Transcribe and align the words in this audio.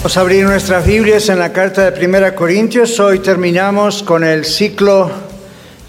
Vamos 0.00 0.16
a 0.16 0.20
abrir 0.22 0.46
nuestras 0.46 0.86
Biblias 0.86 1.28
en 1.28 1.38
la 1.38 1.52
carta 1.52 1.84
de 1.84 1.92
Primera 1.92 2.34
Corintios. 2.34 2.98
Hoy 3.00 3.18
terminamos 3.18 4.02
con 4.02 4.24
el 4.24 4.46
ciclo 4.46 5.10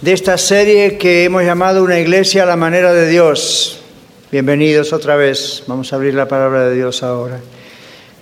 de 0.02 0.12
esta 0.12 0.38
serie 0.38 0.98
que 0.98 1.24
hemos 1.24 1.44
llamado 1.44 1.82
Una 1.82 1.98
iglesia 1.98 2.44
a 2.44 2.46
la 2.46 2.58
manera 2.58 2.92
de 2.92 3.08
Dios. 3.08 3.82
Bienvenidos 4.30 4.92
otra 4.92 5.16
vez. 5.16 5.64
Vamos 5.66 5.94
a 5.94 5.96
abrir 5.96 6.14
la 6.14 6.28
palabra 6.28 6.68
de 6.68 6.76
Dios 6.76 7.04
ahora. 7.04 7.40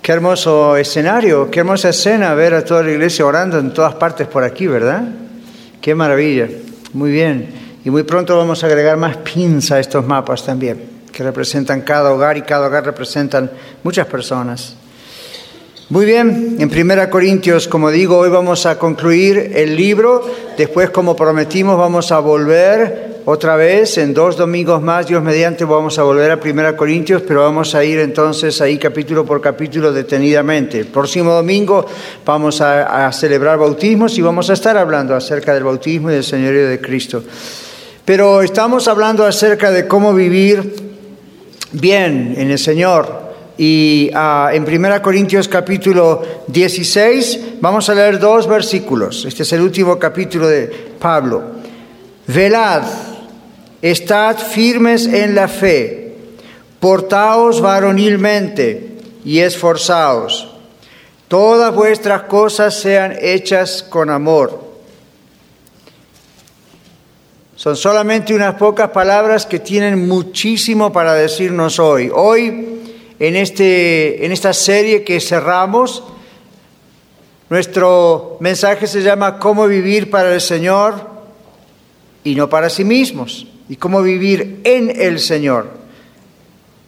Qué 0.00 0.12
hermoso 0.12 0.76
escenario, 0.76 1.50
qué 1.50 1.58
hermosa 1.58 1.88
escena 1.88 2.34
ver 2.34 2.54
a 2.54 2.64
toda 2.64 2.84
la 2.84 2.92
iglesia 2.92 3.26
orando 3.26 3.58
en 3.58 3.74
todas 3.74 3.94
partes 3.94 4.28
por 4.28 4.44
aquí, 4.44 4.68
¿verdad? 4.68 5.02
Qué 5.80 5.96
maravilla. 5.96 6.46
Muy 6.92 7.10
bien. 7.10 7.52
Y 7.84 7.90
muy 7.90 8.04
pronto 8.04 8.36
vamos 8.36 8.62
a 8.62 8.68
agregar 8.68 8.96
más 8.96 9.16
pins 9.16 9.72
a 9.72 9.80
estos 9.80 10.06
mapas 10.06 10.46
también, 10.46 10.84
que 11.12 11.24
representan 11.24 11.80
cada 11.80 12.12
hogar 12.12 12.36
y 12.36 12.42
cada 12.42 12.68
hogar 12.68 12.84
representan 12.84 13.50
muchas 13.82 14.06
personas. 14.06 14.76
Muy 15.90 16.06
bien, 16.06 16.54
en 16.60 16.70
Primera 16.70 17.10
Corintios, 17.10 17.66
como 17.66 17.90
digo, 17.90 18.16
hoy 18.16 18.30
vamos 18.30 18.64
a 18.64 18.78
concluir 18.78 19.50
el 19.56 19.74
libro. 19.74 20.24
Después, 20.56 20.90
como 20.90 21.16
prometimos, 21.16 21.76
vamos 21.76 22.12
a 22.12 22.20
volver 22.20 23.22
otra 23.24 23.56
vez 23.56 23.98
en 23.98 24.14
dos 24.14 24.36
domingos 24.36 24.80
más. 24.80 25.08
Dios 25.08 25.20
mediante 25.20 25.64
vamos 25.64 25.98
a 25.98 26.04
volver 26.04 26.30
a 26.30 26.38
Primera 26.38 26.76
Corintios, 26.76 27.22
pero 27.22 27.40
vamos 27.40 27.74
a 27.74 27.82
ir 27.82 27.98
entonces 27.98 28.60
ahí 28.60 28.78
capítulo 28.78 29.26
por 29.26 29.40
capítulo 29.40 29.92
detenidamente. 29.92 30.78
El 30.78 30.86
próximo 30.86 31.32
domingo 31.32 31.84
vamos 32.24 32.60
a, 32.60 33.08
a 33.08 33.12
celebrar 33.12 33.58
bautismos 33.58 34.16
y 34.16 34.22
vamos 34.22 34.48
a 34.48 34.52
estar 34.52 34.76
hablando 34.76 35.16
acerca 35.16 35.54
del 35.54 35.64
bautismo 35.64 36.08
y 36.12 36.14
del 36.14 36.24
Señorío 36.24 36.68
de 36.68 36.80
Cristo. 36.80 37.24
Pero 38.04 38.42
estamos 38.42 38.86
hablando 38.86 39.26
acerca 39.26 39.72
de 39.72 39.88
cómo 39.88 40.14
vivir 40.14 40.72
bien 41.72 42.36
en 42.38 42.52
el 42.52 42.60
Señor. 42.60 43.29
Y 43.62 44.10
uh, 44.14 44.48
en 44.54 44.64
1 44.64 45.02
Corintios 45.02 45.46
capítulo 45.46 46.22
16 46.46 47.60
vamos 47.60 47.90
a 47.90 47.94
leer 47.94 48.18
dos 48.18 48.46
versículos. 48.46 49.26
Este 49.26 49.42
es 49.42 49.52
el 49.52 49.60
último 49.60 49.98
capítulo 49.98 50.48
de 50.48 50.66
Pablo. 50.98 51.42
Velad, 52.26 52.84
estad 53.82 54.38
firmes 54.38 55.04
en 55.04 55.34
la 55.34 55.46
fe, 55.46 56.14
portaos 56.80 57.60
varonilmente 57.60 58.96
y 59.26 59.40
esforzaos. 59.40 60.48
Todas 61.28 61.74
vuestras 61.74 62.22
cosas 62.22 62.74
sean 62.74 63.14
hechas 63.20 63.82
con 63.82 64.08
amor. 64.08 64.58
Son 67.56 67.76
solamente 67.76 68.32
unas 68.32 68.54
pocas 68.54 68.88
palabras 68.88 69.44
que 69.44 69.58
tienen 69.58 70.08
muchísimo 70.08 70.90
para 70.90 71.12
decirnos 71.12 71.78
hoy. 71.78 72.10
Hoy 72.10 72.69
en, 73.20 73.36
este, 73.36 74.24
en 74.24 74.32
esta 74.32 74.52
serie 74.52 75.04
que 75.04 75.20
cerramos. 75.20 76.02
Nuestro 77.50 78.38
mensaje 78.40 78.86
se 78.86 79.02
llama 79.02 79.38
Cómo 79.38 79.68
vivir 79.68 80.10
para 80.10 80.34
el 80.34 80.40
Señor 80.40 81.08
y 82.24 82.34
no 82.34 82.48
para 82.48 82.70
sí 82.70 82.82
mismos. 82.82 83.46
Y 83.68 83.76
cómo 83.76 84.02
vivir 84.02 84.60
en 84.64 84.90
el 85.00 85.20
Señor 85.20 85.68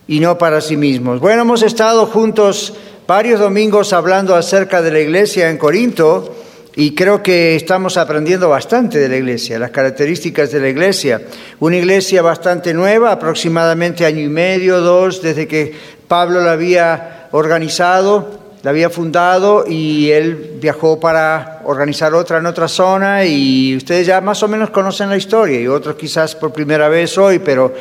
y 0.08 0.18
no 0.18 0.38
para 0.38 0.60
sí 0.60 0.76
mismos. 0.76 1.20
Bueno, 1.20 1.42
hemos 1.42 1.62
estado 1.62 2.06
juntos 2.06 2.74
varios 3.06 3.38
domingos 3.38 3.92
hablando 3.92 4.34
acerca 4.34 4.82
de 4.82 4.90
la 4.90 5.00
iglesia 5.00 5.48
en 5.50 5.58
Corinto 5.58 6.34
y 6.74 6.94
creo 6.94 7.22
que 7.22 7.54
estamos 7.54 7.96
aprendiendo 7.96 8.48
bastante 8.48 8.98
de 8.98 9.08
la 9.08 9.16
iglesia, 9.16 9.58
las 9.58 9.70
características 9.70 10.50
de 10.52 10.60
la 10.60 10.68
iglesia. 10.68 11.20
Una 11.60 11.76
iglesia 11.76 12.22
bastante 12.22 12.72
nueva, 12.72 13.12
aproximadamente 13.12 14.06
año 14.06 14.20
y 14.20 14.28
medio, 14.28 14.80
dos, 14.80 15.20
desde 15.20 15.46
que 15.46 15.74
Pablo 16.08 16.40
la 16.40 16.52
había 16.52 17.28
organizado, 17.32 18.40
la 18.62 18.70
había 18.70 18.88
fundado 18.88 19.64
y 19.68 20.10
él 20.12 20.52
viajó 20.60 20.98
para 20.98 21.60
organizar 21.64 22.14
otra 22.14 22.38
en 22.38 22.46
otra 22.46 22.68
zona 22.68 23.24
y 23.24 23.76
ustedes 23.76 24.06
ya 24.06 24.20
más 24.20 24.42
o 24.42 24.48
menos 24.48 24.70
conocen 24.70 25.10
la 25.10 25.16
historia 25.16 25.60
y 25.60 25.66
otros 25.66 25.96
quizás 25.96 26.34
por 26.34 26.52
primera 26.52 26.88
vez 26.88 27.18
hoy, 27.18 27.38
pero 27.40 27.74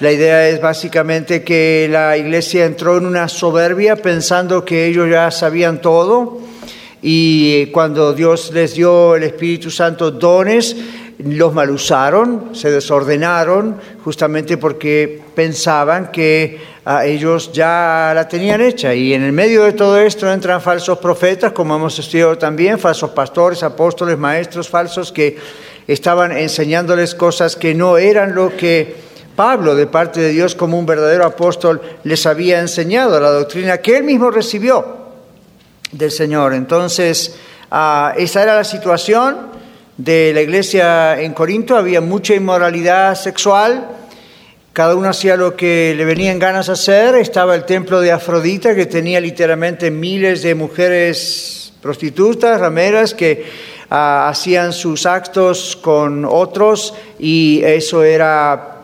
la 0.00 0.10
idea 0.10 0.48
es 0.48 0.60
básicamente 0.60 1.42
que 1.42 1.88
la 1.90 2.16
iglesia 2.16 2.64
entró 2.64 2.96
en 2.96 3.06
una 3.06 3.28
soberbia 3.28 3.96
pensando 3.96 4.64
que 4.64 4.86
ellos 4.86 5.10
ya 5.10 5.30
sabían 5.30 5.80
todo 5.82 6.47
y 7.02 7.66
cuando 7.66 8.12
Dios 8.12 8.50
les 8.52 8.74
dio 8.74 9.14
el 9.14 9.22
Espíritu 9.22 9.70
Santo 9.70 10.10
dones, 10.10 10.76
los 11.18 11.52
malusaron, 11.52 12.50
se 12.52 12.70
desordenaron, 12.70 13.76
justamente 14.04 14.56
porque 14.56 15.20
pensaban 15.34 16.12
que 16.12 16.60
a 16.84 17.04
ellos 17.06 17.52
ya 17.52 18.12
la 18.14 18.28
tenían 18.28 18.60
hecha. 18.60 18.94
Y 18.94 19.14
en 19.14 19.22
el 19.22 19.32
medio 19.32 19.64
de 19.64 19.72
todo 19.72 19.98
esto 19.98 20.32
entran 20.32 20.60
falsos 20.60 20.98
profetas, 20.98 21.52
como 21.52 21.76
hemos 21.76 21.98
estudiado 21.98 22.38
también, 22.38 22.78
falsos 22.78 23.10
pastores, 23.10 23.62
apóstoles, 23.62 24.16
maestros 24.16 24.68
falsos 24.68 25.12
que 25.12 25.36
estaban 25.86 26.32
enseñándoles 26.32 27.14
cosas 27.14 27.56
que 27.56 27.74
no 27.74 27.98
eran 27.98 28.34
lo 28.34 28.56
que 28.56 29.08
Pablo, 29.34 29.76
de 29.76 29.86
parte 29.86 30.20
de 30.20 30.30
Dios 30.30 30.54
como 30.54 30.78
un 30.78 30.86
verdadero 30.86 31.24
apóstol, 31.24 31.80
les 32.04 32.26
había 32.26 32.60
enseñado, 32.60 33.20
la 33.20 33.30
doctrina 33.30 33.78
que 33.78 33.96
él 33.96 34.04
mismo 34.04 34.30
recibió 34.30 34.97
del 35.92 36.10
Señor. 36.10 36.54
Entonces, 36.54 37.36
uh, 37.70 38.16
esa 38.16 38.42
era 38.42 38.54
la 38.54 38.64
situación 38.64 39.48
de 39.96 40.32
la 40.32 40.42
iglesia 40.42 41.20
en 41.20 41.32
Corinto, 41.32 41.76
había 41.76 42.00
mucha 42.00 42.34
inmoralidad 42.34 43.14
sexual, 43.16 43.88
cada 44.72 44.94
uno 44.94 45.08
hacía 45.08 45.36
lo 45.36 45.56
que 45.56 45.94
le 45.96 46.04
venían 46.04 46.38
ganas 46.38 46.68
hacer, 46.68 47.16
estaba 47.16 47.56
el 47.56 47.64
templo 47.64 48.00
de 48.00 48.12
Afrodita 48.12 48.76
que 48.76 48.86
tenía 48.86 49.20
literalmente 49.20 49.90
miles 49.90 50.42
de 50.42 50.54
mujeres 50.54 51.72
prostitutas, 51.82 52.60
rameras, 52.60 53.12
que 53.12 53.44
uh, 53.90 54.28
hacían 54.28 54.72
sus 54.72 55.04
actos 55.04 55.76
con 55.82 56.24
otros 56.24 56.94
y 57.18 57.60
eso 57.64 58.04
era 58.04 58.77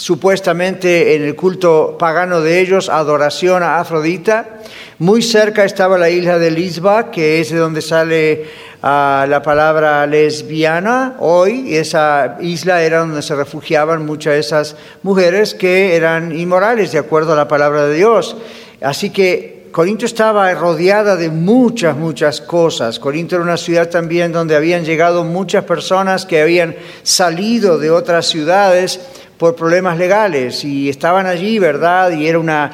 supuestamente 0.00 1.14
en 1.14 1.24
el 1.24 1.36
culto 1.36 1.96
pagano 1.98 2.40
de 2.40 2.58
ellos, 2.58 2.88
adoración 2.88 3.62
a 3.62 3.80
Afrodita. 3.80 4.60
Muy 4.98 5.20
cerca 5.20 5.62
estaba 5.62 5.98
la 5.98 6.08
isla 6.08 6.38
de 6.38 6.50
Lisba, 6.50 7.10
que 7.10 7.38
es 7.38 7.50
de 7.50 7.58
donde 7.58 7.82
sale 7.82 8.46
uh, 8.82 9.28
la 9.28 9.42
palabra 9.44 10.06
lesbiana 10.06 11.16
hoy. 11.18 11.76
Esa 11.76 12.38
isla 12.40 12.82
era 12.82 13.00
donde 13.00 13.20
se 13.20 13.36
refugiaban 13.36 14.06
muchas 14.06 14.32
de 14.32 14.38
esas 14.38 14.76
mujeres 15.02 15.52
que 15.52 15.94
eran 15.94 16.34
inmorales, 16.34 16.92
de 16.92 16.98
acuerdo 16.98 17.34
a 17.34 17.36
la 17.36 17.46
palabra 17.46 17.86
de 17.86 17.96
Dios. 17.96 18.38
Así 18.80 19.10
que 19.10 19.68
Corinto 19.70 20.06
estaba 20.06 20.50
rodeada 20.54 21.16
de 21.16 21.28
muchas, 21.28 21.94
muchas 21.94 22.40
cosas. 22.40 22.98
Corinto 22.98 23.36
era 23.36 23.44
una 23.44 23.58
ciudad 23.58 23.90
también 23.90 24.32
donde 24.32 24.56
habían 24.56 24.82
llegado 24.82 25.24
muchas 25.24 25.64
personas 25.64 26.24
que 26.24 26.40
habían 26.40 26.74
salido 27.02 27.78
de 27.78 27.90
otras 27.90 28.26
ciudades 28.26 28.98
por 29.40 29.56
problemas 29.56 29.96
legales 29.96 30.64
y 30.66 30.90
estaban 30.90 31.26
allí, 31.26 31.58
¿verdad? 31.58 32.10
Y 32.12 32.28
era 32.28 32.38
una... 32.38 32.72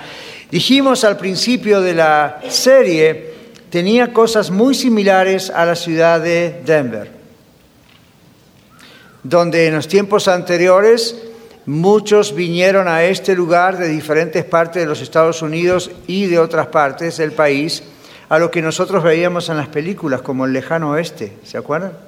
Dijimos 0.51 1.05
al 1.05 1.17
principio 1.17 1.81
de 1.81 1.95
la 1.95 2.41
serie, 2.49 3.35
tenía 3.71 4.13
cosas 4.13 4.51
muy 4.51 4.75
similares 4.75 5.49
a 5.49 5.65
la 5.65 5.77
ciudad 5.77 6.21
de 6.21 6.63
Denver, 6.67 7.09
donde 9.23 9.69
en 9.69 9.77
los 9.77 9.87
tiempos 9.87 10.27
anteriores 10.27 11.15
muchos 11.67 12.35
vinieron 12.35 12.89
a 12.89 13.05
este 13.05 13.37
lugar 13.37 13.79
de 13.79 13.87
diferentes 13.87 14.45
partes 14.45 14.83
de 14.83 14.89
los 14.89 15.01
Estados 15.01 15.43
Unidos 15.43 15.93
y 16.09 16.27
de 16.27 16.41
otras 16.41 16.67
partes 16.67 17.17
del 17.19 17.31
país, 17.31 17.85
a 18.29 18.41
lo 18.41 18.51
que 18.51 18.61
nosotros 18.61 19.05
veíamos 19.05 19.49
en 19.51 19.57
las 19.57 19.69
películas 19.69 20.21
como 20.21 20.47
el 20.47 20.53
lejano 20.53 20.91
oeste, 20.91 21.35
¿se 21.45 21.59
acuerdan? 21.59 22.06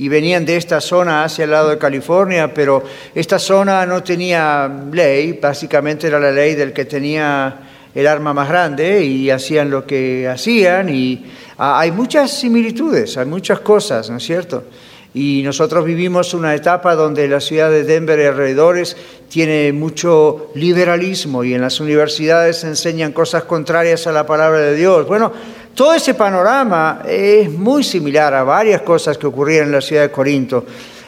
Y 0.00 0.08
venían 0.08 0.46
de 0.46 0.56
esta 0.56 0.80
zona 0.80 1.24
hacia 1.24 1.44
el 1.44 1.50
lado 1.50 1.68
de 1.68 1.76
California, 1.76 2.54
pero 2.54 2.82
esta 3.14 3.38
zona 3.38 3.84
no 3.84 4.02
tenía 4.02 4.66
ley, 4.90 5.38
básicamente 5.40 6.06
era 6.06 6.18
la 6.18 6.32
ley 6.32 6.54
del 6.54 6.72
que 6.72 6.86
tenía 6.86 7.54
el 7.94 8.06
arma 8.06 8.32
más 8.32 8.48
grande 8.48 9.04
y 9.04 9.28
hacían 9.28 9.68
lo 9.68 9.84
que 9.84 10.26
hacían 10.26 10.88
y 10.88 11.26
hay 11.58 11.92
muchas 11.92 12.30
similitudes, 12.30 13.18
hay 13.18 13.26
muchas 13.26 13.60
cosas, 13.60 14.08
¿no 14.08 14.16
es 14.16 14.24
cierto? 14.24 14.64
Y 15.12 15.42
nosotros 15.44 15.84
vivimos 15.84 16.32
una 16.32 16.54
etapa 16.54 16.94
donde 16.94 17.28
la 17.28 17.40
ciudad 17.40 17.68
de 17.68 17.84
Denver 17.84 18.18
y 18.18 18.24
alrededores 18.24 18.96
tiene 19.28 19.70
mucho 19.74 20.50
liberalismo 20.54 21.44
y 21.44 21.52
en 21.52 21.60
las 21.60 21.78
universidades 21.78 22.58
se 22.58 22.68
enseñan 22.68 23.12
cosas 23.12 23.44
contrarias 23.44 24.06
a 24.06 24.12
la 24.12 24.24
palabra 24.24 24.60
de 24.60 24.76
Dios. 24.76 25.06
Bueno, 25.06 25.30
Todo 25.74 25.94
ese 25.94 26.14
panorama 26.14 27.02
es 27.06 27.50
muy 27.50 27.82
similar 27.82 28.34
a 28.34 28.42
varias 28.42 28.82
cosas 28.82 29.16
que 29.16 29.26
ocurrían 29.26 29.66
en 29.66 29.72
la 29.72 29.80
ciudad 29.80 30.02
de 30.02 30.10
Corinto. 30.10 30.64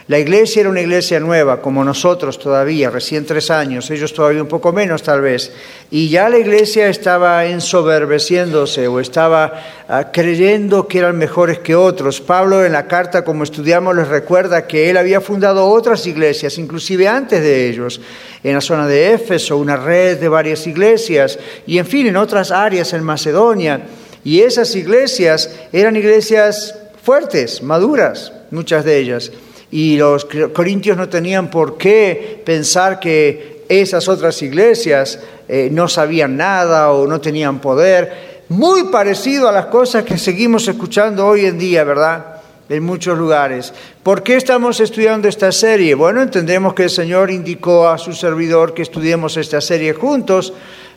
La 0.08 0.18
iglesia 0.18 0.60
era 0.60 0.68
una 0.68 0.80
iglesia 0.80 1.20
nueva, 1.20 1.60
como 1.62 1.84
nosotros 1.84 2.36
todavía, 2.36 2.90
recién 2.90 3.24
tres 3.24 3.52
años, 3.52 3.88
ellos 3.88 4.12
todavía 4.12 4.42
un 4.42 4.48
poco 4.48 4.72
menos 4.72 5.02
tal 5.02 5.20
vez, 5.20 5.52
y 5.92 6.08
ya 6.08 6.28
la 6.28 6.38
iglesia 6.38 6.88
estaba 6.88 7.46
ensoberbeciéndose 7.46 8.88
o 8.88 8.98
estaba 8.98 9.52
ah, 9.88 10.10
creyendo 10.12 10.88
que 10.88 10.98
eran 10.98 11.16
mejores 11.16 11.60
que 11.60 11.76
otros. 11.76 12.20
Pablo 12.20 12.64
en 12.64 12.72
la 12.72 12.88
carta, 12.88 13.24
como 13.24 13.44
estudiamos, 13.44 13.94
les 13.94 14.08
recuerda 14.08 14.66
que 14.66 14.90
él 14.90 14.96
había 14.96 15.20
fundado 15.20 15.68
otras 15.68 16.04
iglesias, 16.06 16.58
inclusive 16.58 17.06
antes 17.06 17.40
de 17.40 17.68
ellos, 17.68 18.00
en 18.42 18.54
la 18.54 18.60
zona 18.60 18.88
de 18.88 19.14
Éfeso, 19.14 19.56
una 19.56 19.76
red 19.76 20.18
de 20.18 20.28
varias 20.28 20.66
iglesias, 20.66 21.38
y 21.64 21.78
en 21.78 21.86
fin, 21.86 22.08
en 22.08 22.16
otras 22.16 22.50
áreas 22.50 22.92
en 22.92 23.04
Macedonia. 23.04 23.80
Y 24.24 24.40
esas 24.40 24.74
iglesias 24.76 25.50
eran 25.72 25.96
iglesias 25.96 26.74
fuertes, 27.02 27.62
maduras, 27.62 28.32
muchas 28.50 28.84
de 28.84 28.98
ellas 28.98 29.32
y 29.72 29.96
los 29.96 30.26
corintios 30.52 30.98
no 30.98 31.08
tenían 31.08 31.50
por 31.50 31.78
qué 31.78 32.42
pensar 32.44 33.00
que 33.00 33.64
esas 33.68 34.06
otras 34.06 34.40
iglesias 34.42 35.18
eh, 35.48 35.70
no 35.72 35.88
sabían 35.88 36.36
nada 36.36 36.92
o 36.92 37.06
no 37.06 37.20
tenían 37.20 37.58
poder. 37.58 38.42
Muy 38.50 38.84
parecido 38.84 39.48
a 39.48 39.52
las 39.52 39.66
cosas 39.66 40.04
que 40.04 40.18
seguimos 40.18 40.68
escuchando 40.68 41.26
hoy 41.26 41.46
en 41.46 41.58
día, 41.58 41.84
¿verdad? 41.84 42.42
En 42.68 42.82
muchos 42.82 43.16
lugares. 43.16 43.72
¿Por 44.02 44.22
qué 44.22 44.36
estamos 44.36 44.78
estudiando 44.78 45.26
esta 45.26 45.50
serie? 45.50 45.94
Bueno, 45.94 46.20
entendemos 46.20 46.74
que 46.74 46.84
el 46.84 46.90
Señor 46.90 47.30
indicó 47.30 47.88
a 47.88 47.96
su 47.96 48.12
servidor 48.12 48.74
que 48.74 48.82
estudiemos 48.82 49.38
esta 49.38 49.62
serie 49.62 49.94
juntos, 49.94 50.52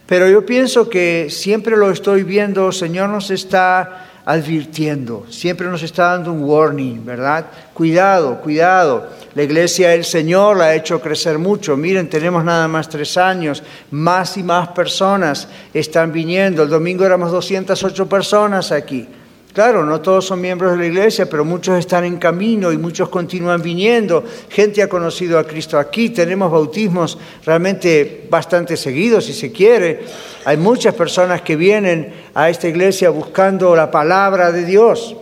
pero 0.06 0.30
yo 0.30 0.46
pienso 0.46 0.90
que 0.90 1.28
siempre 1.30 1.78
lo 1.78 1.90
estoy 1.90 2.24
viendo, 2.24 2.72
Señor 2.72 3.10
nos 3.10 3.32
está 3.32 4.08
advirtiendo, 4.26 5.26
siempre 5.30 5.68
nos 5.68 5.84
está 5.84 6.12
dando 6.12 6.32
un 6.32 6.44
warning, 6.44 7.06
¿verdad? 7.06 7.46
Cuidado, 7.74 8.42
cuidado. 8.42 9.10
La 9.36 9.44
iglesia 9.44 9.90
del 9.90 10.04
Señor 10.04 10.58
la 10.58 10.66
ha 10.66 10.76
hecho 10.76 11.02
crecer 11.02 11.38
mucho. 11.38 11.76
Miren, 11.78 12.10
tenemos 12.10 12.44
nada 12.44 12.68
más 12.68 12.90
tres 12.90 13.18
años, 13.18 13.62
más 13.92 14.38
y 14.38 14.44
más 14.44 14.70
personas 14.70 15.48
están 15.74 16.12
viniendo. 16.12 16.64
El 16.64 16.70
domingo 16.70 17.06
éramos 17.06 17.32
208 17.32 18.08
personas 18.08 18.72
aquí. 18.72 19.08
Claro, 19.56 19.86
no 19.86 20.02
todos 20.02 20.26
son 20.26 20.42
miembros 20.42 20.74
de 20.74 20.80
la 20.80 20.86
iglesia, 20.86 21.30
pero 21.30 21.46
muchos 21.46 21.80
están 21.80 22.04
en 22.04 22.18
camino 22.18 22.74
y 22.74 22.78
muchos 22.78 23.08
continúan 23.08 23.62
viniendo. 23.62 24.22
Gente 24.50 24.84
ha 24.84 24.90
conocido 24.90 25.40
a 25.40 25.48
Cristo 25.48 25.80
aquí. 25.80 26.10
Tenemos 26.10 26.52
bautismos 26.52 27.18
realmente 27.46 28.28
bastante 28.30 28.76
seguidos, 28.76 29.24
si 29.24 29.32
se 29.32 29.54
quiere. 29.54 30.04
Hay 30.44 30.58
muchas 30.58 30.94
personas 30.94 31.42
que 31.42 31.56
vienen 31.56 32.14
a 32.34 32.50
esta 32.50 32.68
iglesia 32.68 33.10
buscando 33.12 33.74
la 33.78 33.90
palabra 33.90 34.52
de 34.52 34.66
Dios. 34.66 35.16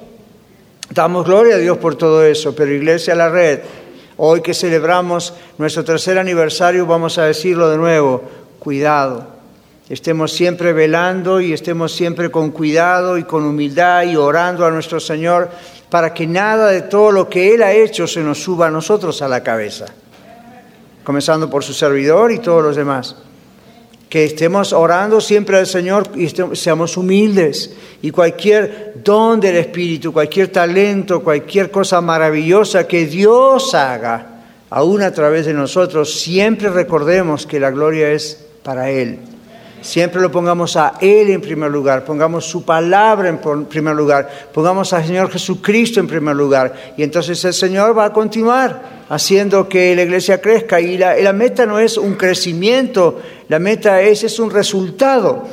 Damos 0.89 1.27
gloria 1.27 1.53
a 1.53 1.59
Dios 1.59 1.77
por 1.77 1.94
todo 1.94 2.25
eso, 2.25 2.56
pero 2.56 2.74
Iglesia 2.74 3.13
La 3.13 3.29
Red, 3.29 3.59
hoy 4.18 4.41
que 4.41 4.56
celebramos 4.56 5.36
nuestro 5.59 5.83
tercer 5.83 6.18
aniversario, 6.18 6.88
vamos 6.88 7.19
a 7.19 7.25
decirlo 7.25 7.69
de 7.69 7.77
nuevo, 7.77 8.24
cuidado 8.57 9.32
estemos 9.93 10.31
siempre 10.31 10.73
velando 10.73 11.39
y 11.39 11.53
estemos 11.53 11.91
siempre 11.91 12.31
con 12.31 12.49
cuidado 12.49 13.15
y 13.19 13.25
con 13.25 13.45
humildad 13.45 14.03
y 14.03 14.15
orando 14.15 14.65
a 14.65 14.71
nuestro 14.71 14.99
Señor 14.99 15.51
para 15.87 16.15
que 16.15 16.25
nada 16.25 16.71
de 16.71 16.81
todo 16.81 17.11
lo 17.11 17.29
que 17.29 17.53
Él 17.53 17.61
ha 17.61 17.73
hecho 17.73 18.07
se 18.07 18.21
nos 18.21 18.41
suba 18.41 18.67
a 18.67 18.71
nosotros 18.71 19.21
a 19.21 19.27
la 19.27 19.43
cabeza, 19.43 19.85
comenzando 21.03 21.47
por 21.47 21.63
su 21.63 21.73
servidor 21.73 22.31
y 22.31 22.39
todos 22.39 22.63
los 22.63 22.75
demás. 22.75 23.15
Que 24.09 24.25
estemos 24.25 24.73
orando 24.73 25.21
siempre 25.21 25.57
al 25.57 25.67
Señor 25.67 26.09
y 26.15 26.27
seamos 26.55 26.97
humildes. 26.97 27.75
Y 28.01 28.11
cualquier 28.11 28.93
don 29.03 29.39
del 29.39 29.57
Espíritu, 29.57 30.11
cualquier 30.11 30.47
talento, 30.47 31.23
cualquier 31.23 31.69
cosa 31.69 32.01
maravillosa 32.01 32.87
que 32.87 33.05
Dios 33.05 33.73
haga, 33.75 34.41
aún 34.71 35.03
a 35.03 35.11
través 35.11 35.45
de 35.45 35.53
nosotros, 35.53 36.19
siempre 36.19 36.69
recordemos 36.69 37.45
que 37.45 37.59
la 37.59 37.69
gloria 37.69 38.11
es 38.11 38.43
para 38.63 38.89
Él 38.89 39.32
Siempre 39.83 40.21
lo 40.21 40.31
pongamos 40.31 40.77
a 40.77 40.94
Él 41.01 41.30
en 41.30 41.41
primer 41.41 41.69
lugar, 41.69 42.06
pongamos 42.06 42.45
su 42.45 42.63
palabra 42.63 43.27
en 43.27 43.65
primer 43.65 43.94
lugar, 43.94 44.30
pongamos 44.53 44.94
al 44.94 45.06
Señor 45.06 45.30
Jesucristo 45.30 46.00
en 46.00 46.07
primer 46.07 46.38
lugar. 46.38 46.94
Y 46.95 47.03
entonces 47.03 47.44
el 47.44 47.53
Señor 47.53 47.95
va 47.95 48.06
a 48.06 48.13
continuar 48.13 49.03
haciendo 49.09 49.68
que 49.68 49.94
la 49.94 50.03
iglesia 50.03 50.39
crezca. 50.39 50.80
Y 50.80 50.97
la, 50.97 51.33
meta 51.33 51.65
no 51.65 51.80
es 51.80 51.97
un 51.97 52.15
crecimiento, 52.15 53.19
la 53.50 53.59
meta 53.59 54.01
es, 54.01 54.24
es 54.24 54.39
un 54.39 54.51
resultado. 54.51 55.44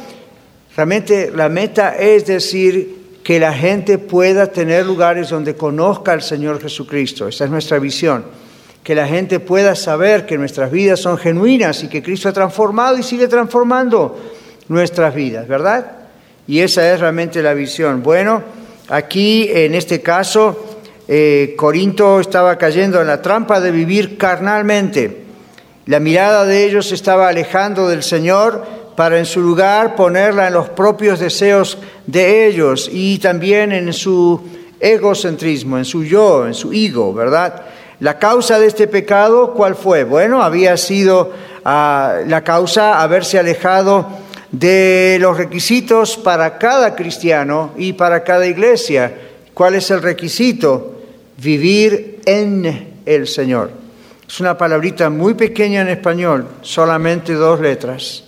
Realmente 0.77 1.33
la 1.35 1.49
meta 1.49 1.97
es 1.97 2.25
decir 2.25 3.19
que 3.25 3.41
la 3.41 3.53
gente 3.53 3.99
pueda 3.99 4.47
tener 4.47 4.87
lugares 4.87 5.29
donde 5.29 5.57
conozca 5.57 6.13
al 6.13 6.23
Señor 6.23 6.63
Jesucristo. 6.63 7.27
Esa 7.27 7.47
es 7.47 7.51
nuestra 7.51 7.81
visión 7.81 8.25
que 8.83 8.95
la 8.95 9.07
gente 9.07 9.41
pueda 9.41 9.75
saber 9.75 10.27
que 10.27 10.39
nuestras 10.39 10.71
vidas 10.71 11.01
son 11.01 11.19
genuinas 11.19 11.85
y 11.85 11.89
que 11.89 12.03
Cristo 12.03 12.29
ha 12.29 12.33
transformado 12.33 12.99
y 12.99 13.03
sigue 13.03 13.29
transformando 13.29 14.19
nuestras 14.69 15.15
vidas, 15.15 15.47
¿verdad? 15.47 15.93
Y 16.47 16.61
esa 16.61 16.93
es 16.93 17.01
realmente 17.01 17.43
la 17.43 17.55
visión. 17.55 18.03
Bueno, 18.03 18.43
aquí 18.89 19.49
en 19.53 19.75
este 19.75 20.01
caso, 20.01 20.79
eh, 21.07 21.55
Corinto 21.57 22.21
estaba 22.21 22.57
cayendo 22.57 23.01
en 23.01 23.07
la 23.07 23.21
trampa 23.21 23.61
de 23.61 23.71
vivir 23.71 24.17
carnalmente. 24.17 25.25
La 25.87 26.01
mirada 26.01 26.45
de 26.45 26.65
ellos 26.65 26.93
estaba 26.93 27.29
alejando 27.29 27.89
del 27.89 28.03
Señor 28.03 28.65
para 28.97 29.19
en 29.19 29.27
su 29.27 29.41
lugar 29.41 29.97
ponerla 29.97 30.49
en 30.49 30.55
los 30.55 30.69
propios 30.71 31.21
deseos 31.21 31.79
de 32.07 32.47
ellos 32.47 32.89
y 32.93 33.19
también 33.19 33.73
en 33.73 33.93
su 33.93 34.41
egocentrismo, 34.79 35.79
en 35.79 35.85
su 35.85 36.05
yo, 36.05 36.47
en 36.47 36.55
su 36.55 36.73
ego, 36.73 37.13
¿verdad? 37.13 37.63
La 38.01 38.19
causa 38.19 38.59
de 38.59 38.67
este 38.67 38.87
pecado, 38.87 39.53
¿cuál 39.53 39.75
fue? 39.75 40.05
Bueno, 40.05 40.43
había 40.43 40.79
sido 40.79 41.33
ah, 41.67 42.21
la 42.27 42.43
causa 42.43 43.03
haberse 43.03 43.39
alejado 43.39 44.09
de 44.51 45.19
los 45.21 45.37
requisitos 45.37 46.17
para 46.17 46.57
cada 46.57 46.97
cristiano 46.97 47.73
y 47.77 47.93
para 47.93 48.25
cada 48.25 48.47
iglesia. 48.47 49.15
¿Cuál 49.53 49.75
es 49.75 49.91
el 49.91 50.01
requisito? 50.01 51.03
Vivir 51.37 52.21
en 52.25 53.03
el 53.05 53.27
Señor. 53.29 53.71
Es 54.27 54.41
una 54.41 54.57
palabrita 54.57 55.11
muy 55.11 55.35
pequeña 55.35 55.83
en 55.83 55.89
español, 55.89 56.47
solamente 56.63 57.35
dos 57.35 57.61
letras, 57.61 58.25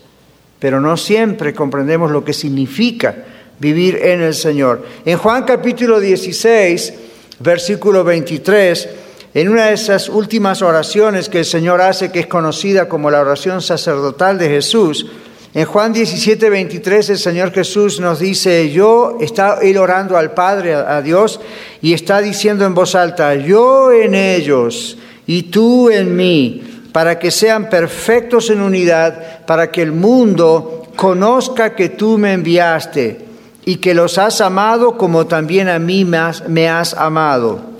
pero 0.59 0.81
no 0.83 0.99
siempre 0.99 1.55
comprendemos 1.55 2.11
lo 2.11 2.23
que 2.23 2.35
significa 2.35 3.15
vivir 3.59 3.97
en 4.03 4.21
el 4.21 4.35
Señor. 4.35 4.85
En 5.07 5.17
Juan 5.17 5.45
capítulo 5.45 5.99
16, 5.99 6.95
versículo 7.39 8.05
23, 8.05 8.89
en 9.35 9.49
una 9.49 9.67
de 9.67 9.75
esas 9.75 10.09
últimas 10.09 10.61
oraciones 10.61 11.29
que 11.29 11.39
el 11.39 11.45
Señor 11.47 11.81
hace, 11.81 12.13
que 12.13 12.21
es 12.21 12.27
conocida 12.27 12.89
como 12.89 13.11
la 13.11 13.21
oración 13.21 13.63
sacerdotal 13.63 14.39
de 14.39 14.49
Jesús, 14.49 15.07
en 15.55 15.67
Juan 15.67 15.93
17, 15.93 16.49
23 16.49 17.11
el 17.11 17.19
Señor 17.19 17.53
Jesús 17.53 18.01
nos 18.01 18.21
dice, 18.21 18.71
yo, 18.71 19.19
está 19.21 19.59
él 19.61 19.77
orando 19.77 20.17
al 20.17 20.33
Padre, 20.33 20.75
a 20.75 21.03
Dios, 21.03 21.41
y 21.83 21.93
está 21.93 22.23
diciendo 22.23 22.65
en 22.65 22.75
voz 22.75 22.95
alta, 22.95 23.35
yo 23.35 23.93
en 23.93 24.15
ellos 24.15 24.97
y 25.27 25.45
tú 25.45 25.91
en 25.91 26.17
mí, 26.17 26.63
para 26.93 27.19
que 27.19 27.31
sean 27.31 27.69
perfectos 27.69 28.49
en 28.49 28.63
unidad, 28.63 29.45
para 29.47 29.71
que 29.71 29.83
el 29.83 29.93
mundo 29.93 30.89
conozca 30.97 31.75
que 31.75 31.91
tú 31.91 32.17
me 32.17 32.33
enviaste 32.33 33.19
y 33.67 33.77
que 33.77 33.93
los 33.95 34.17
has 34.17 34.41
amado 34.41 34.97
como 34.97 35.27
también 35.27 35.69
a 35.69 35.79
mí 35.79 36.07
me 36.07 36.69
has 36.69 36.95
amado. 36.95 37.72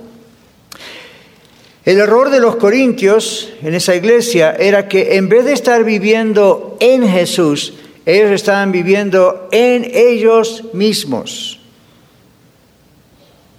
El 1.85 1.99
error 1.99 2.31
de 2.31 2.39
los 2.39 2.57
corintios 2.57 3.53
en 3.63 3.75
esa 3.75 3.97
iglesia 3.97 4.53
era 4.53 4.89
que 4.89 5.17
en 5.17 5.29
vez 5.29 5.45
de 5.45 5.53
estar 5.53 5.83
viviendo 5.83 6.77
en 6.79 7.09
Jesús, 7.09 7.75
ellos 8.07 8.31
estaban 8.31 8.71
viviendo 8.71 9.49
en 9.51 9.91
ellos 9.93 10.65
mismos. 10.73 11.61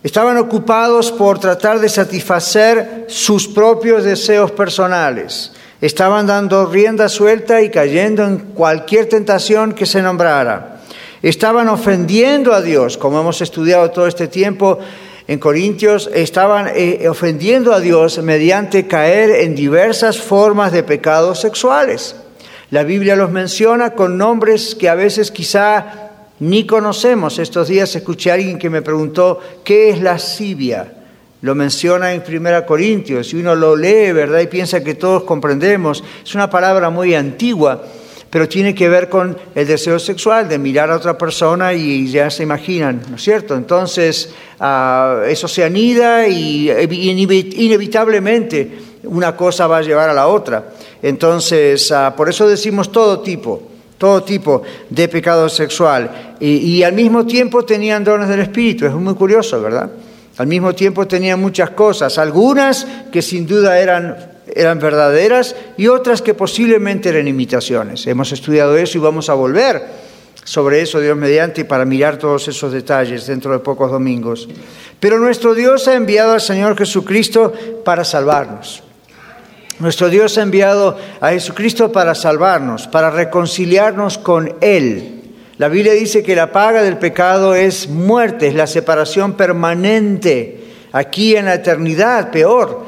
Estaban 0.04 0.38
ocupados 0.38 1.12
por 1.12 1.40
tratar 1.40 1.80
de 1.80 1.90
satisfacer 1.90 3.06
sus 3.08 3.48
propios 3.48 4.06
deseos 4.06 4.52
personales. 4.52 5.52
Estaban 5.82 6.26
dando 6.26 6.66
rienda 6.66 7.10
suelta 7.10 7.62
y 7.62 7.70
cayendo 7.70 8.26
en 8.26 8.38
cualquier 8.38 9.08
tentación 9.08 9.74
que 9.74 9.86
se 9.86 10.02
nombrara. 10.02 10.82
Estaban 11.22 11.68
ofendiendo 11.68 12.54
a 12.54 12.62
Dios, 12.62 12.98
como 12.98 13.20
hemos 13.20 13.42
estudiado 13.42 13.92
todo 13.92 14.08
este 14.08 14.28
tiempo 14.28 14.80
en 15.28 15.40
Corintios 15.40 16.10
estaban 16.14 16.68
eh, 16.76 17.08
ofendiendo 17.08 17.74
a 17.74 17.80
Dios 17.80 18.18
mediante 18.20 18.88
caer 18.88 19.30
en 19.30 19.56
diversas 19.56 20.20
formas 20.20 20.72
de 20.72 20.84
pecados 20.84 21.40
sexuales. 21.40 22.16
La 22.72 22.84
Biblia 22.84 23.16
los 23.16 23.32
menciona 23.32 23.92
con 23.92 24.18
nombres 24.18 24.76
que 24.76 24.90
a 24.90 24.96
veces 24.96 25.32
quizá 25.32 26.10
ni 26.40 26.66
conocemos. 26.66 27.40
Estos 27.40 27.70
días 27.70 27.96
escuché 27.96 28.32
a 28.32 28.34
alguien 28.34 28.58
que 28.58 28.70
me 28.70 28.82
preguntó, 28.82 29.40
¿qué 29.64 29.90
es 29.90 30.02
lascivia? 30.02 30.92
Lo 31.42 31.56
menciona 31.56 32.14
en 32.14 32.24
1 32.28 32.66
Corintios 32.66 33.34
y 33.34 33.38
uno 33.38 33.56
lo 33.56 33.76
lee, 33.76 34.12
¿verdad? 34.12 34.40
Y 34.40 34.48
piensa 34.48 34.84
que 34.84 34.96
todos 34.96 35.24
comprendemos. 35.24 36.04
Es 36.24 36.36
una 36.36 36.50
palabra 36.50 36.90
muy 36.90 37.16
antigua 37.16 37.84
pero 38.34 38.50
tiene 38.50 38.74
que 38.74 38.90
ver 38.90 39.10
con 39.10 39.38
el 39.54 39.68
deseo 39.68 40.00
sexual, 40.00 40.50
de 40.50 40.58
mirar 40.58 40.90
a 40.90 40.96
otra 40.96 41.16
persona 41.16 41.72
y 41.72 42.10
ya 42.10 42.32
se 42.32 42.42
imaginan, 42.42 43.00
¿no 43.08 43.18
es 43.18 43.22
cierto? 43.22 43.54
Entonces, 43.54 44.34
ah, 44.60 45.22
eso 45.28 45.48
se 45.48 45.64
anida 45.64 46.28
y 46.28 46.72
inevitablemente 46.72 48.72
una 49.04 49.36
cosa 49.36 49.68
va 49.68 49.78
a 49.78 49.82
llevar 49.84 50.10
a 50.10 50.14
la 50.14 50.26
otra. 50.26 50.64
Entonces, 51.04 51.92
ah, 51.92 52.16
por 52.18 52.28
eso 52.28 52.50
decimos 52.50 52.92
todo 52.92 53.20
tipo 53.20 53.70
todo 54.00 54.24
tipo 54.24 54.64
de 54.90 55.08
pecado 55.08 55.48
sexual. 55.48 56.36
Y, 56.40 56.56
y, 56.56 56.84
al 56.84 56.94
mismo 56.94 57.28
tiempo 57.28 57.64
tenían 57.64 58.04
dones 58.04 58.28
del 58.28 58.42
Espíritu. 58.42 58.86
Es 58.86 58.94
muy 58.94 59.14
curioso, 59.14 59.62
¿verdad? 59.62 59.90
Al 60.38 60.48
mismo 60.48 60.74
tiempo 60.74 61.08
tenían 61.08 61.40
muchas 61.40 61.70
cosas, 61.70 62.18
algunas 62.18 62.88
que 63.12 63.22
sin 63.22 63.46
duda 63.46 63.80
eran, 63.80 64.33
eran 64.56 64.80
verdaderas 64.80 65.56
y 65.78 65.88
otras 65.88 66.22
que 66.22 66.34
posiblemente 66.34 67.10
eran 67.10 67.28
imitaciones. 67.28 68.06
Hemos 68.08 68.32
estudiado 68.32 68.78
eso 68.78 68.98
y 68.98 69.02
vamos 69.02 69.30
a 69.30 69.34
volver 69.34 69.82
sobre 70.44 70.82
eso, 70.82 71.00
Dios 71.00 71.18
mediante, 71.18 71.66
para 71.66 71.86
mirar 71.86 72.18
todos 72.18 72.48
esos 72.48 72.72
detalles 72.72 73.28
dentro 73.28 73.52
de 73.52 73.60
pocos 73.60 73.92
domingos. 73.92 74.48
Pero 75.00 75.20
nuestro 75.20 75.54
Dios 75.54 75.88
ha 75.88 75.96
enviado 75.96 76.34
al 76.34 76.42
Señor 76.42 76.78
Jesucristo 76.78 77.54
para 77.84 78.04
salvarnos. 78.04 78.84
Nuestro 79.80 80.10
Dios 80.10 80.38
ha 80.38 80.44
enviado 80.44 80.98
a 81.20 81.32
Jesucristo 81.32 81.92
para 81.92 82.14
salvarnos, 82.14 82.88
para 82.88 83.10
reconciliarnos 83.10 84.18
con 84.18 84.56
Él. 84.62 85.22
La 85.58 85.68
Biblia 85.68 85.94
dice 85.94 86.24
que 86.24 86.36
la 86.36 86.52
paga 86.52 86.84
del 86.84 86.98
pecado 86.98 87.56
es 87.56 87.88
muerte, 87.88 88.48
es 88.48 88.56
la 88.56 88.68
separación 88.68 89.34
permanente, 89.34 90.64
aquí 90.92 91.36
en 91.36 91.46
la 91.46 91.56
eternidad, 91.56 92.32
peor, 92.32 92.86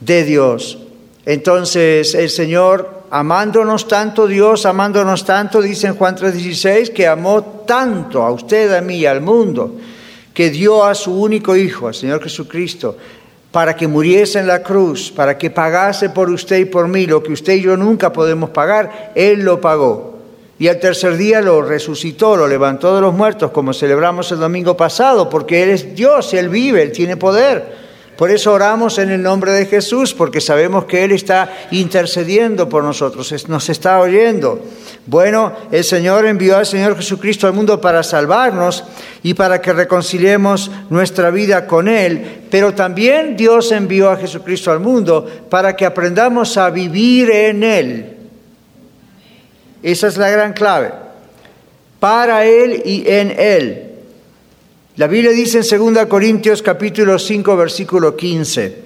de 0.00 0.24
Dios. 0.24 0.85
Entonces 1.26 2.14
el 2.14 2.30
Señor, 2.30 3.02
amándonos 3.10 3.88
tanto, 3.88 4.28
Dios 4.28 4.64
amándonos 4.64 5.24
tanto, 5.24 5.60
dice 5.60 5.88
en 5.88 5.96
Juan 5.96 6.14
3:16, 6.14 6.90
que 6.90 7.08
amó 7.08 7.64
tanto 7.66 8.22
a 8.22 8.30
usted, 8.30 8.72
a 8.72 8.80
mí 8.80 9.04
al 9.04 9.20
mundo, 9.20 9.74
que 10.32 10.50
dio 10.50 10.84
a 10.84 10.94
su 10.94 11.20
único 11.20 11.56
Hijo, 11.56 11.88
al 11.88 11.94
Señor 11.94 12.22
Jesucristo, 12.22 12.96
para 13.50 13.74
que 13.74 13.88
muriese 13.88 14.38
en 14.38 14.46
la 14.46 14.62
cruz, 14.62 15.10
para 15.10 15.36
que 15.36 15.50
pagase 15.50 16.10
por 16.10 16.30
usted 16.30 16.58
y 16.58 16.64
por 16.66 16.86
mí 16.86 17.06
lo 17.06 17.20
que 17.24 17.32
usted 17.32 17.54
y 17.54 17.62
yo 17.62 17.76
nunca 17.76 18.12
podemos 18.12 18.50
pagar, 18.50 19.12
Él 19.16 19.40
lo 19.40 19.60
pagó. 19.60 20.14
Y 20.60 20.68
al 20.68 20.78
tercer 20.78 21.16
día 21.16 21.40
lo 21.40 21.60
resucitó, 21.60 22.36
lo 22.36 22.46
levantó 22.46 22.94
de 22.94 23.00
los 23.00 23.12
muertos, 23.12 23.50
como 23.50 23.74
celebramos 23.74 24.30
el 24.30 24.38
domingo 24.38 24.76
pasado, 24.76 25.28
porque 25.28 25.64
Él 25.64 25.70
es 25.70 25.96
Dios, 25.96 26.32
Él 26.34 26.48
vive, 26.50 26.82
Él 26.82 26.92
tiene 26.92 27.16
poder. 27.16 27.85
Por 28.16 28.30
eso 28.30 28.52
oramos 28.52 28.98
en 28.98 29.10
el 29.10 29.22
nombre 29.22 29.52
de 29.52 29.66
Jesús, 29.66 30.14
porque 30.14 30.40
sabemos 30.40 30.86
que 30.86 31.04
Él 31.04 31.12
está 31.12 31.52
intercediendo 31.70 32.68
por 32.68 32.82
nosotros, 32.82 33.48
nos 33.48 33.68
está 33.68 34.00
oyendo. 34.00 34.62
Bueno, 35.06 35.52
el 35.70 35.84
Señor 35.84 36.24
envió 36.24 36.56
al 36.56 36.66
Señor 36.66 36.96
Jesucristo 36.96 37.46
al 37.46 37.52
mundo 37.52 37.80
para 37.80 38.02
salvarnos 38.02 38.84
y 39.22 39.34
para 39.34 39.60
que 39.60 39.72
reconciliemos 39.72 40.70
nuestra 40.88 41.30
vida 41.30 41.66
con 41.66 41.88
Él, 41.88 42.44
pero 42.50 42.74
también 42.74 43.36
Dios 43.36 43.70
envió 43.70 44.10
a 44.10 44.16
Jesucristo 44.16 44.72
al 44.72 44.80
mundo 44.80 45.26
para 45.50 45.76
que 45.76 45.84
aprendamos 45.84 46.56
a 46.56 46.70
vivir 46.70 47.30
en 47.30 47.62
Él. 47.62 48.16
Esa 49.82 50.08
es 50.08 50.16
la 50.16 50.30
gran 50.30 50.54
clave. 50.54 50.90
Para 52.00 52.44
Él 52.44 52.82
y 52.84 53.04
en 53.06 53.30
Él. 53.38 53.85
La 54.96 55.08
Biblia 55.08 55.32
dice 55.32 55.58
en 55.58 55.92
2 55.92 56.06
Corintios 56.06 56.62
capítulo 56.62 57.18
5 57.18 57.54
versículo 57.54 58.16
15, 58.16 58.78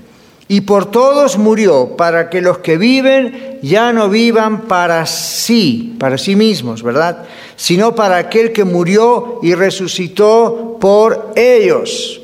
y 0.49 0.63
por 0.63 0.91
todos 0.91 1.39
murió 1.39 1.97
para 1.97 2.29
que 2.29 2.41
los 2.41 2.59
que 2.59 2.77
viven 2.77 3.61
ya 3.63 3.93
no 3.93 4.09
vivan 4.09 4.63
para 4.63 5.07
sí, 5.07 5.95
para 6.01 6.19
sí 6.19 6.35
mismos, 6.35 6.83
¿verdad? 6.83 7.27
Sino 7.55 7.95
para 7.95 8.17
aquel 8.17 8.51
que 8.51 8.65
murió 8.65 9.39
y 9.45 9.55
resucitó 9.55 10.79
por 10.81 11.31
ellos. 11.37 12.21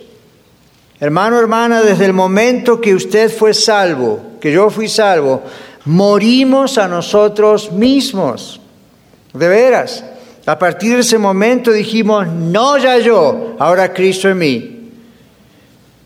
Hermano, 0.98 1.38
hermana, 1.38 1.80
desde 1.82 2.06
el 2.06 2.12
momento 2.12 2.80
que 2.80 2.92
usted 2.92 3.30
fue 3.30 3.54
salvo, 3.54 4.18
que 4.40 4.50
yo 4.50 4.68
fui 4.68 4.88
salvo, 4.88 5.44
morimos 5.84 6.76
a 6.78 6.88
nosotros 6.88 7.70
mismos. 7.70 8.60
De 9.32 9.46
veras. 9.46 10.02
A 10.46 10.56
partir 10.56 10.94
de 10.94 11.00
ese 11.00 11.18
momento 11.18 11.72
dijimos, 11.72 12.28
no 12.28 12.78
ya 12.78 12.98
yo, 12.98 13.56
ahora 13.58 13.92
Cristo 13.92 14.28
en 14.28 14.38
mí. 14.38 14.72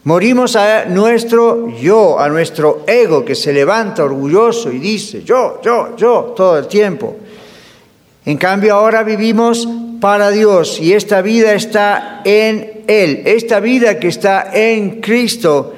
Morimos 0.05 0.57
a 0.57 0.87
nuestro 0.87 1.69
yo, 1.79 2.19
a 2.19 2.27
nuestro 2.31 2.85
ego 2.87 3.23
que 3.23 3.35
se 3.35 3.53
levanta 3.53 4.03
orgulloso 4.03 4.73
y 4.73 4.79
dice, 4.79 5.23
yo, 5.23 5.61
yo, 5.63 5.95
yo, 5.95 6.33
todo 6.35 6.57
el 6.57 6.67
tiempo. 6.69 7.19
En 8.25 8.39
cambio 8.39 8.75
ahora 8.75 9.03
vivimos 9.03 9.69
para 10.01 10.31
Dios 10.31 10.81
y 10.81 10.95
esta 10.95 11.21
vida 11.21 11.53
está 11.53 12.23
en 12.25 12.85
Él. 12.87 13.23
Esta 13.27 13.61
vida 13.61 13.99
que 13.99 14.09
está 14.09 14.51
en 14.55 15.03
Cristo, 15.03 15.75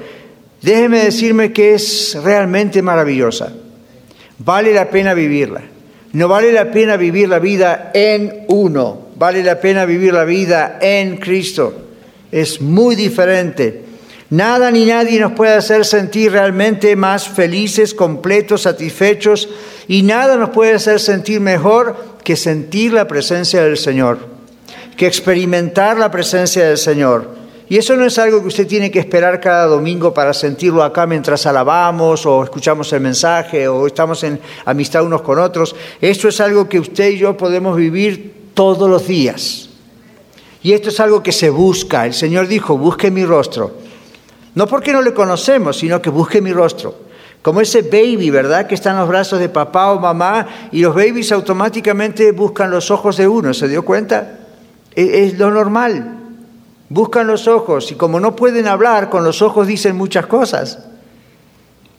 déjeme 0.61 1.03
decirme 1.03 1.51
que 1.51 1.73
es 1.73 2.17
realmente 2.23 2.81
maravillosa. 2.81 3.51
Vale 4.37 4.73
la 4.73 4.89
pena 4.89 5.13
vivirla. 5.13 5.72
No 6.13 6.27
vale 6.27 6.51
la 6.51 6.69
pena 6.71 6.95
vivir 6.95 7.27
la 7.27 7.39
vida 7.39 7.91
en 7.93 8.45
uno, 8.47 9.07
vale 9.15 9.43
la 9.43 9.59
pena 9.59 9.85
vivir 9.85 10.13
la 10.13 10.25
vida 10.25 10.77
en 10.79 11.17
Cristo. 11.17 11.73
Es 12.31 12.61
muy 12.61 12.95
diferente. 12.95 13.83
Nada 14.29 14.69
ni 14.69 14.85
nadie 14.85 15.19
nos 15.19 15.33
puede 15.33 15.53
hacer 15.53 15.85
sentir 15.85 16.31
realmente 16.31 16.95
más 16.95 17.27
felices, 17.27 17.95
completos, 17.95 18.61
satisfechos 18.63 19.49
y 19.87 20.03
nada 20.03 20.37
nos 20.37 20.51
puede 20.51 20.73
hacer 20.73 20.99
sentir 20.99 21.39
mejor 21.39 21.95
que 22.23 22.35
sentir 22.35 22.93
la 22.93 23.07
presencia 23.07 23.63
del 23.63 23.77
Señor, 23.77 24.19
que 24.95 25.07
experimentar 25.07 25.97
la 25.97 26.11
presencia 26.11 26.67
del 26.67 26.77
Señor. 26.77 27.42
Y 27.73 27.77
eso 27.77 27.95
no 27.95 28.05
es 28.05 28.19
algo 28.19 28.39
que 28.39 28.49
usted 28.49 28.67
tiene 28.67 28.91
que 28.91 28.99
esperar 28.99 29.39
cada 29.39 29.65
domingo 29.65 30.13
para 30.13 30.31
sentirlo 30.31 30.83
acá 30.83 31.07
mientras 31.07 31.43
alabamos 31.47 32.23
o 32.23 32.43
escuchamos 32.43 32.93
el 32.93 33.01
mensaje 33.01 33.67
o 33.67 33.87
estamos 33.87 34.23
en 34.23 34.39
amistad 34.65 35.03
unos 35.03 35.23
con 35.23 35.39
otros. 35.39 35.75
Esto 35.99 36.27
es 36.27 36.39
algo 36.39 36.69
que 36.69 36.79
usted 36.79 37.09
y 37.09 37.17
yo 37.17 37.35
podemos 37.35 37.75
vivir 37.75 38.51
todos 38.53 38.87
los 38.87 39.07
días. 39.07 39.69
Y 40.61 40.73
esto 40.73 40.89
es 40.89 40.99
algo 40.99 41.23
que 41.23 41.31
se 41.31 41.49
busca. 41.49 42.05
El 42.05 42.13
Señor 42.13 42.45
dijo, 42.45 42.77
busque 42.77 43.09
mi 43.09 43.25
rostro. 43.25 43.71
No 44.53 44.67
porque 44.67 44.93
no 44.93 45.01
le 45.01 45.15
conocemos, 45.15 45.75
sino 45.79 45.99
que 45.99 46.11
busque 46.11 46.43
mi 46.43 46.53
rostro. 46.53 46.93
Como 47.41 47.59
ese 47.59 47.81
baby, 47.81 48.29
¿verdad? 48.29 48.67
Que 48.67 48.75
está 48.75 48.91
en 48.91 48.97
los 48.97 49.09
brazos 49.09 49.39
de 49.39 49.49
papá 49.49 49.93
o 49.93 49.99
mamá 49.99 50.69
y 50.71 50.81
los 50.81 50.93
babies 50.93 51.31
automáticamente 51.31 52.33
buscan 52.33 52.69
los 52.69 52.91
ojos 52.91 53.17
de 53.17 53.27
uno. 53.27 53.51
¿Se 53.51 53.67
dio 53.67 53.83
cuenta? 53.83 54.41
E-, 54.95 55.25
es 55.25 55.39
lo 55.39 55.49
normal 55.49 56.19
buscan 56.93 57.25
los 57.25 57.47
ojos 57.47 57.91
y 57.91 57.95
como 57.95 58.19
no 58.19 58.35
pueden 58.35 58.67
hablar, 58.67 59.09
con 59.09 59.23
los 59.23 59.41
ojos 59.41 59.65
dicen 59.65 59.95
muchas 59.95 60.27
cosas. 60.27 60.79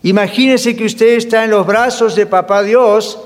Imagínese 0.04 0.76
que 0.76 0.84
usted 0.84 1.16
está 1.16 1.44
en 1.44 1.50
los 1.50 1.66
brazos 1.66 2.14
de 2.14 2.26
Papá 2.26 2.62
Dios 2.62 3.18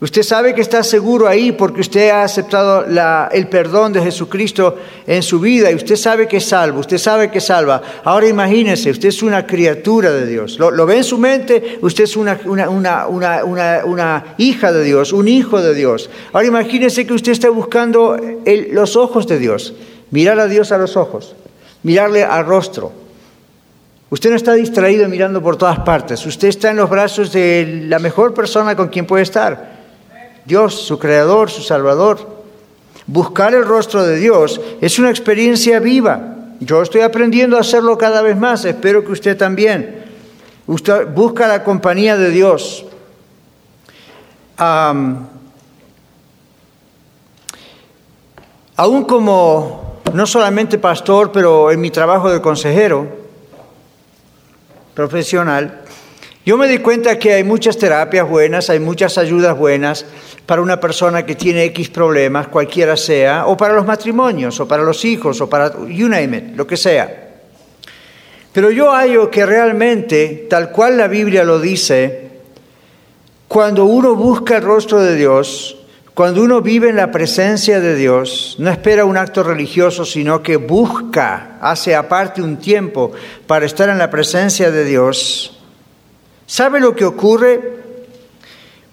Usted 0.00 0.22
sabe 0.22 0.54
que 0.54 0.60
está 0.60 0.84
seguro 0.84 1.26
ahí 1.26 1.50
porque 1.50 1.80
usted 1.80 2.10
ha 2.10 2.22
aceptado 2.22 2.84
el 3.32 3.48
perdón 3.48 3.92
de 3.92 4.00
Jesucristo 4.00 4.76
en 5.04 5.24
su 5.24 5.40
vida 5.40 5.72
y 5.72 5.74
usted 5.74 5.96
sabe 5.96 6.28
que 6.28 6.36
es 6.36 6.44
salvo, 6.44 6.78
usted 6.78 6.98
sabe 6.98 7.32
que 7.32 7.40
salva. 7.40 7.82
Ahora 8.04 8.28
imagínese, 8.28 8.92
usted 8.92 9.08
es 9.08 9.24
una 9.24 9.44
criatura 9.44 10.12
de 10.12 10.24
Dios. 10.24 10.56
Lo, 10.60 10.86
ve 10.86 10.98
en 10.98 11.04
su 11.04 11.18
mente, 11.18 11.80
usted 11.82 12.04
es 12.04 12.16
una, 12.16 12.38
una, 12.46 14.34
hija 14.38 14.70
de 14.70 14.84
Dios, 14.84 15.12
un 15.12 15.26
hijo 15.26 15.60
de 15.60 15.74
Dios. 15.74 16.08
Ahora 16.32 16.46
imagínese 16.46 17.04
que 17.04 17.14
usted 17.14 17.32
está 17.32 17.50
buscando 17.50 18.16
los 18.70 18.94
ojos 18.94 19.26
de 19.26 19.40
Dios, 19.40 19.74
mirar 20.12 20.38
a 20.38 20.46
Dios 20.46 20.70
a 20.70 20.78
los 20.78 20.96
ojos, 20.96 21.34
mirarle 21.82 22.22
al 22.22 22.46
rostro. 22.46 22.92
Usted 24.10 24.30
no 24.30 24.36
está 24.36 24.54
distraído 24.54 25.08
mirando 25.08 25.42
por 25.42 25.56
todas 25.56 25.80
partes, 25.80 26.24
usted 26.24 26.46
está 26.46 26.70
en 26.70 26.76
los 26.76 26.88
brazos 26.88 27.32
de 27.32 27.82
la 27.88 27.98
mejor 27.98 28.32
persona 28.32 28.76
con 28.76 28.86
quien 28.90 29.04
puede 29.04 29.24
estar. 29.24 29.77
Dios, 30.48 30.86
su 30.86 30.98
creador, 30.98 31.50
su 31.50 31.62
salvador. 31.62 32.26
Buscar 33.06 33.54
el 33.54 33.66
rostro 33.66 34.02
de 34.02 34.16
Dios 34.16 34.58
es 34.80 34.98
una 34.98 35.10
experiencia 35.10 35.78
viva. 35.78 36.36
Yo 36.58 36.80
estoy 36.80 37.02
aprendiendo 37.02 37.58
a 37.58 37.60
hacerlo 37.60 37.98
cada 37.98 38.22
vez 38.22 38.36
más, 38.36 38.64
espero 38.64 39.04
que 39.04 39.12
usted 39.12 39.36
también. 39.36 40.04
Usted 40.66 41.06
busca 41.08 41.46
la 41.46 41.62
compañía 41.62 42.16
de 42.16 42.30
Dios. 42.30 42.86
aún 48.76 49.04
como 49.04 50.00
no 50.12 50.26
solamente 50.26 50.78
pastor, 50.78 51.30
pero 51.30 51.70
en 51.70 51.80
mi 51.80 51.90
trabajo 51.92 52.28
de 52.28 52.40
consejero 52.40 53.06
profesional, 54.94 55.82
yo 56.48 56.56
me 56.56 56.66
di 56.66 56.78
cuenta 56.78 57.18
que 57.18 57.34
hay 57.34 57.44
muchas 57.44 57.76
terapias 57.76 58.26
buenas, 58.26 58.70
hay 58.70 58.80
muchas 58.80 59.18
ayudas 59.18 59.54
buenas 59.54 60.06
para 60.46 60.62
una 60.62 60.80
persona 60.80 61.26
que 61.26 61.34
tiene 61.34 61.64
X 61.64 61.90
problemas, 61.90 62.48
cualquiera 62.48 62.96
sea, 62.96 63.44
o 63.44 63.54
para 63.54 63.74
los 63.74 63.84
matrimonios, 63.84 64.58
o 64.58 64.66
para 64.66 64.82
los 64.82 65.04
hijos, 65.04 65.42
o 65.42 65.50
para, 65.50 65.74
you 65.88 66.08
name 66.08 66.38
it, 66.38 66.56
lo 66.56 66.66
que 66.66 66.78
sea. 66.78 67.34
Pero 68.50 68.70
yo 68.70 68.92
hallo 68.92 69.30
que 69.30 69.44
realmente, 69.44 70.46
tal 70.48 70.72
cual 70.72 70.96
la 70.96 71.06
Biblia 71.06 71.44
lo 71.44 71.60
dice, 71.60 72.30
Cuando 73.46 73.84
uno 73.84 74.14
busca 74.14 74.56
el 74.56 74.62
rostro 74.62 75.02
de 75.02 75.16
Dios, 75.16 75.76
cuando 76.14 76.42
uno 76.42 76.62
vive 76.62 76.88
en 76.88 76.96
la 76.96 77.10
presencia 77.10 77.78
de 77.78 77.94
Dios, 77.94 78.56
no 78.58 78.70
espera 78.70 79.04
un 79.04 79.18
acto 79.18 79.42
religioso, 79.42 80.06
sino 80.06 80.42
que 80.42 80.56
busca, 80.56 81.58
hace 81.60 81.94
aparte 81.94 82.40
un 82.40 82.56
tiempo 82.56 83.12
para 83.46 83.66
estar 83.66 83.90
en 83.90 83.98
la 83.98 84.08
presencia 84.08 84.70
de 84.70 84.86
Dios, 84.86 85.57
¿sabe 86.48 86.80
lo 86.80 86.96
que 86.96 87.04
ocurre? 87.04 87.78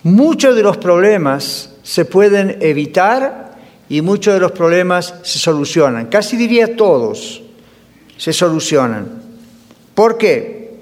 Muchos 0.04 0.56
de 0.56 0.62
los 0.62 0.78
problemas 0.78 1.72
se 1.82 2.06
pueden 2.06 2.60
evitar 2.62 3.56
y 3.90 4.02
muchos 4.02 4.36
de 4.36 4.40
los 4.40 4.52
problemas 4.52 5.16
se 5.24 5.40
solucionan. 5.40 6.06
Casi 6.06 6.38
diría 6.38 6.76
todos 6.76 7.42
se 8.18 8.32
solucionan. 8.34 9.24
¿Por 9.94 10.18
qué? 10.18 10.78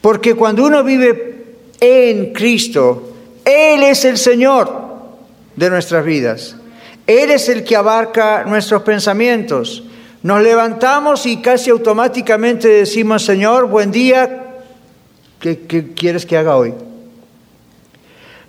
Porque 0.00 0.34
cuando 0.34 0.64
uno 0.64 0.82
vive 0.84 1.44
en 1.80 2.32
Cristo, 2.32 3.14
Él 3.44 3.82
es 3.82 4.04
el 4.04 4.18
Señor 4.18 4.70
de 5.56 5.70
nuestras 5.70 6.04
vidas. 6.04 6.56
Él 7.06 7.30
es 7.30 7.48
el 7.48 7.64
que 7.64 7.76
abarca 7.76 8.44
nuestros 8.44 8.82
pensamientos. 8.82 9.84
Nos 10.22 10.40
levantamos 10.42 11.26
y 11.26 11.38
casi 11.38 11.70
automáticamente 11.70 12.68
decimos, 12.68 13.24
Señor, 13.24 13.66
buen 13.66 13.90
día, 13.90 14.41
¿qué, 15.42 15.92
quieres 15.94 16.24
que 16.24 16.36
haga 16.36 16.56
hoy? 16.56 16.72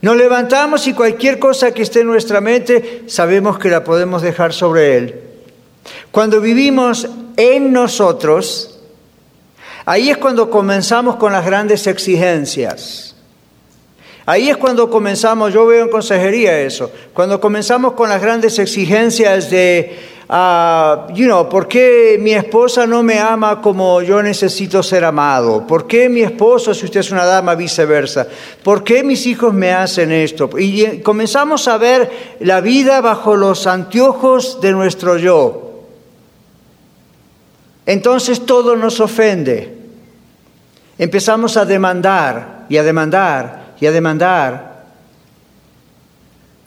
Nos 0.01 0.15
levantamos 0.15 0.85
y 0.88 0.93
cualquier 0.93 1.39
cosa 1.39 1.73
que 1.73 1.81
esté 1.81 2.01
en 2.01 2.07
nuestra 2.07 2.41
mente 2.41 3.03
sabemos 3.07 3.57
que 3.57 3.69
la 3.69 3.83
podemos 3.83 4.21
dejar 4.21 4.53
sobre 4.53 4.97
Él. 4.97 5.21
Cuando 6.12 6.39
vivimos 6.39 7.07
en 7.38 7.71
nosotros, 7.73 8.79
ahí 9.85 10.09
es 10.09 10.17
cuando 10.17 10.50
comenzamos 10.50 11.15
con 11.15 11.31
las 11.31 11.45
grandes 11.45 11.88
exigencias. 11.88 13.15
Ahí 14.25 14.50
es 14.50 14.57
cuando 14.57 14.89
comenzamos, 14.89 15.53
yo 15.53 15.65
veo 15.65 15.83
en 15.83 15.89
consejería 15.89 16.57
eso, 16.62 16.91
cuando 17.13 17.41
comenzamos 17.41 17.93
con 17.93 18.07
las 18.07 18.21
grandes 18.21 18.57
exigencias 18.57 19.50
de, 19.50 19.97
uh, 20.30 21.13
you 21.13 21.25
know, 21.25 21.48
¿por 21.50 21.68
qué 21.68 22.18
mi 22.20 22.34
esposa 22.34 22.86
no 22.86 23.03
me 23.03 23.20
ama 23.20 23.62
como 23.62 24.01
yo 24.01 24.22
necesito 24.22 24.82
ser 24.82 25.03
amado? 25.06 25.65
¿Por 25.68 25.88
qué 25.88 26.10
mi 26.10 26.22
esposo, 26.22 26.74
si 26.74 26.86
usted 26.86 27.01
es 27.01 27.12
una 27.12 27.25
dama, 27.25 27.56
viceversa? 27.56 28.27
¿Por 28.63 28.84
qué 28.84 29.03
mis 29.03 29.25
hijos 29.25 29.53
me 29.53 29.74
hacen 29.74 30.12
esto? 30.12 30.50
Y 30.58 31.01
comenzamos 31.01 31.68
a 31.68 31.77
ver 31.77 32.36
la 32.39 32.62
vida 32.62 33.01
bajo 33.01 33.36
los 33.36 33.68
anteojos 33.68 34.60
de 34.62 34.72
nuestro 34.72 35.18
yo. 35.18 35.63
Entonces 37.86 38.46
todo 38.46 38.75
nos 38.75 39.00
ofende. 39.00 39.77
Empezamos 40.98 41.58
a 41.58 41.65
demandar 41.65 42.65
y 42.70 42.77
a 42.77 42.84
demandar 42.84 43.74
y 43.80 43.86
a 43.86 43.92
demandar. 43.92 44.74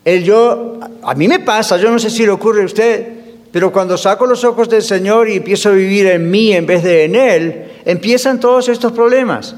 El 0.04 0.22
yo, 0.22 0.78
a 1.02 1.14
mí 1.14 1.26
me 1.26 1.40
pasa, 1.40 1.78
yo 1.78 1.90
no 1.90 1.98
sé 1.98 2.10
si 2.10 2.24
le 2.24 2.30
ocurre 2.30 2.62
a 2.62 2.66
usted, 2.66 3.15
pero 3.56 3.72
cuando 3.72 3.96
saco 3.96 4.26
los 4.26 4.44
ojos 4.44 4.68
del 4.68 4.82
Señor 4.82 5.30
y 5.30 5.36
empiezo 5.36 5.70
a 5.70 5.72
vivir 5.72 6.08
en 6.08 6.30
mí 6.30 6.52
en 6.52 6.66
vez 6.66 6.82
de 6.82 7.04
en 7.04 7.16
Él, 7.16 7.72
empiezan 7.86 8.38
todos 8.38 8.68
estos 8.68 8.92
problemas. 8.92 9.56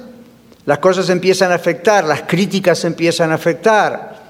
Las 0.67 0.79
cosas 0.79 1.11
empiezan 1.11 1.51
a 1.51 1.57
afectar, 1.57 2.05
las 2.05 2.23
críticas 2.23 2.85
empiezan 2.85 3.33
a 3.33 3.35
afectar. 3.35 4.23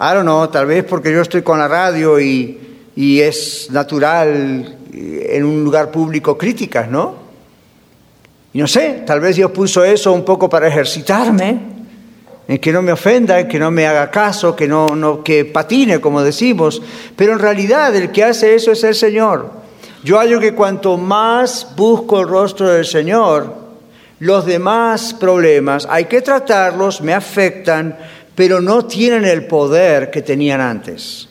I 0.00 0.14
don't 0.14 0.22
know, 0.22 0.48
tal 0.48 0.64
vez 0.64 0.84
porque 0.84 1.12
yo 1.12 1.20
estoy 1.20 1.42
con 1.42 1.58
la 1.58 1.68
radio 1.68 2.18
y, 2.18 2.78
y 2.96 3.20
es 3.20 3.68
natural 3.70 4.78
en 4.90 5.44
un 5.44 5.64
lugar 5.64 5.90
público 5.90 6.38
críticas, 6.38 6.88
¿no? 6.88 7.16
Y 8.54 8.58
no 8.58 8.66
sé, 8.66 9.02
tal 9.04 9.20
vez 9.20 9.36
Dios 9.36 9.50
puso 9.50 9.84
eso 9.84 10.14
un 10.14 10.24
poco 10.24 10.48
para 10.48 10.66
ejercitarme 10.66 11.60
en 12.50 12.58
que 12.58 12.72
no 12.72 12.82
me 12.82 12.90
ofenda, 12.90 13.38
en 13.38 13.46
que 13.46 13.60
no 13.60 13.70
me 13.70 13.86
haga 13.86 14.10
caso, 14.10 14.56
que 14.56 14.66
no, 14.66 14.96
no 14.96 15.22
que 15.22 15.44
patine, 15.44 16.00
como 16.00 16.20
decimos, 16.20 16.82
pero 17.14 17.32
en 17.32 17.38
realidad 17.38 17.94
el 17.94 18.10
que 18.10 18.24
hace 18.24 18.56
eso 18.56 18.72
es 18.72 18.82
el 18.82 18.96
Señor. 18.96 19.52
Yo 20.02 20.18
hallo 20.18 20.40
que 20.40 20.52
cuanto 20.52 20.96
más 20.96 21.68
busco 21.76 22.18
el 22.18 22.26
rostro 22.26 22.68
del 22.68 22.84
Señor, 22.84 23.54
los 24.18 24.46
demás 24.46 25.14
problemas 25.14 25.86
hay 25.88 26.06
que 26.06 26.22
tratarlos, 26.22 27.00
me 27.02 27.14
afectan, 27.14 27.96
pero 28.34 28.60
no 28.60 28.84
tienen 28.84 29.26
el 29.26 29.46
poder 29.46 30.10
que 30.10 30.22
tenían 30.22 30.60
antes. 30.60 31.29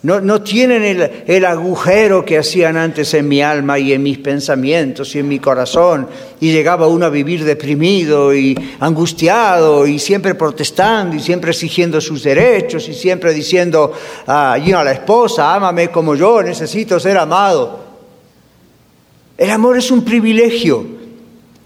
No, 0.00 0.42
tienen 0.42 1.10
el, 1.26 1.44
agujero 1.44 2.24
que 2.24 2.38
hacían 2.38 2.76
antes 2.76 3.14
en 3.14 3.26
mi 3.26 3.42
alma 3.42 3.80
y 3.80 3.92
en 3.92 4.00
mis 4.00 4.18
pensamientos 4.18 5.12
y 5.16 5.18
en 5.18 5.26
mi 5.26 5.40
corazón. 5.40 6.06
Y 6.38 6.52
llegaba 6.52 6.86
uno 6.86 7.06
a 7.06 7.10
vivir 7.10 7.44
deprimido 7.44 8.32
y 8.32 8.56
angustiado 8.78 9.88
y 9.88 9.98
siempre 9.98 10.36
protestando 10.36 11.16
y 11.16 11.20
siempre 11.20 11.50
exigiendo 11.50 12.00
sus 12.00 12.22
derechos 12.22 12.88
y 12.88 12.94
siempre 12.94 13.34
diciendo 13.34 13.92
a 14.26 14.56
la 14.56 14.92
esposa, 14.92 15.52
ámame 15.52 15.88
como 15.88 16.14
yo, 16.14 16.44
necesito 16.44 17.00
ser 17.00 17.18
amado. 17.18 17.80
El 19.36 19.50
amor 19.50 19.78
es 19.78 19.90
un 19.90 20.04
privilegio. 20.04 20.86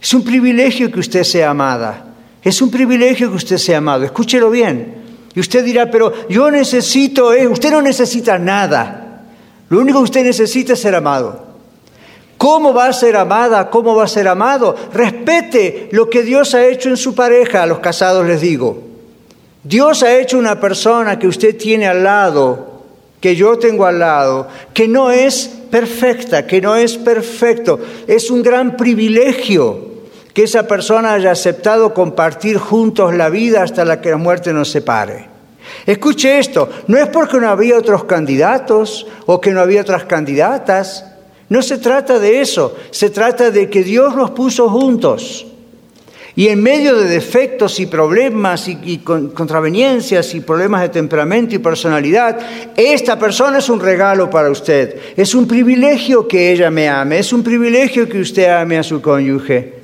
Es 0.01 0.15
un 0.15 0.25
privilegio 0.25 0.91
que 0.91 1.01
usted 1.01 1.23
sea 1.23 1.51
amada. 1.51 2.15
Es 2.43 2.63
un 2.63 2.71
privilegio 2.71 3.29
que 3.29 3.37
usted 3.37 3.59
sea 3.59 3.77
amado. 3.77 4.05
Escúchelo 4.05 4.49
bien. 4.49 5.02
Y 5.35 5.41
usted 5.41 5.65
dirá, 5.65 5.91
pero 5.91 6.13
yo 6.29 6.51
necesito, 6.51 7.33
eh, 7.33 7.49
usted 7.49 7.71
no 7.71 7.81
necesita 7.81 8.39
nada. 8.39 9.23
Lo 9.69 9.81
único 9.81 9.99
que 9.99 10.05
usted 10.05 10.25
necesita 10.25 10.75
es 10.75 10.81
ser 10.81 10.95
amado. 10.95 11.53
¿Cómo 12.37 12.75
va 12.75 12.87
a 12.87 12.93
ser 12.93 13.17
amada? 13.17 13.71
¿Cómo 13.71 13.95
va 13.95 14.05
a 14.05 14.09
ser 14.09 14.29
amado? 14.29 14.75
Respete 14.93 15.89
lo 15.93 16.11
que 16.11 16.23
Dios 16.23 16.55
ha 16.55 16.67
hecho 16.67 16.89
en 16.89 16.97
su 16.97 17.15
pareja, 17.15 17.63
a 17.63 17.67
los 17.67 17.79
casados 17.79 18.27
les 18.27 18.41
digo. 18.41 18.83
Dios 19.63 20.03
ha 20.03 20.19
hecho 20.19 20.39
una 20.39 20.61
persona 20.61 21.19
que 21.19 21.29
usted 21.29 21.57
tiene 21.57 21.87
al 21.87 22.03
lado, 22.03 22.83
que 23.21 23.37
yo 23.37 23.59
tengo 23.59 23.87
al 23.87 24.01
lado, 24.01 24.49
que 24.75 24.89
no 24.89 25.11
es 25.11 25.49
perfecta, 25.71 26.47
que 26.47 26.61
no 26.61 26.75
es 26.75 26.97
perfecto. 26.99 27.79
Es 28.09 28.29
un 28.29 28.43
gran 28.43 28.77
privilegio 28.77 29.92
que 30.35 30.45
esa 30.45 30.67
persona 30.67 31.15
haya 31.15 31.31
aceptado 31.31 31.93
compartir 31.93 32.59
juntos 32.59 33.15
la 33.15 33.29
vida 33.29 33.63
hasta 33.63 33.85
la 33.85 34.01
que 34.01 34.11
la 34.11 34.17
muerte 34.17 34.53
nos 34.53 34.71
separe. 34.71 35.29
Escuche 35.87 36.39
esto, 36.39 36.69
no 36.87 36.99
es 36.99 37.09
porque 37.09 37.39
no 37.39 37.49
había 37.49 37.79
otros 37.79 38.05
candidatos 38.05 39.07
o 39.27 39.41
que 39.41 39.51
no 39.51 39.61
había 39.61 39.83
otras 39.83 40.05
candidatas, 40.05 41.07
no 41.49 41.63
se 41.63 41.79
trata 41.79 42.19
de 42.19 42.41
eso, 42.41 42.77
se 42.91 43.11
trata 43.11 43.51
de 43.51 43.69
que 43.69 43.85
Dios 43.85 44.15
nos 44.17 44.31
puso 44.31 44.69
juntos. 44.69 45.47
Y 46.35 46.49
en 46.49 46.63
medio 46.63 46.97
de 46.97 47.09
defectos 47.09 47.79
y 47.79 47.85
problemas 47.85 48.67
y, 48.67 48.99
contraveniencias 48.99 50.35
y 50.35 50.41
problemas 50.41 50.81
de 50.81 50.89
temperamento 50.89 51.55
y 51.55 51.59
personalidad, 51.59 52.39
esta 52.75 53.19
persona 53.19 53.59
es 53.59 53.69
un 53.69 53.81
regalo 53.81 54.31
para 54.31 54.51
usted. 54.51 54.97
Es 55.15 55.35
un 55.35 55.47
privilegio 55.47 56.27
que 56.27 56.51
ella 56.53 56.71
me 56.71 56.89
ame, 56.89 57.19
es 57.19 57.35
un 57.35 57.43
privilegio 57.43 58.09
que 58.09 58.21
usted 58.21 58.49
ame 58.49 58.79
a 58.79 58.83
su 58.83 59.03
cónyuge. 59.03 59.82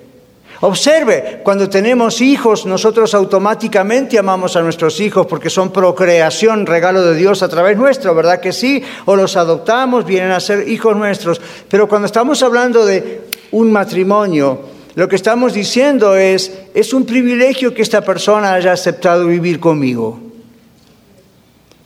Observe, 0.60 1.40
cuando 1.44 1.68
tenemos 1.68 2.20
hijos, 2.20 2.66
nosotros 2.66 3.14
automáticamente 3.14 4.18
amamos 4.18 4.56
a 4.56 4.62
nuestros 4.62 4.98
hijos 4.98 5.26
porque 5.26 5.50
son 5.50 5.72
procreación, 5.72 6.66
regalo 6.66 7.02
de 7.02 7.14
Dios 7.14 7.42
a 7.44 7.48
través 7.48 7.76
nuestro, 7.76 8.12
¿verdad 8.12 8.40
que 8.40 8.52
sí? 8.52 8.82
O 9.04 9.14
los 9.14 9.36
adoptamos, 9.36 10.04
vienen 10.04 10.32
a 10.32 10.40
ser 10.40 10.68
hijos 10.68 10.96
nuestros. 10.96 11.40
Pero 11.68 11.88
cuando 11.88 12.06
estamos 12.06 12.42
hablando 12.42 12.84
de 12.84 13.20
un 13.52 13.70
matrimonio, 13.70 14.62
lo 14.96 15.08
que 15.08 15.14
estamos 15.14 15.52
diciendo 15.52 16.16
es, 16.16 16.52
es 16.74 16.92
un 16.92 17.06
privilegio 17.06 17.72
que 17.72 17.82
esta 17.82 18.00
persona 18.00 18.54
haya 18.54 18.72
aceptado 18.72 19.26
vivir 19.26 19.60
conmigo. 19.60 20.18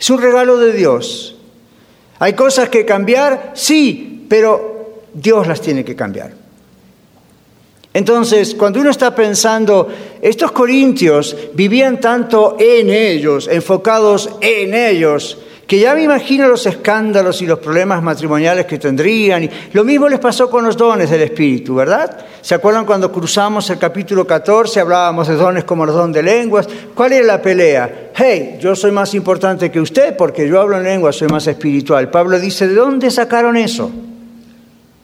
Es 0.01 0.09
un 0.09 0.23
regalo 0.23 0.57
de 0.57 0.73
Dios. 0.73 1.37
¿Hay 2.21 2.33
cosas 2.33 2.71
que 2.71 2.87
cambiar? 2.87 3.53
Sí, 3.55 4.25
pero 4.31 5.03
Dios 5.13 5.47
las 5.47 5.61
tiene 5.61 5.85
que 5.85 5.95
cambiar. 5.95 6.42
Entonces, 7.95 8.55
cuando 8.55 8.81
uno 8.81 8.91
está 8.91 9.15
pensando, 9.15 9.89
estos 10.23 10.53
corintios 10.53 11.37
vivían 11.53 12.01
tanto 12.01 12.57
en 12.59 12.89
ellos, 12.89 13.49
enfocados 13.49 14.31
en 14.41 14.75
ellos, 14.75 15.39
que 15.67 15.79
ya 15.79 15.95
me 15.95 16.03
imagino 16.03 16.49
los 16.49 16.67
escándalos 16.67 17.41
y 17.41 17.47
los 17.47 17.59
problemas 17.59 18.03
matrimoniales 18.03 18.67
que 18.67 18.79
tendrían. 18.79 19.49
Lo 19.73 19.85
mismo 19.85 20.09
les 20.09 20.19
pasó 20.19 20.51
con 20.51 20.65
los 20.65 20.77
dones 20.77 21.09
del 21.09 21.23
Espíritu, 21.23 21.75
¿verdad? 21.75 22.27
¿Se 22.41 22.55
acuerdan 22.55 22.85
cuando 22.85 23.13
cruzamos 23.13 23.71
el 23.71 23.79
capítulo 23.79 24.27
14, 24.27 24.81
hablábamos 24.81 25.29
de 25.29 25.35
dones 25.35 25.65
como 25.65 25.87
los 25.87 25.95
dones 25.95 26.15
de 26.15 26.23
lenguas? 26.23 26.69
¿Cuál 26.95 27.13
era 27.13 27.27
la 27.27 27.43
pelea? 27.43 28.11
Hey, 28.15 28.59
yo 28.61 28.75
soy 28.75 28.91
más 28.91 29.15
importante 29.15 29.71
que 29.71 29.81
usted 29.81 30.17
porque 30.17 30.47
yo 30.47 30.61
hablo 30.61 30.77
en 30.77 30.83
lenguas, 30.83 31.17
soy 31.17 31.29
más 31.29 31.47
espiritual. 31.47 32.11
Pablo 32.11 32.39
dice, 32.39 32.69
¿de 32.69 32.75
dónde 32.75 33.11
sacaron 33.11 33.57
eso? 33.57 33.91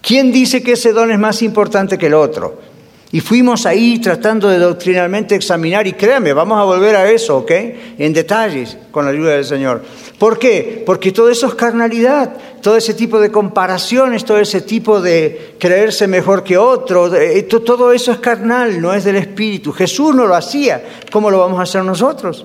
¿Quién 0.02 0.32
dice 0.32 0.62
que 0.62 0.72
ese 0.72 0.92
don 0.92 1.10
es 1.10 1.18
más 1.18 1.42
importante 1.42 1.96
que 1.96 2.06
el 2.06 2.14
otro? 2.14 2.77
Y 3.10 3.20
fuimos 3.20 3.64
ahí 3.64 3.98
tratando 4.00 4.48
de 4.48 4.58
doctrinalmente 4.58 5.34
examinar, 5.34 5.86
y 5.86 5.94
créame, 5.94 6.34
vamos 6.34 6.60
a 6.60 6.64
volver 6.64 6.94
a 6.94 7.10
eso, 7.10 7.38
¿ok? 7.38 7.50
En 7.96 8.12
detalles, 8.12 8.76
con 8.90 9.06
la 9.06 9.12
ayuda 9.12 9.32
del 9.32 9.46
Señor. 9.46 9.82
¿Por 10.18 10.38
qué? 10.38 10.82
Porque 10.84 11.10
todo 11.10 11.30
eso 11.30 11.46
es 11.46 11.54
carnalidad, 11.54 12.34
todo 12.60 12.76
ese 12.76 12.92
tipo 12.92 13.18
de 13.18 13.30
comparaciones, 13.30 14.26
todo 14.26 14.38
ese 14.38 14.60
tipo 14.60 15.00
de 15.00 15.54
creerse 15.58 16.06
mejor 16.06 16.44
que 16.44 16.58
otro, 16.58 17.14
eh, 17.14 17.44
todo 17.44 17.92
eso 17.92 18.12
es 18.12 18.18
carnal, 18.18 18.78
no 18.78 18.92
es 18.92 19.04
del 19.04 19.16
Espíritu. 19.16 19.72
Jesús 19.72 20.14
no 20.14 20.26
lo 20.26 20.34
hacía, 20.34 20.84
¿cómo 21.10 21.30
lo 21.30 21.38
vamos 21.38 21.60
a 21.60 21.62
hacer 21.62 21.84
nosotros? 21.84 22.44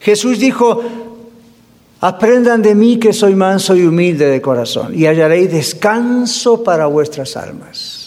Jesús 0.00 0.40
dijo, 0.40 0.82
aprendan 2.00 2.62
de 2.62 2.74
mí 2.74 2.98
que 2.98 3.12
soy 3.12 3.36
manso 3.36 3.76
y 3.76 3.86
humilde 3.86 4.26
de 4.26 4.40
corazón 4.40 4.92
y 4.92 5.06
hallaréis 5.06 5.52
descanso 5.52 6.64
para 6.64 6.86
vuestras 6.86 7.36
almas. 7.36 8.01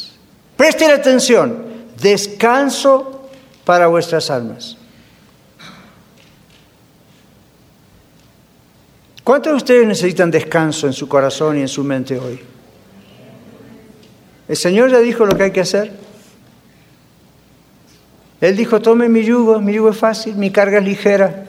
Presten 0.56 0.92
atención, 0.92 1.66
descanso 2.02 3.30
para 3.66 3.88
vuestras 3.88 4.30
almas. 4.30 4.78
¿Cuántos 9.24 9.54
de 9.54 9.58
ustedes 9.58 9.88
necesitan 9.88 10.30
descanso 10.30 10.88
en 10.88 10.94
su 10.94 11.08
corazón 11.08 11.58
y 11.58 11.62
en 11.62 11.68
su 11.68 11.84
mente 11.84 12.20
hoy? 12.20 12.40
El 14.48 14.56
Señor 14.56 14.92
ya 14.92 15.00
dijo 15.00 15.26
lo 15.26 15.36
que 15.36 15.44
hay 15.44 15.52
que 15.52 15.62
hacer. 15.62 15.92
Él 18.40 18.56
dijo, 18.56 18.82
tome 18.82 19.10
mi 19.10 19.24
yugo, 19.24 19.60
mi 19.60 19.74
yugo 19.74 19.90
es 19.90 19.98
fácil, 19.98 20.36
mi 20.36 20.52
carga 20.52 20.78
es 20.78 20.86
ligera. 20.86 21.46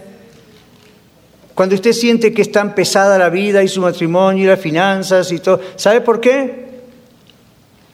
Cuando 1.55 1.75
usted 1.75 1.93
siente 1.93 2.33
que 2.33 2.43
es 2.43 2.51
tan 2.51 2.75
pesada 2.75 3.19
la 3.19 3.29
vida 3.29 3.63
y 3.63 3.69
su 3.69 3.83
matrimonio 3.83 4.45
y 4.45 4.47
las 4.47 4.61
finanzas 4.61 5.31
y 5.31 5.39
todo, 5.39 5.61
¿sabe 5.77 6.01
por 6.01 6.21
qué? 6.21 6.66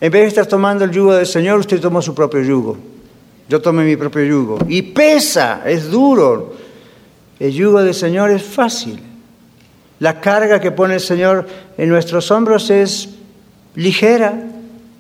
En 0.03 0.11
vez 0.11 0.23
de 0.23 0.29
estar 0.31 0.47
tomando 0.47 0.83
el 0.85 0.91
yugo 0.91 1.15
del 1.15 1.29
Señor, 1.29 1.61
usted 1.61 1.81
tomó 1.81 2.03
su 2.03 2.13
propio 2.13 2.43
yugo. 2.43 2.77
Yo 3.49 3.63
tomé 3.63 3.85
mi 3.85 3.97
propio 3.97 4.25
yugo. 4.25 4.59
Y 4.67 4.83
pesa, 4.83 5.63
es 5.65 5.93
duro. 5.93 6.55
El 7.39 7.53
yugo 7.53 7.81
del 7.81 7.95
Señor 7.95 8.33
es 8.33 8.43
fácil. 8.43 8.99
La 10.01 10.21
carga 10.21 10.61
que 10.61 10.73
pone 10.73 10.95
el 10.95 11.01
Señor 11.01 11.47
en 11.79 11.89
nuestros 11.89 12.33
hombros 12.33 12.69
es 12.71 13.11
ligera. 13.77 14.43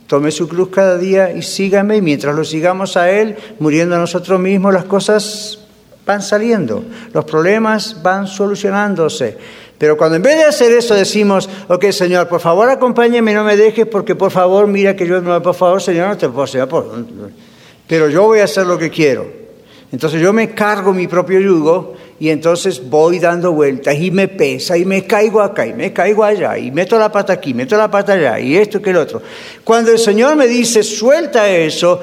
Tome 0.07 0.31
su 0.31 0.47
cruz 0.47 0.69
cada 0.69 0.97
día 0.99 1.33
y 1.33 1.43
sígame. 1.43 1.97
Y 1.97 2.01
mientras 2.01 2.37
lo 2.37 2.45
sigamos 2.45 2.97
a 2.97 3.11
Él, 3.11 3.35
muriendo 3.59 3.97
a 3.97 3.99
nosotros 3.99 4.38
mismos, 4.38 4.73
las 4.73 4.85
cosas 4.85 5.59
van 6.07 6.23
saliendo. 6.23 6.85
Los 7.12 7.25
problemas 7.25 8.01
van 8.05 8.29
solucionándose. 8.29 9.37
Pero 9.83 9.97
cuando 9.97 10.14
en 10.14 10.23
vez 10.23 10.37
de 10.37 10.45
hacer 10.45 10.71
eso 10.71 10.95
decimos, 10.95 11.51
ok, 11.66 11.90
Señor, 11.90 12.29
por 12.29 12.38
favor 12.38 12.68
acompáñame, 12.71 13.35
no 13.35 13.42
me 13.42 13.57
dejes, 13.57 13.85
porque 13.85 14.14
por 14.14 14.31
favor, 14.31 14.68
mira 14.68 14.95
que 14.95 15.05
yo, 15.05 15.21
no, 15.21 15.42
por 15.42 15.57
favor, 15.57 15.83
Señor, 15.83 16.07
no 16.07 16.16
te 16.16 16.29
puedo, 16.29 16.47
Señor, 16.47 16.68
pero 17.88 18.09
yo 18.09 18.23
voy 18.23 18.38
a 18.38 18.45
hacer 18.45 18.64
lo 18.64 18.79
que 18.79 18.90
quiero. 18.90 19.27
Entonces 19.90 20.23
yo 20.23 20.33
me 20.33 20.55
cargo 20.55 20.92
mi 20.92 21.09
propio 21.09 21.40
yugo 21.40 21.95
y 22.21 22.29
entonces 22.29 22.88
voy 22.88 23.18
dando 23.18 23.51
vueltas 23.51 23.97
y 23.99 24.12
me 24.12 24.29
pesa 24.29 24.79
y 24.79 24.85
me 24.85 25.05
caigo 25.05 25.40
acá 25.40 25.66
y 25.66 25.75
me 25.75 25.92
caigo 25.92 26.23
allá 26.23 26.57
y 26.57 26.71
meto 26.71 26.97
la 26.97 27.11
pata 27.11 27.33
aquí, 27.33 27.53
meto 27.53 27.77
la 27.77 27.90
pata 27.90 28.12
allá 28.12 28.38
y 28.38 28.57
esto 28.57 28.81
que 28.81 28.90
el 28.90 28.99
otro. 28.99 29.21
Cuando 29.64 29.90
el 29.90 29.99
Señor 29.99 30.37
me 30.37 30.47
dice, 30.47 30.85
suelta 30.85 31.51
eso, 31.51 31.99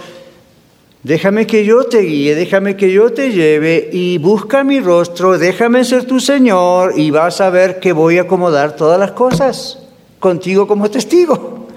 déjame 1.04 1.48
que 1.48 1.66
yo 1.66 1.84
te 1.84 2.00
guíe, 2.00 2.36
déjame 2.36 2.76
que 2.76 2.92
yo 2.92 3.12
te 3.12 3.32
lleve 3.32 3.90
y 3.92 4.18
busca 4.18 4.64
mi 4.64 4.80
rostro, 4.80 5.38
déjame 5.38 5.84
ser 5.84 6.06
tu 6.06 6.20
Señor 6.20 6.94
y 6.98 7.12
vas 7.12 7.42
a 7.42 7.50
ver 7.50 7.80
que 7.80 7.94
voy 7.94 8.18
a 8.18 8.24
acomodar 8.24 8.76
todas 8.76 9.00
las 9.00 9.12
cosas 9.12 9.80
contigo 10.20 10.68
como 10.68 10.90
testigo. 10.92 11.68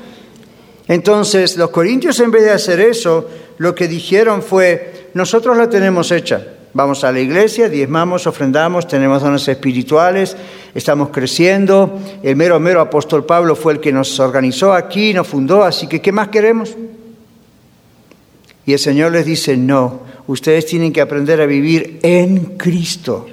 Entonces 0.89 1.57
los 1.57 1.71
corintios 1.71 2.19
en 2.21 2.31
vez 2.31 2.45
de 2.45 2.51
hacer 2.51 2.81
eso, 2.81 3.29
lo 3.59 3.75
que 3.75 3.89
dijeron 3.89 4.43
fue, 4.43 5.09
nosotros 5.15 5.57
la 5.57 5.71
tenemos 5.71 6.11
hecha. 6.11 6.45
Vamos 6.75 7.05
a 7.05 7.13
la 7.13 7.21
iglesia, 7.21 7.69
diezmamos, 7.69 8.27
ofrendamos, 8.27 8.89
tenemos 8.89 9.23
dones 9.23 9.47
espirituales, 9.47 10.35
estamos 10.75 11.11
creciendo. 11.11 12.01
El 12.23 12.35
mero, 12.35 12.59
mero 12.59 12.81
apóstol 12.81 13.27
Pablo 13.27 13.55
fue 13.55 13.75
el 13.75 13.81
que 13.81 13.93
nos 13.93 14.19
organizó 14.19 14.73
aquí, 14.73 15.13
nos 15.13 15.29
fundó, 15.29 15.65
así 15.65 15.87
que 15.87 16.01
¿qué 16.01 16.13
más 16.13 16.29
queremos? 16.29 16.75
Y 18.65 18.73
el 18.73 18.79
Señor 18.79 19.13
les 19.13 19.27
dice, 19.27 19.57
no, 19.57 20.03
ustedes 20.27 20.67
tienen 20.67 20.93
que 20.93 21.01
aprender 21.01 21.41
a 21.41 21.47
vivir 21.47 21.99
en 22.03 22.57
Cristo. 22.57 23.27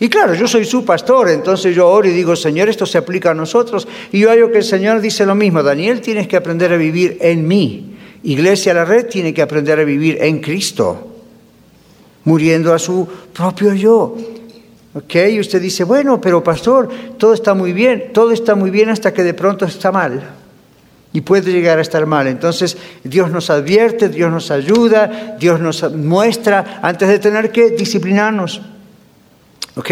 Y 0.00 0.08
claro, 0.08 0.34
yo 0.34 0.46
soy 0.46 0.64
su 0.64 0.84
pastor, 0.84 1.28
entonces 1.30 1.74
yo 1.74 1.88
oro 1.88 2.08
y 2.08 2.12
digo, 2.12 2.36
Señor, 2.36 2.68
esto 2.68 2.86
se 2.86 2.98
aplica 2.98 3.32
a 3.32 3.34
nosotros. 3.34 3.88
Y 4.12 4.20
yo 4.20 4.30
hallo 4.30 4.52
que 4.52 4.58
el 4.58 4.64
Señor 4.64 5.00
dice 5.00 5.26
lo 5.26 5.34
mismo, 5.34 5.62
Daniel, 5.62 6.00
tienes 6.00 6.28
que 6.28 6.36
aprender 6.36 6.72
a 6.72 6.76
vivir 6.76 7.18
en 7.20 7.48
mí. 7.48 7.96
Iglesia 8.22 8.74
La 8.74 8.84
Red 8.84 9.06
tiene 9.06 9.34
que 9.34 9.42
aprender 9.42 9.80
a 9.80 9.84
vivir 9.84 10.18
en 10.20 10.40
Cristo 10.40 11.08
muriendo 12.28 12.74
a 12.74 12.78
su 12.78 13.08
propio 13.32 13.72
yo. 13.72 14.14
¿Ok? 14.94 15.14
Y 15.30 15.40
usted 15.40 15.60
dice, 15.60 15.84
bueno, 15.84 16.20
pero 16.20 16.44
pastor, 16.44 16.88
todo 17.16 17.32
está 17.32 17.54
muy 17.54 17.72
bien, 17.72 18.10
todo 18.12 18.32
está 18.32 18.54
muy 18.54 18.70
bien 18.70 18.90
hasta 18.90 19.12
que 19.14 19.22
de 19.22 19.34
pronto 19.34 19.64
está 19.64 19.90
mal. 19.90 20.37
Y 21.18 21.20
puede 21.22 21.50
llegar 21.50 21.78
a 21.78 21.82
estar 21.82 22.06
mal. 22.06 22.28
Entonces 22.28 22.76
Dios 23.02 23.28
nos 23.32 23.50
advierte, 23.50 24.08
Dios 24.08 24.30
nos 24.30 24.52
ayuda, 24.52 25.34
Dios 25.36 25.58
nos 25.58 25.92
muestra 25.92 26.78
antes 26.80 27.08
de 27.08 27.18
tener 27.18 27.50
que 27.50 27.70
disciplinarnos. 27.70 28.62
¿Ok? 29.74 29.90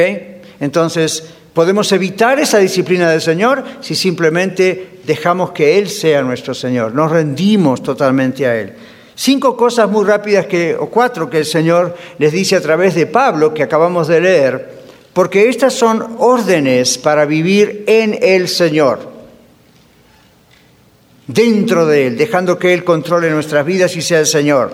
Entonces 0.60 1.24
podemos 1.52 1.90
evitar 1.90 2.38
esa 2.38 2.58
disciplina 2.58 3.10
del 3.10 3.20
Señor 3.20 3.64
si 3.80 3.96
simplemente 3.96 5.00
dejamos 5.04 5.50
que 5.50 5.76
Él 5.80 5.88
sea 5.88 6.22
nuestro 6.22 6.54
Señor, 6.54 6.94
nos 6.94 7.10
rendimos 7.10 7.82
totalmente 7.82 8.46
a 8.46 8.54
Él. 8.54 8.74
Cinco 9.16 9.56
cosas 9.56 9.90
muy 9.90 10.04
rápidas 10.04 10.46
que, 10.46 10.76
o 10.78 10.86
cuatro 10.86 11.28
que 11.28 11.38
el 11.38 11.44
Señor 11.44 11.96
les 12.18 12.30
dice 12.30 12.54
a 12.54 12.60
través 12.60 12.94
de 12.94 13.06
Pablo 13.06 13.52
que 13.52 13.64
acabamos 13.64 14.06
de 14.06 14.20
leer, 14.20 14.70
porque 15.12 15.48
estas 15.48 15.74
son 15.74 16.18
órdenes 16.20 16.98
para 16.98 17.24
vivir 17.24 17.82
en 17.88 18.16
el 18.22 18.46
Señor, 18.46 19.15
dentro 21.26 21.86
de 21.86 22.06
Él, 22.06 22.16
dejando 22.16 22.58
que 22.58 22.72
Él 22.72 22.84
controle 22.84 23.30
nuestras 23.30 23.64
vidas 23.66 23.96
y 23.96 24.02
sea 24.02 24.20
el 24.20 24.26
Señor. 24.26 24.72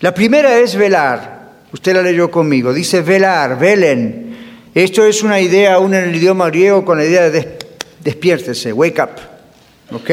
La 0.00 0.12
primera 0.12 0.58
es 0.58 0.76
velar. 0.76 1.52
Usted 1.72 1.94
la 1.94 2.02
leyó 2.02 2.30
conmigo. 2.30 2.72
Dice 2.72 3.00
velar, 3.00 3.58
velen. 3.58 4.36
Esto 4.74 5.04
es 5.04 5.22
una 5.22 5.40
idea 5.40 5.74
aún 5.74 5.94
en 5.94 6.04
el 6.04 6.16
idioma 6.16 6.48
griego 6.48 6.84
con 6.84 6.98
la 6.98 7.04
idea 7.04 7.30
de 7.30 7.58
despiértese, 8.02 8.72
wake 8.72 9.02
up. 9.02 9.94
¿Ok? 9.94 10.10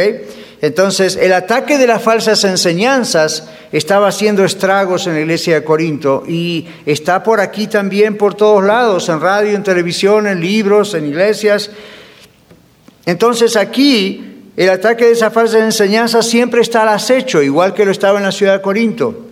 Entonces, 0.61 1.17
el 1.17 1.33
ataque 1.33 1.77
de 1.77 1.87
las 1.87 2.01
falsas 2.01 2.43
enseñanzas 2.45 3.49
estaba 3.73 4.07
haciendo 4.07 4.45
estragos 4.45 5.07
en 5.07 5.15
la 5.15 5.19
iglesia 5.19 5.55
de 5.55 5.63
Corinto 5.63 6.23
y 6.25 6.65
está 6.85 7.21
por 7.21 7.41
aquí 7.41 7.67
también 7.67 8.17
por 8.17 8.35
todos 8.35 8.63
lados, 8.63 9.09
en 9.09 9.19
radio, 9.19 9.55
en 9.55 9.63
televisión, 9.63 10.25
en 10.25 10.39
libros, 10.39 10.93
en 10.93 11.07
iglesias. 11.07 11.69
Entonces 13.05 13.57
aquí 13.57 14.32
el 14.55 14.69
ataque 14.69 15.05
de 15.05 15.11
esas 15.11 15.33
falsas 15.33 15.61
enseñanzas 15.61 16.27
siempre 16.27 16.61
está 16.61 16.83
al 16.83 16.89
acecho, 16.89 17.41
igual 17.41 17.73
que 17.73 17.85
lo 17.85 17.91
estaba 17.91 18.19
en 18.19 18.25
la 18.25 18.31
ciudad 18.31 18.53
de 18.53 18.61
Corinto. 18.61 19.25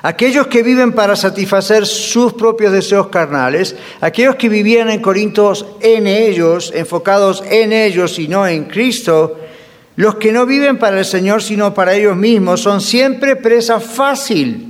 Aquellos 0.00 0.46
que 0.46 0.62
viven 0.62 0.92
para 0.92 1.16
satisfacer 1.16 1.84
sus 1.84 2.32
propios 2.32 2.72
deseos 2.72 3.08
carnales, 3.08 3.74
aquellos 4.00 4.36
que 4.36 4.48
vivían 4.48 4.90
en 4.90 5.02
Corinto 5.02 5.52
en 5.80 6.06
ellos, 6.06 6.72
enfocados 6.74 7.42
en 7.50 7.72
ellos 7.72 8.18
y 8.18 8.28
no 8.28 8.46
en 8.46 8.64
Cristo, 8.64 9.36
los 9.96 10.14
que 10.14 10.32
no 10.32 10.46
viven 10.46 10.78
para 10.78 11.00
el 11.00 11.04
Señor 11.04 11.42
sino 11.42 11.74
para 11.74 11.94
ellos 11.94 12.16
mismos 12.16 12.60
son 12.60 12.80
siempre 12.80 13.34
presa 13.34 13.80
fácil 13.80 14.67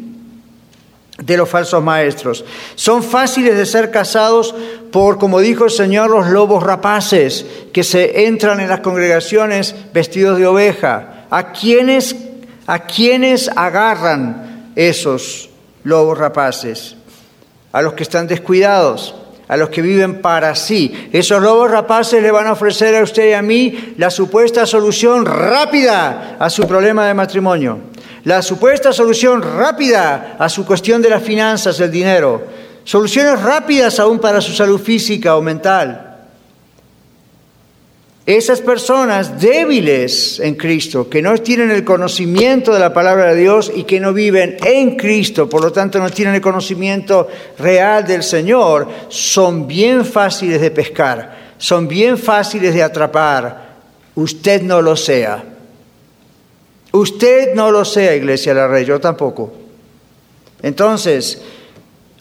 de 1.19 1.37
los 1.37 1.49
falsos 1.49 1.83
maestros. 1.83 2.45
Son 2.75 3.03
fáciles 3.03 3.57
de 3.57 3.67
ser 3.67 3.91
casados 3.91 4.55
por, 4.93 5.19
como 5.19 5.41
dijo 5.41 5.65
el 5.65 5.71
Señor, 5.71 6.11
los 6.11 6.29
lobos 6.29 6.63
rapaces 6.63 7.45
que 7.73 7.85
se 7.85 8.27
entran 8.27 8.61
en 8.61 8.69
las 8.69 8.81
congregaciones 8.81 9.75
vestidos 9.93 10.39
de 10.39 10.47
oveja. 10.47 11.27
¿A 11.31 11.53
quiénes, 11.53 12.17
a 12.67 12.85
quiénes 12.87 13.51
agarran 13.55 14.73
esos 14.77 15.51
lobos 15.85 16.17
rapaces? 16.17 16.97
A 17.73 17.83
los 17.83 17.95
que 17.95 18.05
están 18.05 18.27
descuidados 18.27 19.15
a 19.49 19.57
los 19.57 19.71
que 19.71 19.83
viven 19.83 20.21
para 20.21 20.55
sí. 20.55 21.09
Esos 21.13 21.43
lobos 21.43 21.71
rapaces 21.71 22.23
le 22.23 22.31
van 22.31 22.47
a 22.47 22.53
ofrecer 22.53 22.95
a 22.95 23.03
usted 23.03 23.31
y 23.31 23.33
a 23.33 23.43
mí 23.43 23.95
la 23.97 24.11
supuesta 24.11 24.67
solución 24.67 25.25
rápida 25.25 26.37
a 26.39 26.51
su 26.51 26.67
problema 26.69 27.07
de 27.07 27.15
matrimonio, 27.15 27.79
la 28.29 28.43
supuesta 28.43 28.93
solución 28.93 29.41
rápida 29.41 30.37
a 30.39 30.51
su 30.51 30.67
cuestión 30.67 31.01
de 31.01 31.09
las 31.09 31.23
finanzas, 31.23 31.81
el 31.81 31.91
dinero, 31.91 32.43
soluciones 32.85 33.41
rápidas 33.41 33.99
aún 33.99 34.19
para 34.19 34.43
su 34.43 34.53
salud 34.53 34.79
física 34.79 35.35
o 35.35 35.41
mental. 35.41 36.19
Esas 38.27 38.61
personas 38.61 39.41
débiles 39.41 40.41
en 40.41 40.57
Cristo, 40.57 41.09
que 41.09 41.23
no 41.23 41.39
tienen 41.39 41.71
el 41.71 41.85
conocimiento 41.85 42.75
de 42.75 42.81
la 42.81 42.93
palabra 42.93 43.33
de 43.33 43.41
Dios 43.41 43.73
y 43.75 43.85
que 43.85 43.99
no 43.99 44.13
viven 44.13 44.59
en 44.63 44.97
Cristo, 44.97 45.49
por 45.49 45.63
lo 45.63 45.73
tanto 45.73 45.99
no 45.99 46.11
tienen 46.11 46.35
el 46.35 46.43
conocimiento 46.43 47.29
real 47.59 48.07
del 48.07 48.23
Señor, 48.23 48.89
son 49.09 49.67
bien 49.67 50.05
fáciles 50.05 50.61
de 50.61 50.71
pescar, 50.71 51.55
son 51.57 51.89
bien 51.89 52.19
fáciles 52.19 52.75
de 52.75 52.83
atrapar. 52.83 53.69
Usted 54.17 54.61
no 54.61 54.83
lo 54.83 54.97
sea. 54.97 55.43
Usted 56.93 57.55
no 57.55 57.71
lo 57.71 57.85
sea, 57.85 58.15
Iglesia 58.15 58.55
la 58.55 58.67
Rey, 58.67 58.85
yo 58.85 59.01
tampoco. 59.01 59.53
Entonces, 60.63 61.43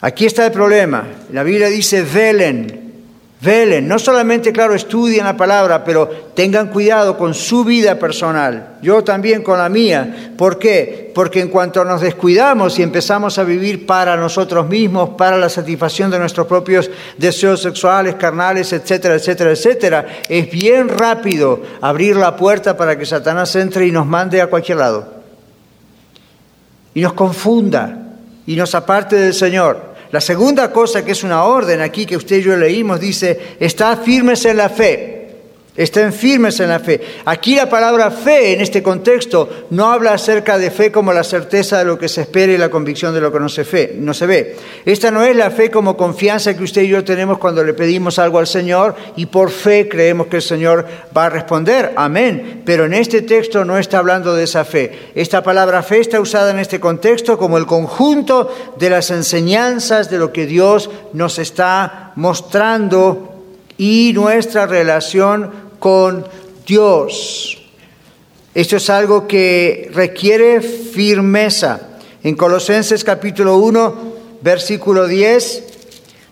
aquí 0.01 0.25
está 0.25 0.45
el 0.45 0.51
problema. 0.51 1.07
La 1.31 1.43
Biblia 1.43 1.67
dice, 1.67 2.03
velen, 2.03 2.86
Velen, 3.39 3.87
no 3.87 3.99
solamente, 3.99 4.51
claro, 4.51 4.73
estudien 4.73 5.25
la 5.25 5.37
palabra, 5.37 5.83
pero 5.83 6.09
tengan 6.33 6.69
cuidado 6.69 7.15
con 7.15 7.35
su 7.35 7.63
vida 7.63 7.99
personal. 7.99 8.77
Yo 8.81 9.03
también 9.03 9.43
con 9.43 9.59
la 9.59 9.69
mía. 9.69 10.33
¿Por 10.35 10.57
qué? 10.57 11.11
Porque 11.13 11.41
en 11.41 11.49
cuanto 11.49 11.85
nos 11.85 12.01
descuidamos 12.01 12.79
y 12.79 12.83
empezamos 12.83 13.37
a 13.37 13.43
vivir 13.43 13.85
para 13.85 14.17
nosotros 14.17 14.67
mismos, 14.67 15.11
para 15.11 15.37
la 15.37 15.49
satisfacción 15.49 16.09
de 16.09 16.17
nuestros 16.17 16.47
propios 16.47 16.89
deseos 17.19 17.61
sexuales, 17.61 18.15
carnales, 18.15 18.73
etcétera, 18.73 19.13
etcétera, 19.13 19.51
etcétera, 19.51 20.07
es 20.27 20.49
bien 20.49 20.89
rápido 20.89 21.61
abrir 21.79 22.15
la 22.15 22.35
puerta 22.35 22.75
para 22.75 22.97
que 22.97 23.05
Satanás 23.05 23.55
entre 23.55 23.85
y 23.85 23.91
nos 23.91 24.07
mande 24.07 24.41
a 24.41 24.47
cualquier 24.47 24.79
lado. 24.79 25.13
Y 26.95 27.01
nos 27.01 27.13
confunda 27.13 27.99
y 28.47 28.55
nos 28.55 28.73
aparte 28.73 29.15
del 29.15 29.35
Señor. 29.35 29.86
La 30.11 30.21
segunda 30.21 30.71
cosa 30.71 31.03
que 31.03 31.11
es 31.11 31.23
una 31.23 31.43
orden 31.43 31.81
aquí 31.81 32.05
que 32.05 32.17
usted 32.17 32.37
y 32.37 32.43
yo 32.43 32.55
leímos 32.55 32.99
dice, 32.99 33.55
está 33.59 33.97
firmes 33.97 34.45
en 34.45 34.57
la 34.57 34.69
fe. 34.69 35.16
Estén 35.77 36.11
firmes 36.11 36.59
en 36.59 36.69
la 36.69 36.79
fe. 36.79 36.99
Aquí 37.25 37.55
la 37.55 37.69
palabra 37.69 38.09
fe 38.09 38.53
en 38.53 38.61
este 38.61 38.81
contexto 38.81 39.67
no 39.69 39.91
habla 39.91 40.13
acerca 40.13 40.57
de 40.57 40.71
fe 40.71 40.91
como 40.91 41.13
la 41.13 41.23
certeza 41.23 41.77
de 41.77 41.85
lo 41.85 41.99
que 41.99 42.09
se 42.09 42.21
espera 42.21 42.51
y 42.51 42.57
la 42.57 42.71
convicción 42.71 43.13
de 43.13 43.21
lo 43.21 43.31
que 43.31 43.39
no 43.39 43.47
se, 43.47 43.63
fe, 43.63 43.93
no 43.95 44.15
se 44.15 44.25
ve. 44.25 44.55
Esta 44.85 45.11
no 45.11 45.23
es 45.23 45.35
la 45.35 45.51
fe 45.51 45.69
como 45.69 45.95
confianza 45.95 46.57
que 46.57 46.63
usted 46.63 46.81
y 46.81 46.87
yo 46.87 47.03
tenemos 47.03 47.37
cuando 47.37 47.63
le 47.63 47.75
pedimos 47.75 48.17
algo 48.17 48.39
al 48.39 48.47
Señor 48.47 48.95
y 49.15 49.27
por 49.27 49.51
fe 49.51 49.87
creemos 49.87 50.25
que 50.25 50.37
el 50.37 50.41
Señor 50.41 50.83
va 51.15 51.27
a 51.27 51.29
responder. 51.29 51.93
Amén. 51.95 52.63
Pero 52.65 52.85
en 52.85 52.95
este 52.95 53.21
texto 53.21 53.63
no 53.63 53.77
está 53.77 53.99
hablando 53.99 54.33
de 54.33 54.45
esa 54.45 54.65
fe. 54.65 55.11
Esta 55.13 55.43
palabra 55.43 55.83
fe 55.83 55.99
está 55.99 56.19
usada 56.19 56.49
en 56.49 56.57
este 56.57 56.79
contexto 56.79 57.37
como 57.37 57.59
el 57.59 57.67
conjunto 57.67 58.51
de 58.79 58.89
las 58.89 59.11
enseñanzas 59.11 60.09
de 60.09 60.17
lo 60.17 60.33
que 60.33 60.47
Dios 60.47 60.89
nos 61.13 61.37
está 61.37 62.13
mostrando 62.15 63.35
y 63.77 64.11
nuestra 64.15 64.65
relación 64.65 65.66
con 65.79 66.25
Dios. 66.65 67.57
Esto 68.53 68.77
es 68.77 68.89
algo 68.89 69.27
que 69.27 69.89
requiere 69.93 70.61
firmeza. 70.61 71.99
En 72.23 72.35
Colosenses 72.35 73.03
capítulo 73.03 73.57
1, 73.57 73.95
versículo 74.41 75.07
10, 75.07 75.63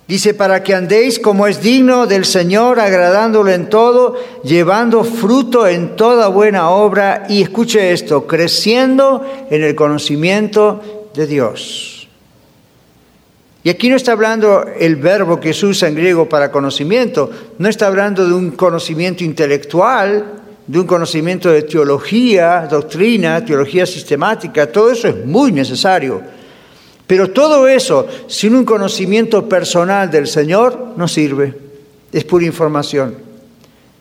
dice, 0.08 0.34
para 0.34 0.64
que 0.64 0.74
andéis 0.74 1.20
como 1.20 1.48
es 1.48 1.62
digno 1.62 2.08
del 2.08 2.26
Señor, 2.26 2.80
agradándolo 2.80 3.52
en 3.52 3.70
todo, 3.70 4.16
llevando 4.44 5.04
fruto 5.04 5.68
en 5.68 5.96
toda 5.96 6.28
buena 6.28 6.70
obra, 6.72 7.26
y 7.30 7.44
escuche 7.44 7.92
esto, 7.92 8.26
creciendo 8.28 9.24
en 9.50 9.64
el 9.64 9.76
conocimiento 9.76 10.82
de 11.14 11.28
Dios. 11.28 11.95
Y 13.66 13.70
aquí 13.72 13.90
no 13.90 13.96
está 13.96 14.12
hablando 14.12 14.64
el 14.80 14.96
verbo 14.96 15.40
que 15.40 15.52
se 15.52 15.66
usa 15.66 15.88
en 15.88 15.96
griego 15.96 16.30
para 16.30 16.52
conocimiento, 16.52 17.32
no 17.58 17.68
está 17.68 17.88
hablando 17.88 18.24
de 18.24 18.32
un 18.32 18.52
conocimiento 18.52 19.24
intelectual, 19.24 20.34
de 20.68 20.80
un 20.80 20.86
conocimiento 20.86 21.50
de 21.50 21.64
teología, 21.64 22.68
doctrina, 22.70 23.44
teología 23.44 23.88
sistemática, 23.88 24.72
todo 24.72 24.92
eso 24.92 25.08
es 25.08 25.26
muy 25.26 25.52
necesario. 25.52 26.22
Pero 27.08 27.32
todo 27.32 27.68
eso, 27.68 28.08
sin 28.28 28.54
un 28.54 28.66
conocimiento 28.66 29.50
personal 29.50 30.12
del 30.12 30.28
Señor, 30.28 30.94
no 30.96 31.08
sirve, 31.08 31.52
es 32.12 32.24
pura 32.24 32.46
información. 32.46 33.25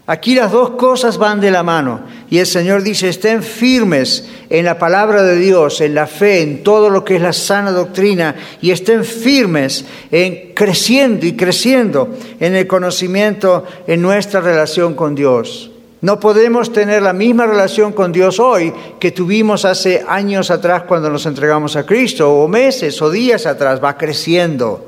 Aquí 0.07 0.35
las 0.35 0.53
dos 0.53 0.71
cosas 0.71 1.17
van 1.17 1.41
de 1.41 1.51
la 1.51 1.63
mano. 1.63 2.03
Y 2.29 2.39
el 2.39 2.47
Señor 2.47 2.83
dice, 2.83 3.09
estén 3.09 3.43
firmes 3.43 4.29
en 4.51 4.67
la 4.67 4.79
palabra 4.79 5.23
de 5.23 5.37
Dios, 5.37 5.81
en 5.81 5.95
la 5.95 6.07
fe, 6.07 6.43
en 6.43 6.63
todo 6.63 6.91
lo 6.91 7.05
que 7.05 7.17
es 7.17 7.23
la 7.23 7.33
sana 7.33 7.73
doctrina, 7.73 8.35
y 8.61 8.71
estén 8.71 9.05
firmes 9.05 9.87
en 10.11 10.53
creciendo 10.55 11.25
y 11.25 11.35
creciendo 11.35 12.11
en 12.39 12.55
el 12.55 12.67
conocimiento 12.67 13.65
en 13.87 14.03
nuestra 14.03 14.41
relación 14.41 14.95
con 14.95 15.15
Dios. 15.15 15.71
No 16.03 16.21
podemos 16.21 16.71
tener 16.71 17.01
la 17.01 17.15
misma 17.15 17.47
relación 17.47 17.93
con 17.93 18.13
Dios 18.13 18.39
hoy 18.39 18.75
que 19.01 19.11
tuvimos 19.11 19.65
hace 19.65 20.05
años 20.07 20.51
atrás 20.51 20.83
cuando 20.83 21.09
nos 21.09 21.25
entregamos 21.25 21.77
a 21.77 21.87
Cristo, 21.87 22.31
o 22.31 22.47
meses 22.47 23.01
o 23.01 23.11
días 23.11 23.47
atrás, 23.47 23.83
va 23.83 23.97
creciendo 23.97 24.85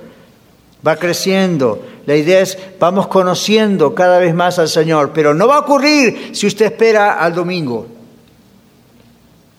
va 0.87 0.97
creciendo. 0.97 1.83
La 2.07 2.15
idea 2.15 2.41
es, 2.41 2.57
vamos 2.79 3.09
conociendo 3.09 3.95
cada 3.95 4.21
vez 4.21 4.33
más 4.33 4.59
al 4.61 4.69
Señor, 4.69 5.11
pero 5.13 5.35
no 5.35 5.49
va 5.49 5.57
a 5.57 5.61
ocurrir 5.61 6.31
si 6.33 6.47
usted 6.47 6.67
espera 6.67 7.15
al 7.15 7.35
domingo. 7.35 7.87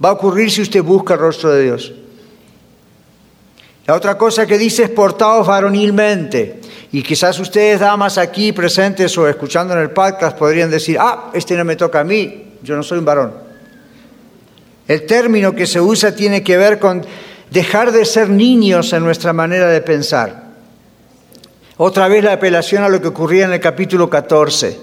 Va 0.04 0.10
a 0.10 0.14
ocurrir 0.14 0.50
si 0.50 0.62
usted 0.62 0.82
busca 0.82 1.16
el 1.16 1.20
rostro 1.20 1.52
de 1.52 1.64
Dios. 1.64 1.94
La 3.86 3.96
otra 3.96 4.18
cosa 4.18 4.46
que 4.46 4.58
dice 4.58 4.84
es 4.84 4.90
portaos 4.90 5.46
varonilmente. 5.46 6.62
Y 6.94 7.04
quizás 7.04 7.38
ustedes, 7.40 7.82
damas 7.82 8.18
aquí 8.18 8.54
presentes 8.54 9.18
o 9.18 9.28
escuchando 9.28 9.74
en 9.74 9.82
el 9.82 9.92
podcast, 9.92 10.38
podrían 10.38 10.70
decir, 10.70 10.98
ah, 11.00 11.32
este 11.34 11.56
no 11.58 11.66
me 11.66 11.76
toca 11.76 12.00
a 12.00 12.04
mí, 12.06 12.54
yo 12.64 12.78
no 12.78 12.84
soy 12.84 13.00
un 13.00 13.06
varón. 13.06 13.34
El 14.88 15.06
término 15.06 15.54
que 15.54 15.68
se 15.68 15.82
usa 15.82 16.16
tiene 16.16 16.44
que 16.44 16.56
ver 16.56 16.80
con 16.80 17.06
dejar 17.50 17.92
de 17.92 18.06
ser 18.06 18.30
niños 18.30 18.94
en 18.94 19.04
nuestra 19.04 19.34
manera 19.34 19.68
de 19.68 19.82
pensar. 19.82 20.47
Otra 21.80 22.08
vez 22.08 22.24
la 22.24 22.34
apelación 22.34 22.84
a 22.84 22.90
lo 22.90 23.00
que 23.00 23.10
ocurría 23.10 23.46
en 23.46 23.54
el 23.54 23.60
capítulo 23.60 24.10
14, 24.10 24.80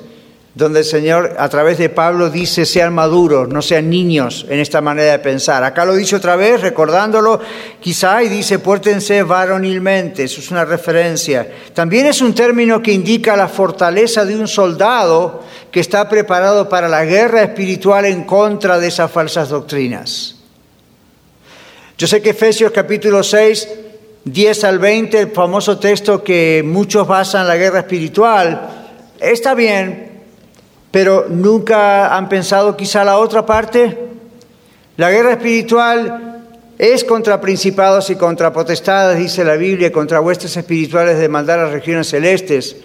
donde 0.55 0.79
el 0.79 0.85
Señor 0.85 1.35
a 1.41 1.49
través 1.49 1.77
de 1.79 1.89
Pablo 1.89 2.31
dice 2.31 2.65
sean 2.65 2.95
maduros, 2.95 3.49
no 3.49 3.63
sean 3.63 3.91
niños 3.91 4.47
en 4.49 4.61
esta 4.61 4.81
manera 4.81 5.11
de 5.11 5.19
pensar. 5.19 5.65
Acá 5.65 5.85
lo 5.85 5.97
dice 5.97 6.15
otra 6.15 6.37
vez, 6.37 6.61
recordándolo 6.61 7.41
quizá, 7.81 8.23
y 8.23 8.29
dice 8.29 8.61
puértense 8.61 9.25
varonilmente, 9.25 10.23
eso 10.23 10.41
es 10.41 10.53
una 10.53 10.65
referencia. 10.65 11.51
También 11.75 12.07
es 12.07 12.23
un 12.23 12.33
término 12.33 12.81
que 12.81 12.93
indica 12.93 13.37
la 13.37 13.49
fortaleza 13.49 14.25
de 14.25 14.37
un 14.37 14.47
soldado 14.47 15.43
que 15.73 15.81
está 15.81 16.09
preparado 16.09 16.69
para 16.69 16.89
la 16.89 17.05
guerra 17.05 17.43
espiritual 17.43 18.05
en 18.05 18.23
contra 18.23 18.79
de 18.79 18.87
esas 18.87 19.11
falsas 19.11 19.49
doctrinas. 19.49 20.37
Yo 21.99 22.07
sé 22.07 22.23
que 22.23 22.31
Efesios 22.31 22.71
capítulo 22.71 23.25
6 23.25 23.69
10 24.25 24.65
al 24.65 24.79
20, 24.79 25.21
el 25.21 25.31
famoso 25.33 25.79
texto 25.79 26.25
que 26.25 26.63
muchos 26.65 27.07
basan 27.07 27.47
la 27.47 27.57
guerra 27.57 27.81
espiritual, 27.81 28.95
está 29.21 29.55
bien, 29.55 30.23
pero 30.91 31.27
nunca 31.29 32.17
han 32.17 32.29
pensado 32.29 32.77
quizá 32.77 33.05
la 33.05 33.19
otra 33.19 33.45
parte. 33.45 33.99
La 34.97 35.11
guerra 35.11 35.33
espiritual 35.33 36.43
es 36.79 37.05
contra 37.05 37.41
principados 37.41 38.09
y 38.11 38.17
contra 38.17 38.53
potestades, 38.53 39.19
dice 39.19 39.45
la 39.45 39.57
Biblia, 39.57 39.93
contra 39.93 40.21
vuestras 40.21 40.57
espirituales 40.57 41.19
de 41.19 41.29
maldad 41.29 41.61
a 41.61 41.65
las 41.65 41.73
regiones 41.73 42.09
celestes. 42.09 42.77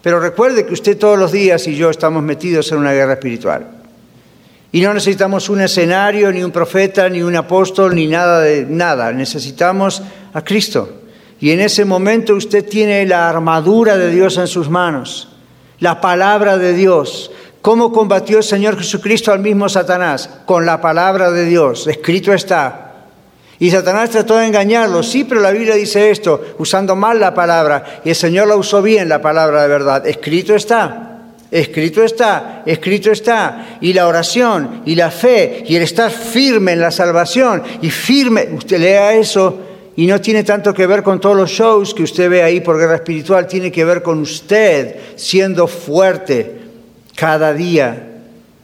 Pero 0.00 0.20
recuerde 0.20 0.64
que 0.64 0.74
usted 0.74 0.96
todos 0.96 1.18
los 1.18 1.32
días 1.32 1.66
y 1.66 1.74
yo 1.74 1.90
estamos 1.90 2.22
metidos 2.22 2.70
en 2.70 2.78
una 2.78 2.92
guerra 2.92 3.14
espiritual. 3.14 3.73
Y 4.74 4.80
no 4.80 4.92
necesitamos 4.92 5.48
un 5.50 5.60
escenario, 5.60 6.32
ni 6.32 6.42
un 6.42 6.50
profeta, 6.50 7.08
ni 7.08 7.22
un 7.22 7.36
apóstol, 7.36 7.94
ni 7.94 8.08
nada 8.08 8.40
de 8.40 8.66
nada. 8.68 9.12
Necesitamos 9.12 10.02
a 10.32 10.42
Cristo. 10.42 11.02
Y 11.38 11.52
en 11.52 11.60
ese 11.60 11.84
momento 11.84 12.34
usted 12.34 12.68
tiene 12.68 13.06
la 13.06 13.28
armadura 13.28 13.96
de 13.96 14.10
Dios 14.10 14.36
en 14.36 14.48
sus 14.48 14.68
manos, 14.68 15.28
la 15.78 16.00
palabra 16.00 16.58
de 16.58 16.72
Dios. 16.72 17.30
¿Cómo 17.62 17.92
combatió 17.92 18.38
el 18.38 18.42
Señor 18.42 18.76
Jesucristo 18.76 19.30
al 19.30 19.38
mismo 19.38 19.68
Satanás? 19.68 20.28
Con 20.44 20.66
la 20.66 20.80
palabra 20.80 21.30
de 21.30 21.44
Dios. 21.44 21.86
Escrito 21.86 22.32
está. 22.32 22.94
Y 23.60 23.70
Satanás 23.70 24.10
trató 24.10 24.38
de 24.38 24.48
engañarlo, 24.48 25.04
sí, 25.04 25.22
pero 25.22 25.40
la 25.40 25.52
Biblia 25.52 25.76
dice 25.76 26.10
esto, 26.10 26.56
usando 26.58 26.96
mal 26.96 27.20
la 27.20 27.32
palabra, 27.32 28.00
y 28.04 28.08
el 28.08 28.16
Señor 28.16 28.48
la 28.48 28.56
usó 28.56 28.82
bien, 28.82 29.08
la 29.08 29.22
palabra 29.22 29.62
de 29.62 29.68
verdad. 29.68 30.04
Escrito 30.04 30.52
está. 30.52 31.13
Escrito 31.54 32.02
está, 32.02 32.64
escrito 32.66 33.12
está. 33.12 33.78
Y 33.80 33.92
la 33.92 34.08
oración, 34.08 34.82
y 34.84 34.96
la 34.96 35.12
fe, 35.12 35.62
y 35.64 35.76
el 35.76 35.82
estar 35.82 36.10
firme 36.10 36.72
en 36.72 36.80
la 36.80 36.90
salvación, 36.90 37.62
y 37.80 37.90
firme, 37.90 38.48
usted 38.56 38.80
lea 38.80 39.14
eso, 39.14 39.60
y 39.94 40.08
no 40.08 40.20
tiene 40.20 40.42
tanto 40.42 40.74
que 40.74 40.88
ver 40.88 41.04
con 41.04 41.20
todos 41.20 41.36
los 41.36 41.48
shows 41.48 41.94
que 41.94 42.02
usted 42.02 42.28
ve 42.28 42.42
ahí 42.42 42.60
por 42.60 42.76
guerra 42.76 42.96
espiritual, 42.96 43.46
tiene 43.46 43.70
que 43.70 43.84
ver 43.84 44.02
con 44.02 44.18
usted 44.18 44.96
siendo 45.14 45.68
fuerte 45.68 46.56
cada 47.14 47.52
día 47.52 48.04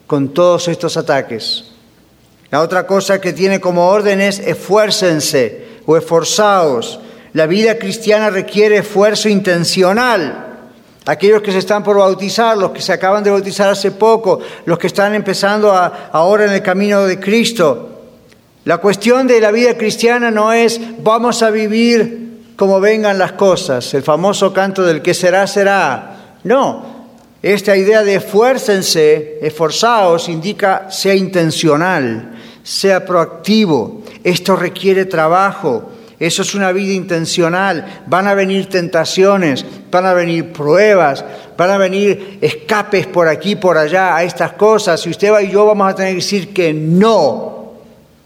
con 0.09 0.35
todos 0.35 0.67
estos 0.67 0.97
ataques. 0.97 1.67
La 2.51 2.61
otra 2.61 2.89
cosa 2.89 3.21
que 3.21 3.33
tiene 3.33 3.61
como 3.61 3.87
orden 3.87 4.21
es 4.21 4.41
esfuércense 4.41 5.65
o 5.87 5.97
esforzaos. 5.97 6.99
La 7.35 7.47
vida 7.47 7.79
cristiana 7.79 8.31
requiere 8.31 8.79
esfuerzo 8.79 9.29
intencional 9.29 10.50
aquellos 11.11 11.43
que 11.43 11.51
se 11.51 11.59
están 11.59 11.83
por 11.83 11.99
bautizar, 11.99 12.57
los 12.57 12.71
que 12.71 12.81
se 12.81 12.93
acaban 12.93 13.25
de 13.25 13.31
bautizar 13.31 13.69
hace 13.69 13.91
poco, 13.91 14.39
los 14.65 14.79
que 14.79 14.87
están 14.87 15.13
empezando 15.13 15.73
ahora 15.73 16.45
en 16.45 16.53
el 16.53 16.63
camino 16.63 17.05
de 17.05 17.19
Cristo. 17.19 18.03
La 18.65 18.79
cuestión 18.79 19.27
de 19.27 19.41
la 19.41 19.51
vida 19.51 19.77
cristiana 19.77 20.31
no 20.31 20.53
es 20.53 20.81
vamos 21.03 21.43
a 21.43 21.51
vivir 21.51 22.53
como 22.55 22.79
vengan 22.79 23.19
las 23.19 23.33
cosas, 23.33 23.93
el 23.95 24.05
famoso 24.05 24.53
canto 24.53 24.85
del 24.85 25.03
que 25.03 25.13
será, 25.13 25.49
será. 25.49 26.37
No, 26.45 27.09
esta 27.43 27.77
idea 27.77 28.05
de 28.05 28.15
esfuércense, 28.15 29.39
esforzaos, 29.43 30.29
indica 30.29 30.93
sea 30.93 31.17
intencional, 31.17 32.39
sea 32.63 33.05
proactivo. 33.05 34.03
Esto 34.23 34.55
requiere 34.55 35.07
trabajo. 35.07 35.91
Eso 36.21 36.43
es 36.43 36.55
una 36.55 36.71
vida 36.71 36.93
intencional. 36.93 38.03
Van 38.07 38.29
a 38.29 38.35
venir 38.35 38.69
tentaciones, 38.69 39.65
van 39.91 40.07
a 40.07 40.15
venir 40.15 40.53
pruebas, 40.53 41.25
van 41.57 41.71
a 41.71 41.79
venir 41.79 42.39
escapes 42.41 43.07
por 43.07 43.29
aquí, 43.29 43.57
por 43.57 43.77
allá, 43.77 44.17
a 44.17 44.23
estas 44.23 44.53
cosas, 44.53 45.05
y 45.07 45.11
usted 45.11 45.33
y 45.41 45.51
yo 45.51 45.67
vamos 45.67 45.91
a 45.91 45.95
tener 45.95 46.13
que 46.13 46.17
decir 46.17 46.53
que 46.53 46.73
no, 46.73 47.73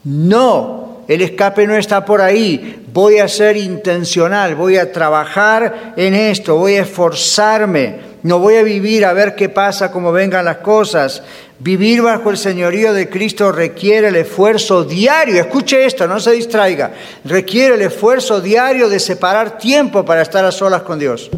no, 0.05 1.05
el 1.09 1.23
escape 1.23 1.67
no 1.67 1.77
está 1.77 2.05
por 2.05 2.21
ahí, 2.21 2.85
voy 2.93 3.19
a 3.19 3.29
ser 3.29 3.57
intencional, 3.57 4.55
voy 4.55 4.77
a 4.77 4.93
trabajar 4.93 5.95
en 5.97 6.15
esto, 6.15 6.57
voy 6.57 6.77
a 6.77 6.83
esforzarme, 6.83 8.15
no 8.23 8.39
voy 8.39 8.57
a 8.57 8.63
vivir 8.63 9.05
a 9.05 9.13
ver 9.13 9.35
qué 9.35 9.49
pasa, 9.49 9.91
cómo 9.91 10.11
vengan 10.13 10.47
las 10.47 10.59
cosas. 10.59 11.23
Vivir 11.59 12.03
bajo 12.03 12.31
el 12.31 12.37
señorío 12.37 12.93
de 12.93 13.09
Cristo 13.11 13.53
requiere 13.53 14.09
el 14.09 14.17
esfuerzo 14.17 14.85
diario, 14.85 15.41
escuche 15.41 15.85
esto, 15.85 16.07
no 16.07 16.19
se 16.19 16.33
distraiga, 16.33 16.93
requiere 17.25 17.75
el 17.75 17.83
esfuerzo 17.83 18.41
diario 18.41 18.89
de 18.89 18.99
separar 18.99 19.59
tiempo 19.59 20.05
para 20.05 20.23
estar 20.23 20.45
a 20.45 20.53
solas 20.53 20.83
con 20.83 20.99
Dios. 20.99 21.31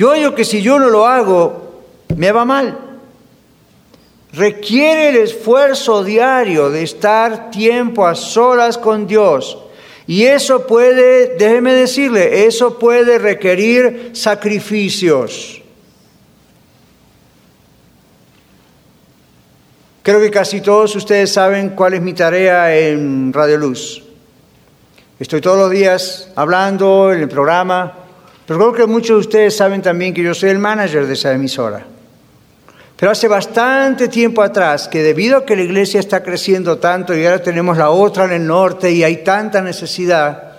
Yo 0.00 0.12
oigo 0.12 0.34
que 0.34 0.46
si 0.46 0.62
yo 0.62 0.78
no 0.78 0.88
lo 0.88 1.06
hago, 1.06 1.82
me 2.16 2.32
va 2.32 2.46
mal. 2.46 2.78
Requiere 4.32 5.10
el 5.10 5.16
esfuerzo 5.16 6.02
diario 6.02 6.70
de 6.70 6.82
estar 6.84 7.50
tiempo 7.50 8.06
a 8.06 8.14
solas 8.14 8.78
con 8.78 9.06
Dios. 9.06 9.58
Y 10.06 10.24
eso 10.24 10.66
puede, 10.66 11.36
déjeme 11.36 11.74
decirle, 11.74 12.46
eso 12.46 12.78
puede 12.78 13.18
requerir 13.18 14.12
sacrificios. 14.14 15.60
Creo 20.02 20.18
que 20.18 20.30
casi 20.30 20.62
todos 20.62 20.96
ustedes 20.96 21.30
saben 21.30 21.76
cuál 21.76 21.92
es 21.92 22.00
mi 22.00 22.14
tarea 22.14 22.74
en 22.74 23.34
Radio 23.34 23.58
Luz. 23.58 24.02
Estoy 25.18 25.42
todos 25.42 25.58
los 25.58 25.70
días 25.70 26.30
hablando 26.36 27.12
en 27.12 27.20
el 27.20 27.28
programa, 27.28 27.99
pero 28.50 28.72
creo 28.72 28.72
que 28.72 28.92
muchos 28.92 29.10
de 29.10 29.20
ustedes 29.20 29.56
saben 29.56 29.80
también 29.80 30.12
que 30.12 30.24
yo 30.24 30.34
soy 30.34 30.50
el 30.50 30.58
manager 30.58 31.06
de 31.06 31.12
esa 31.12 31.32
emisora. 31.32 31.86
Pero 32.96 33.12
hace 33.12 33.28
bastante 33.28 34.08
tiempo 34.08 34.42
atrás 34.42 34.88
que 34.88 35.04
debido 35.04 35.36
a 35.36 35.46
que 35.46 35.54
la 35.54 35.62
iglesia 35.62 36.00
está 36.00 36.20
creciendo 36.20 36.78
tanto 36.78 37.14
y 37.14 37.24
ahora 37.24 37.40
tenemos 37.40 37.78
la 37.78 37.90
otra 37.90 38.24
en 38.24 38.32
el 38.32 38.44
norte 38.48 38.90
y 38.90 39.04
hay 39.04 39.18
tanta 39.18 39.62
necesidad, 39.62 40.54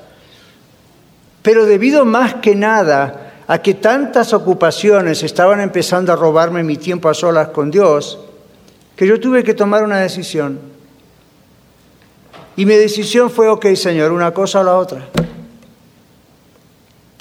pero 1.42 1.66
debido 1.66 2.06
más 2.06 2.36
que 2.36 2.56
nada 2.56 3.34
a 3.46 3.62
que 3.62 3.74
tantas 3.74 4.32
ocupaciones 4.32 5.22
estaban 5.22 5.60
empezando 5.60 6.14
a 6.14 6.16
robarme 6.16 6.64
mi 6.64 6.78
tiempo 6.78 7.10
a 7.10 7.14
solas 7.14 7.50
con 7.50 7.72
Dios, 7.72 8.20
que 8.96 9.06
yo 9.06 9.20
tuve 9.20 9.44
que 9.44 9.54
tomar 9.54 9.84
una 9.84 9.98
decisión. 9.98 10.62
Y 12.56 12.66
mi 12.66 12.76
decisión 12.76 13.30
fue, 13.30 13.50
ok 13.50 13.66
Señor, 13.76 14.14
una 14.14 14.32
cosa 14.32 14.62
o 14.62 14.64
la 14.64 14.78
otra. 14.78 15.10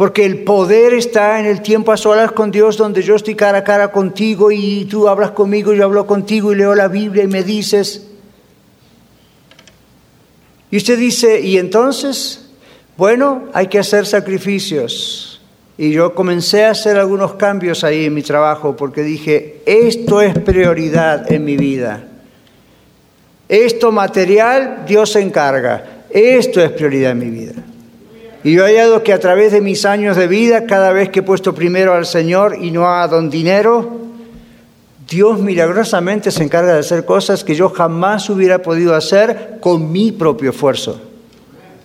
Porque 0.00 0.24
el 0.24 0.44
poder 0.44 0.94
está 0.94 1.40
en 1.40 1.44
el 1.44 1.60
tiempo 1.60 1.92
a 1.92 1.96
solas 1.98 2.32
con 2.32 2.50
Dios, 2.50 2.78
donde 2.78 3.02
yo 3.02 3.16
estoy 3.16 3.34
cara 3.34 3.58
a 3.58 3.64
cara 3.64 3.92
contigo 3.92 4.50
y 4.50 4.86
tú 4.86 5.06
hablas 5.06 5.32
conmigo, 5.32 5.74
yo 5.74 5.84
hablo 5.84 6.06
contigo 6.06 6.50
y 6.50 6.56
leo 6.56 6.74
la 6.74 6.88
Biblia 6.88 7.24
y 7.24 7.26
me 7.26 7.42
dices. 7.42 8.06
Y 10.70 10.78
usted 10.78 10.98
dice, 10.98 11.42
¿y 11.42 11.58
entonces? 11.58 12.48
Bueno, 12.96 13.50
hay 13.52 13.66
que 13.66 13.78
hacer 13.78 14.06
sacrificios. 14.06 15.42
Y 15.76 15.92
yo 15.92 16.14
comencé 16.14 16.64
a 16.64 16.70
hacer 16.70 16.96
algunos 16.96 17.34
cambios 17.34 17.84
ahí 17.84 18.06
en 18.06 18.14
mi 18.14 18.22
trabajo 18.22 18.74
porque 18.74 19.02
dije, 19.02 19.60
esto 19.66 20.22
es 20.22 20.32
prioridad 20.38 21.30
en 21.30 21.44
mi 21.44 21.58
vida. 21.58 22.08
Esto 23.50 23.92
material, 23.92 24.84
Dios 24.86 25.12
se 25.12 25.20
encarga. 25.20 26.04
Esto 26.08 26.62
es 26.62 26.70
prioridad 26.70 27.10
en 27.10 27.18
mi 27.18 27.28
vida. 27.28 27.64
Y 28.42 28.55
yo 28.55 28.66
he 28.66 28.70
hallado 28.70 29.03
que 29.03 29.12
a 29.12 29.20
través 29.20 29.53
de 29.53 29.61
mis 29.61 29.85
años 29.85 30.16
de 30.16 30.26
vida, 30.26 30.64
cada 30.64 30.92
vez 30.92 31.11
que 31.11 31.20
he 31.20 31.22
puesto 31.22 31.55
primero 31.55 31.92
al 31.92 32.07
Señor 32.07 32.57
y 32.59 32.70
no 32.70 32.88
a 32.88 33.07
don 33.07 33.29
dinero, 33.29 34.00
Dios 35.07 35.40
milagrosamente 35.40 36.31
se 36.31 36.44
encarga 36.44 36.72
de 36.72 36.81
hacer 36.81 37.05
cosas 37.05 37.44
que 37.44 37.55
yo 37.55 37.68
jamás 37.68 38.31
hubiera 38.31 38.62
podido 38.62 38.94
hacer 38.94 39.59
con 39.61 39.92
mi 39.92 40.12
propio 40.12 40.50
esfuerzo. 40.50 41.00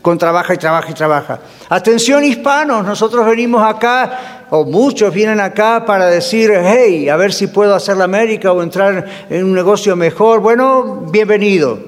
Con 0.02 0.18
trabaja 0.18 0.54
y 0.54 0.58
trabaja 0.58 0.92
y 0.92 0.94
trabaja. 0.94 1.40
Atención 1.68 2.24
hispanos, 2.24 2.86
nosotros 2.86 3.26
venimos 3.26 3.62
acá, 3.62 4.46
o 4.52 4.64
muchos 4.64 5.14
vienen 5.14 5.42
acá 5.42 5.84
para 5.86 6.06
decir, 6.06 6.54
hey, 6.56 7.10
a 7.10 7.18
ver 7.18 7.34
si 7.34 7.48
puedo 7.48 7.74
hacer 7.74 7.98
la 7.98 8.04
América 8.06 8.54
o 8.54 8.62
entrar 8.62 9.06
en 9.30 9.44
un 9.44 9.54
negocio 9.54 9.96
mejor. 9.96 10.40
Bueno, 10.40 11.08
bienvenido. 11.12 11.80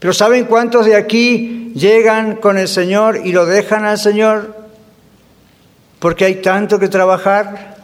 Pero 0.00 0.12
¿saben 0.12 0.44
cuántos 0.44 0.84
de 0.84 0.96
aquí 0.96 1.63
llegan 1.74 2.36
con 2.36 2.56
el 2.56 2.68
Señor 2.68 3.20
y 3.24 3.32
lo 3.32 3.44
dejan 3.44 3.84
al 3.84 3.98
Señor 3.98 4.64
porque 5.98 6.24
hay 6.24 6.36
tanto 6.36 6.78
que 6.78 6.88
trabajar? 6.88 7.76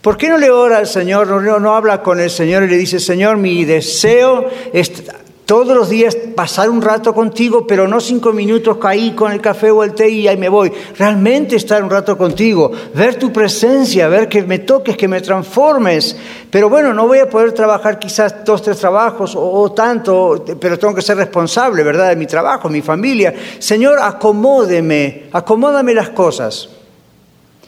¿Por 0.00 0.16
qué 0.16 0.28
no 0.28 0.38
le 0.38 0.50
ora 0.50 0.78
al 0.78 0.86
Señor, 0.86 1.28
no, 1.28 1.60
no 1.60 1.74
habla 1.74 2.02
con 2.02 2.20
el 2.20 2.30
Señor 2.30 2.62
y 2.64 2.68
le 2.68 2.76
dice, 2.76 2.98
Señor, 2.98 3.36
mi 3.36 3.64
deseo 3.64 4.48
es 4.72 4.90
todos 5.50 5.76
los 5.76 5.88
días 5.88 6.14
pasar 6.36 6.70
un 6.70 6.80
rato 6.80 7.12
contigo, 7.12 7.66
pero 7.66 7.88
no 7.88 8.00
cinco 8.00 8.32
minutos 8.32 8.76
caí 8.76 9.16
con 9.16 9.32
el 9.32 9.40
café 9.40 9.72
o 9.72 9.82
el 9.82 9.94
té 9.94 10.08
y 10.08 10.28
ahí 10.28 10.36
me 10.36 10.48
voy. 10.48 10.70
Realmente 10.96 11.56
estar 11.56 11.82
un 11.82 11.90
rato 11.90 12.16
contigo, 12.16 12.70
ver 12.94 13.16
tu 13.16 13.32
presencia, 13.32 14.06
ver 14.06 14.28
que 14.28 14.44
me 14.44 14.60
toques, 14.60 14.96
que 14.96 15.08
me 15.08 15.20
transformes. 15.20 16.16
Pero 16.48 16.68
bueno, 16.68 16.94
no 16.94 17.08
voy 17.08 17.18
a 17.18 17.28
poder 17.28 17.50
trabajar 17.50 17.98
quizás 17.98 18.44
dos, 18.44 18.62
tres 18.62 18.78
trabajos 18.78 19.32
o, 19.34 19.72
tanto, 19.72 20.44
pero 20.60 20.78
tengo 20.78 20.94
que 20.94 21.02
ser 21.02 21.16
responsable, 21.16 21.82
¿verdad? 21.82 22.10
De 22.10 22.14
mi 22.14 22.26
trabajo, 22.26 22.68
mi 22.68 22.80
familia. 22.80 23.34
Señor, 23.58 23.98
acomódeme, 24.00 25.24
acomódame 25.32 25.94
las 25.94 26.10
cosas. 26.10 26.68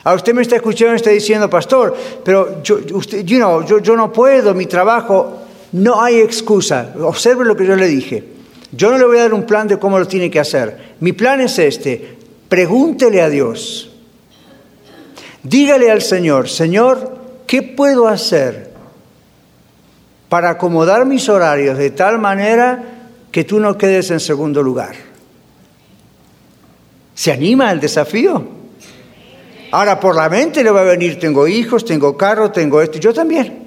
A 0.05 0.15
usted 0.15 0.33
me 0.35 0.43
está 0.43 0.55
escuchando 0.55 0.93
y 0.93 0.97
está 0.99 1.11
diciendo, 1.11 1.51
pastor, 1.51 1.97
pero 2.23 2.63
yo, 2.63 2.79
usted, 2.93 3.25
yo, 3.25 3.81
yo 3.81 3.97
no 3.97 4.13
puedo, 4.13 4.55
mi 4.55 4.67
trabajo. 4.67 5.41
No 5.73 6.03
hay 6.03 6.21
excusa. 6.21 6.95
Observe 7.01 7.45
lo 7.45 7.57
que 7.57 7.67
yo 7.67 7.77
le 7.77 7.87
dije. 7.87 8.25
Yo 8.73 8.91
no 8.91 8.99
le 8.99 9.05
voy 9.05 9.19
a 9.19 9.23
dar 9.23 9.35
un 9.35 9.45
plan 9.45 9.69
de 9.69 9.79
cómo 9.79 9.99
lo 9.99 10.07
tiene 10.07 10.31
que 10.31 10.41
hacer. 10.41 10.95
Mi 11.01 11.13
plan 11.13 11.41
es 11.41 11.59
este. 11.59 12.17
Pregúntele 12.49 13.23
a 13.23 13.29
Dios. 13.29 13.91
Dígale 15.43 15.91
al 15.91 16.03
Señor, 16.03 16.49
Señor, 16.49 17.19
¿qué 17.47 17.63
puedo 17.63 18.07
hacer 18.07 18.71
para 20.29 20.51
acomodar 20.51 21.05
mis 21.05 21.29
horarios 21.29 21.77
de 21.77 21.91
tal 21.91 22.19
manera 22.21 22.85
que 23.33 23.43
tú 23.43 23.59
no 23.59 23.77
quedes 23.77 24.11
en 24.13 24.21
segundo 24.21 24.63
lugar? 24.63 24.95
¿Se 27.15 27.33
anima 27.33 27.71
al 27.71 27.81
desafío? 27.81 28.47
Ahora 29.73 29.99
por 29.99 30.15
la 30.15 30.29
mente 30.29 30.63
le 30.63 30.71
va 30.71 30.83
a 30.83 30.85
venir, 30.85 31.19
tengo 31.19 31.49
hijos, 31.49 31.85
tengo 31.85 32.17
carro, 32.17 32.53
tengo 32.53 32.81
esto, 32.81 32.99
yo 32.99 33.13
también. 33.13 33.62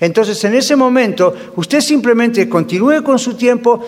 Entonces, 0.00 0.42
en 0.44 0.54
ese 0.54 0.76
momento, 0.76 1.34
usted 1.56 1.80
simplemente 1.80 2.48
continúe 2.48 3.02
con 3.02 3.18
su 3.18 3.34
tiempo, 3.34 3.80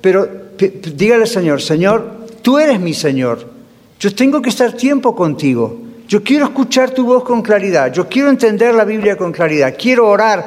pero 0.00 0.28
dígale 0.58 1.22
al 1.22 1.28
Señor, 1.28 1.62
Señor, 1.62 2.26
tú 2.42 2.58
eres 2.58 2.80
mi 2.80 2.94
Señor. 2.94 3.46
Yo 3.98 4.14
tengo 4.14 4.42
que 4.42 4.50
estar 4.50 4.72
tiempo 4.72 5.14
contigo. 5.14 5.78
Yo 6.08 6.22
quiero 6.22 6.46
escuchar 6.46 6.90
tu 6.90 7.04
voz 7.04 7.24
con 7.24 7.40
claridad. 7.40 7.92
Yo 7.92 8.08
quiero 8.08 8.28
entender 8.28 8.74
la 8.74 8.84
Biblia 8.84 9.16
con 9.16 9.32
claridad. 9.32 9.74
Quiero 9.78 10.08
orar, 10.08 10.46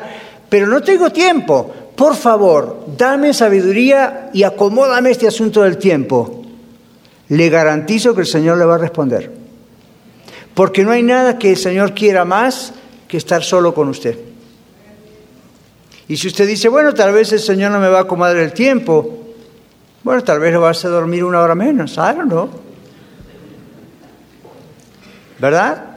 pero 0.49 0.67
no 0.67 0.81
tengo 0.83 1.09
tiempo. 1.11 1.73
Por 1.95 2.15
favor, 2.15 2.85
dame 2.97 3.33
sabiduría 3.33 4.29
y 4.33 4.43
acomódame 4.43 5.11
este 5.11 5.27
asunto 5.27 5.63
del 5.63 5.77
tiempo. 5.77 6.43
Le 7.29 7.49
garantizo 7.49 8.13
que 8.13 8.21
el 8.21 8.27
Señor 8.27 8.57
le 8.57 8.65
va 8.65 8.75
a 8.75 8.79
responder. 8.79 9.31
Porque 10.53 10.83
no 10.83 10.91
hay 10.91 11.03
nada 11.03 11.39
que 11.39 11.51
el 11.51 11.57
Señor 11.57 11.93
quiera 11.93 12.25
más 12.25 12.73
que 13.07 13.17
estar 13.17 13.41
solo 13.41 13.73
con 13.73 13.87
usted. 13.87 14.17
Y 16.07 16.17
si 16.17 16.27
usted 16.27 16.47
dice, 16.47 16.69
bueno, 16.69 16.93
tal 16.93 17.13
vez 17.13 17.31
el 17.33 17.39
Señor 17.39 17.71
no 17.71 17.79
me 17.79 17.89
va 17.89 17.99
a 17.99 18.01
acomodar 18.01 18.37
el 18.37 18.53
tiempo, 18.53 19.25
bueno, 20.03 20.23
tal 20.23 20.39
vez 20.39 20.53
lo 20.53 20.61
vas 20.61 20.85
a 20.85 20.89
dormir 20.89 21.23
una 21.23 21.41
hora 21.41 21.55
menos, 21.55 21.93
I 21.93 22.15
don't 22.15 22.27
know. 22.27 22.49
¿Verdad? 25.39 25.95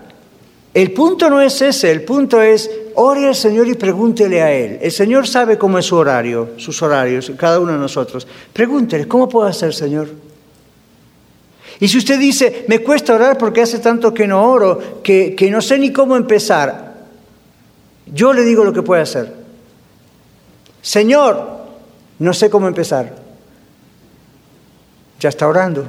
El 0.72 0.92
punto 0.92 1.28
no 1.28 1.40
es 1.42 1.60
ese, 1.60 1.90
el 1.90 2.02
punto 2.04 2.40
es, 2.40 2.70
ore 2.94 3.26
al 3.26 3.34
Señor 3.34 3.68
y 3.68 3.74
pregúntele 3.74 4.40
a 4.40 4.52
Él. 4.52 4.78
El 4.80 4.92
Señor 4.92 5.26
sabe 5.26 5.58
cómo 5.58 5.78
es 5.78 5.86
su 5.86 5.96
horario, 5.96 6.50
sus 6.56 6.80
horarios, 6.82 7.32
cada 7.36 7.60
uno 7.60 7.72
de 7.72 7.78
nosotros. 7.78 8.26
Pregúntele, 8.52 9.06
¿cómo 9.06 9.28
puedo 9.28 9.46
hacer, 9.46 9.74
Señor? 9.74 10.08
Y 11.80 11.88
si 11.88 11.98
usted 11.98 12.18
dice, 12.18 12.64
me 12.68 12.80
cuesta 12.80 13.14
orar 13.14 13.38
porque 13.38 13.60
hace 13.60 13.78
tanto 13.78 14.12
que 14.12 14.26
no 14.26 14.50
oro, 14.50 15.02
que, 15.02 15.34
que 15.34 15.50
no 15.50 15.60
sé 15.60 15.78
ni 15.78 15.92
cómo 15.92 16.16
empezar, 16.16 16.94
yo 18.06 18.32
le 18.32 18.42
digo 18.42 18.64
lo 18.64 18.72
que 18.72 18.82
puede 18.82 19.02
hacer. 19.02 19.37
Señor, 20.82 21.66
no 22.18 22.32
sé 22.32 22.50
cómo 22.50 22.68
empezar. 22.68 23.14
Ya 25.20 25.28
está 25.28 25.48
orando. 25.48 25.86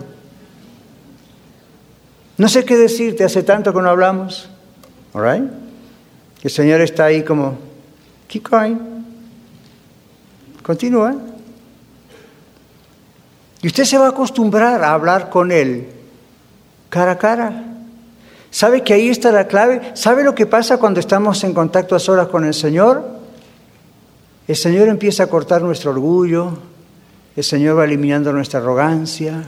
No 2.37 2.47
sé 2.47 2.63
qué 2.65 2.77
decirte, 2.77 3.23
hace 3.23 3.43
tanto 3.43 3.73
que 3.73 3.81
no 3.81 3.89
hablamos. 3.89 4.49
All 5.13 5.23
right? 5.23 5.51
El 6.41 6.49
Señor 6.49 6.81
está 6.81 7.05
ahí 7.05 7.23
como, 7.23 7.57
keep. 8.27 8.47
Continúa. 10.63 11.15
Y 13.61 13.67
usted 13.67 13.83
se 13.83 13.97
va 13.97 14.07
a 14.07 14.09
acostumbrar 14.09 14.83
a 14.83 14.93
hablar 14.93 15.29
con 15.29 15.51
Él 15.51 15.99
cara 16.89 17.13
a 17.13 17.17
cara. 17.17 17.63
¿Sabe 18.51 18.83
que 18.83 18.93
ahí 18.93 19.09
está 19.09 19.31
la 19.31 19.47
clave? 19.47 19.91
¿Sabe 19.93 20.23
lo 20.23 20.33
que 20.33 20.45
pasa 20.45 20.77
cuando 20.77 20.99
estamos 20.99 21.43
en 21.43 21.53
contacto 21.53 21.95
a 21.95 21.99
solas 21.99 22.27
con 22.27 22.45
el 22.45 22.53
Señor? 22.53 23.18
El 24.49 24.55
Señor 24.55 24.87
empieza 24.87 25.21
a 25.21 25.27
cortar 25.27 25.61
nuestro 25.61 25.91
orgullo, 25.91 26.49
el 27.35 27.43
Señor 27.43 27.77
va 27.77 27.85
eliminando 27.85 28.33
nuestra 28.33 28.59
arrogancia, 28.59 29.47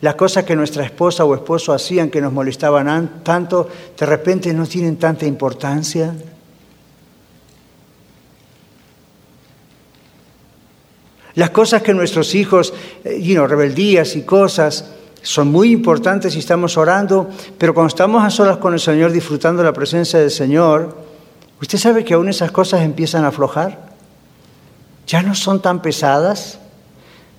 las 0.00 0.16
cosas 0.16 0.42
que 0.42 0.56
nuestra 0.56 0.84
esposa 0.84 1.24
o 1.24 1.32
esposo 1.32 1.72
hacían 1.72 2.10
que 2.10 2.20
nos 2.20 2.32
molestaban 2.32 3.22
tanto, 3.22 3.68
de 3.96 4.06
repente 4.06 4.52
no 4.52 4.66
tienen 4.66 4.96
tanta 4.96 5.26
importancia. 5.26 6.12
Las 11.36 11.50
cosas 11.50 11.80
que 11.80 11.94
nuestros 11.94 12.34
hijos, 12.34 12.74
eh, 13.04 13.46
rebeldías 13.46 14.16
y 14.16 14.22
cosas, 14.22 14.90
son 15.22 15.52
muy 15.52 15.70
importantes 15.70 16.34
y 16.34 16.40
estamos 16.40 16.76
orando, 16.76 17.30
pero 17.56 17.74
cuando 17.74 17.86
estamos 17.86 18.24
a 18.24 18.30
solas 18.30 18.56
con 18.56 18.74
el 18.74 18.80
Señor 18.80 19.12
disfrutando 19.12 19.62
la 19.62 19.72
presencia 19.72 20.18
del 20.18 20.32
Señor, 20.32 20.96
¿usted 21.62 21.78
sabe 21.78 22.04
que 22.04 22.14
aún 22.14 22.28
esas 22.28 22.50
cosas 22.50 22.82
empiezan 22.82 23.22
a 23.22 23.28
aflojar? 23.28 23.89
Ya 25.10 25.24
no 25.24 25.34
son 25.34 25.60
tan 25.60 25.82
pesadas. 25.82 26.60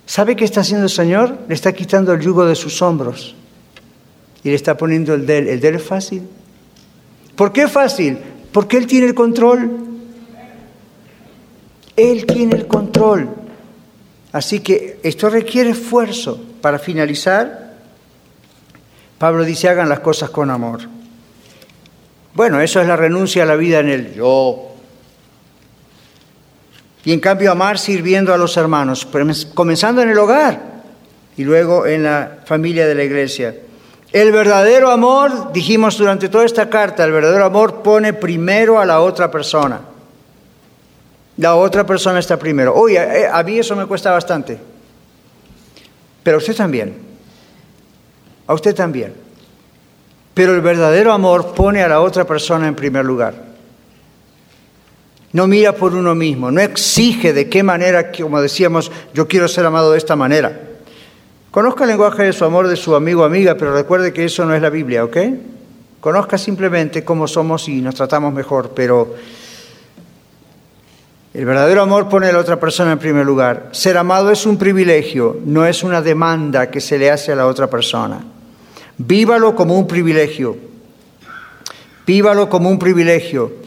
¿Sabe 0.04 0.36
qué 0.36 0.44
está 0.44 0.60
haciendo 0.60 0.84
el 0.84 0.90
Señor? 0.90 1.38
Le 1.48 1.54
está 1.54 1.72
quitando 1.72 2.12
el 2.12 2.20
yugo 2.20 2.44
de 2.44 2.54
sus 2.54 2.82
hombros 2.82 3.34
y 4.44 4.50
le 4.50 4.54
está 4.54 4.76
poniendo 4.76 5.14
el 5.14 5.24
de 5.24 5.38
él. 5.38 5.48
¿El 5.48 5.60
de 5.60 5.68
él 5.68 5.74
es 5.76 5.82
fácil? 5.82 6.28
¿Por 7.34 7.50
qué 7.50 7.68
fácil? 7.68 8.18
Porque 8.52 8.76
Él 8.76 8.86
tiene 8.86 9.06
el 9.06 9.14
control. 9.14 9.70
Él 11.96 12.26
tiene 12.26 12.56
el 12.56 12.66
control. 12.66 13.30
Así 14.32 14.60
que 14.60 15.00
esto 15.02 15.30
requiere 15.30 15.70
esfuerzo. 15.70 16.38
Para 16.60 16.78
finalizar, 16.78 17.72
Pablo 19.16 19.44
dice, 19.44 19.70
hagan 19.70 19.88
las 19.88 20.00
cosas 20.00 20.28
con 20.28 20.50
amor. 20.50 20.80
Bueno, 22.34 22.60
eso 22.60 22.82
es 22.82 22.86
la 22.86 22.96
renuncia 22.96 23.44
a 23.44 23.46
la 23.46 23.56
vida 23.56 23.80
en 23.80 23.88
el 23.88 24.12
yo. 24.12 24.71
Y 27.04 27.12
en 27.12 27.20
cambio 27.20 27.50
amar 27.50 27.78
sirviendo 27.78 28.32
a 28.32 28.38
los 28.38 28.56
hermanos, 28.56 29.06
comenzando 29.54 30.02
en 30.02 30.10
el 30.10 30.18
hogar 30.18 30.60
y 31.36 31.44
luego 31.44 31.86
en 31.86 32.04
la 32.04 32.38
familia 32.44 32.86
de 32.86 32.94
la 32.94 33.02
iglesia. 33.02 33.56
El 34.12 34.30
verdadero 34.30 34.90
amor, 34.90 35.52
dijimos 35.52 35.96
durante 35.96 36.28
toda 36.28 36.44
esta 36.44 36.68
carta, 36.68 37.04
el 37.04 37.12
verdadero 37.12 37.46
amor 37.46 37.82
pone 37.82 38.12
primero 38.12 38.78
a 38.78 38.84
la 38.84 39.00
otra 39.00 39.30
persona. 39.30 39.80
La 41.38 41.54
otra 41.56 41.86
persona 41.86 42.18
está 42.18 42.36
primero. 42.36 42.74
Oye, 42.74 42.98
eh, 42.98 43.28
a 43.30 43.42
mí 43.42 43.58
eso 43.58 43.74
me 43.74 43.86
cuesta 43.86 44.10
bastante. 44.10 44.58
Pero 46.22 46.36
a 46.36 46.38
usted 46.38 46.54
también. 46.54 46.94
A 48.46 48.54
usted 48.54 48.74
también. 48.74 49.14
Pero 50.34 50.54
el 50.54 50.60
verdadero 50.60 51.10
amor 51.10 51.54
pone 51.54 51.82
a 51.82 51.88
la 51.88 52.00
otra 52.00 52.26
persona 52.26 52.68
en 52.68 52.74
primer 52.74 53.04
lugar. 53.04 53.51
No 55.32 55.46
mira 55.46 55.74
por 55.74 55.94
uno 55.94 56.14
mismo, 56.14 56.50
no 56.50 56.60
exige 56.60 57.32
de 57.32 57.48
qué 57.48 57.62
manera, 57.62 58.12
como 58.12 58.40
decíamos, 58.40 58.90
yo 59.14 59.26
quiero 59.26 59.48
ser 59.48 59.64
amado 59.64 59.92
de 59.92 59.98
esta 59.98 60.14
manera. 60.14 60.60
Conozca 61.50 61.84
el 61.84 61.90
lenguaje 61.90 62.24
de 62.24 62.32
su 62.32 62.44
amor 62.44 62.68
de 62.68 62.76
su 62.76 62.94
amigo 62.94 63.22
o 63.22 63.24
amiga, 63.24 63.56
pero 63.56 63.74
recuerde 63.74 64.12
que 64.12 64.24
eso 64.24 64.44
no 64.44 64.54
es 64.54 64.60
la 64.60 64.70
Biblia, 64.70 65.04
¿ok? 65.04 65.16
Conozca 66.00 66.36
simplemente 66.36 67.04
cómo 67.04 67.26
somos 67.28 67.68
y 67.68 67.80
nos 67.80 67.94
tratamos 67.94 68.34
mejor, 68.34 68.72
pero 68.74 69.14
el 71.34 71.46
verdadero 71.46 71.80
amor 71.80 72.10
pone 72.10 72.26
a 72.26 72.32
la 72.32 72.38
otra 72.38 72.60
persona 72.60 72.92
en 72.92 72.98
primer 72.98 73.24
lugar. 73.24 73.70
Ser 73.72 73.96
amado 73.96 74.30
es 74.30 74.44
un 74.44 74.58
privilegio, 74.58 75.38
no 75.46 75.64
es 75.64 75.82
una 75.82 76.02
demanda 76.02 76.70
que 76.70 76.80
se 76.80 76.98
le 76.98 77.10
hace 77.10 77.32
a 77.32 77.36
la 77.36 77.46
otra 77.46 77.68
persona. 77.68 78.22
Vívalo 78.98 79.54
como 79.54 79.78
un 79.78 79.86
privilegio. 79.86 80.56
Vívalo 82.06 82.50
como 82.50 82.68
un 82.68 82.78
privilegio. 82.78 83.61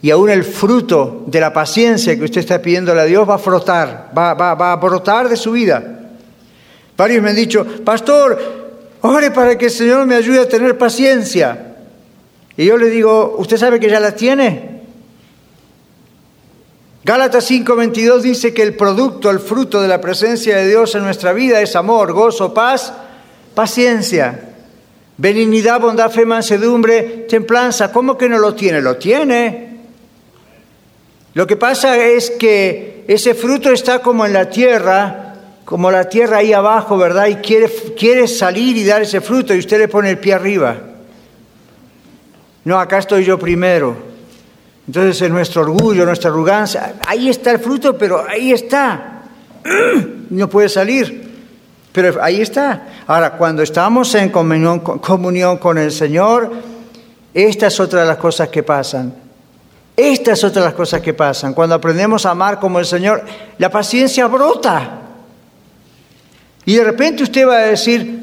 Y 0.00 0.10
aún 0.10 0.30
el 0.30 0.44
fruto 0.44 1.24
de 1.26 1.40
la 1.40 1.52
paciencia 1.52 2.16
que 2.16 2.24
usted 2.24 2.40
está 2.40 2.62
pidiéndole 2.62 3.00
a 3.00 3.04
Dios 3.04 3.28
va 3.28 3.34
a 3.34 3.38
frotar, 3.38 4.12
va, 4.16 4.72
a 4.72 4.76
brotar 4.76 5.28
de 5.28 5.36
su 5.36 5.52
vida. 5.52 5.82
Varios 6.96 7.22
me 7.22 7.30
han 7.30 7.36
dicho, 7.36 7.66
pastor, 7.84 8.38
ore 9.00 9.30
para 9.32 9.58
que 9.58 9.66
el 9.66 9.70
Señor 9.70 10.06
me 10.06 10.14
ayude 10.14 10.40
a 10.40 10.48
tener 10.48 10.78
paciencia. 10.78 11.76
Y 12.56 12.66
yo 12.66 12.76
le 12.76 12.90
digo, 12.90 13.36
¿usted 13.38 13.56
sabe 13.56 13.80
que 13.80 13.90
ya 13.90 13.98
la 13.98 14.12
tiene? 14.12 14.78
Gálatas 17.04 17.50
5:22 17.50 18.20
dice 18.20 18.52
que 18.52 18.62
el 18.62 18.74
producto, 18.74 19.30
el 19.30 19.40
fruto 19.40 19.80
de 19.80 19.88
la 19.88 20.00
presencia 20.00 20.56
de 20.56 20.68
Dios 20.68 20.94
en 20.94 21.04
nuestra 21.04 21.32
vida 21.32 21.60
es 21.60 21.74
amor, 21.74 22.12
gozo, 22.12 22.52
paz, 22.52 22.92
paciencia, 23.54 24.50
benignidad, 25.16 25.80
bondad, 25.80 26.10
fe, 26.10 26.26
mansedumbre, 26.26 27.26
templanza. 27.28 27.92
¿Cómo 27.92 28.18
que 28.18 28.28
no 28.28 28.38
lo 28.38 28.54
tiene? 28.54 28.80
Lo 28.80 28.96
tiene. 28.96 29.67
Lo 31.38 31.46
que 31.46 31.54
pasa 31.54 31.96
es 31.96 32.32
que 32.32 33.04
ese 33.06 33.32
fruto 33.32 33.70
está 33.70 34.00
como 34.00 34.26
en 34.26 34.32
la 34.32 34.50
tierra, 34.50 35.34
como 35.64 35.88
la 35.88 36.08
tierra 36.08 36.38
ahí 36.38 36.52
abajo, 36.52 36.98
¿verdad? 36.98 37.28
Y 37.28 37.36
quiere, 37.36 37.70
quiere 37.96 38.26
salir 38.26 38.76
y 38.76 38.84
dar 38.84 39.02
ese 39.02 39.20
fruto 39.20 39.54
y 39.54 39.60
usted 39.60 39.78
le 39.78 39.86
pone 39.86 40.10
el 40.10 40.18
pie 40.18 40.34
arriba. 40.34 40.76
No, 42.64 42.80
acá 42.80 42.98
estoy 42.98 43.24
yo 43.24 43.38
primero. 43.38 43.96
Entonces 44.88 45.22
es 45.22 45.30
nuestro 45.30 45.62
orgullo, 45.62 46.04
nuestra 46.04 46.28
arrogancia, 46.28 46.94
ahí 47.06 47.28
está 47.28 47.52
el 47.52 47.60
fruto, 47.60 47.96
pero 47.96 48.26
ahí 48.28 48.50
está. 48.50 49.22
No 50.30 50.48
puede 50.48 50.68
salir, 50.68 51.36
pero 51.92 52.20
ahí 52.20 52.40
está. 52.40 52.88
Ahora, 53.06 53.34
cuando 53.34 53.62
estamos 53.62 54.12
en 54.16 54.30
comunión, 54.30 54.80
comunión 54.80 55.58
con 55.58 55.78
el 55.78 55.92
Señor, 55.92 56.52
esta 57.32 57.68
es 57.68 57.78
otra 57.78 58.00
de 58.00 58.08
las 58.08 58.16
cosas 58.16 58.48
que 58.48 58.64
pasan. 58.64 59.27
Esta 59.98 60.30
es 60.30 60.44
otra 60.44 60.62
de 60.62 60.68
las 60.68 60.76
cosas 60.76 61.00
que 61.00 61.12
pasan. 61.12 61.54
Cuando 61.54 61.74
aprendemos 61.74 62.24
a 62.24 62.30
amar 62.30 62.60
como 62.60 62.78
el 62.78 62.86
Señor, 62.86 63.24
la 63.58 63.68
paciencia 63.68 64.28
brota. 64.28 65.00
Y 66.64 66.76
de 66.76 66.84
repente 66.84 67.24
usted 67.24 67.44
va 67.44 67.56
a 67.56 67.66
decir, 67.66 68.16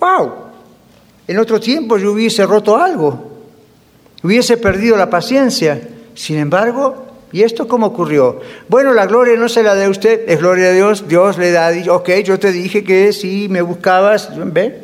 wow, 0.00 0.32
en 1.26 1.38
otro 1.38 1.60
tiempo 1.60 1.98
yo 1.98 2.12
hubiese 2.12 2.46
roto 2.46 2.78
algo, 2.78 3.42
hubiese 4.22 4.56
perdido 4.56 4.96
la 4.96 5.10
paciencia. 5.10 5.86
Sin 6.14 6.38
embargo, 6.38 7.08
¿y 7.30 7.42
esto 7.42 7.68
cómo 7.68 7.88
ocurrió? 7.88 8.40
Bueno, 8.66 8.94
la 8.94 9.04
gloria 9.04 9.36
no 9.36 9.50
se 9.50 9.62
la 9.62 9.74
da 9.74 9.86
usted, 9.90 10.22
es 10.30 10.38
gloria 10.38 10.68
de 10.68 10.76
Dios, 10.76 11.08
Dios 11.08 11.36
le 11.36 11.52
da, 11.52 11.70
ok, 11.90 12.08
yo 12.24 12.38
te 12.38 12.52
dije 12.52 12.82
que 12.82 13.12
si 13.12 13.50
me 13.50 13.60
buscabas, 13.60 14.30
ve, 14.34 14.80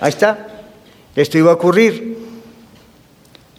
ahí 0.00 0.10
está, 0.10 0.46
esto 1.16 1.36
iba 1.36 1.50
a 1.50 1.54
ocurrir. 1.54 2.29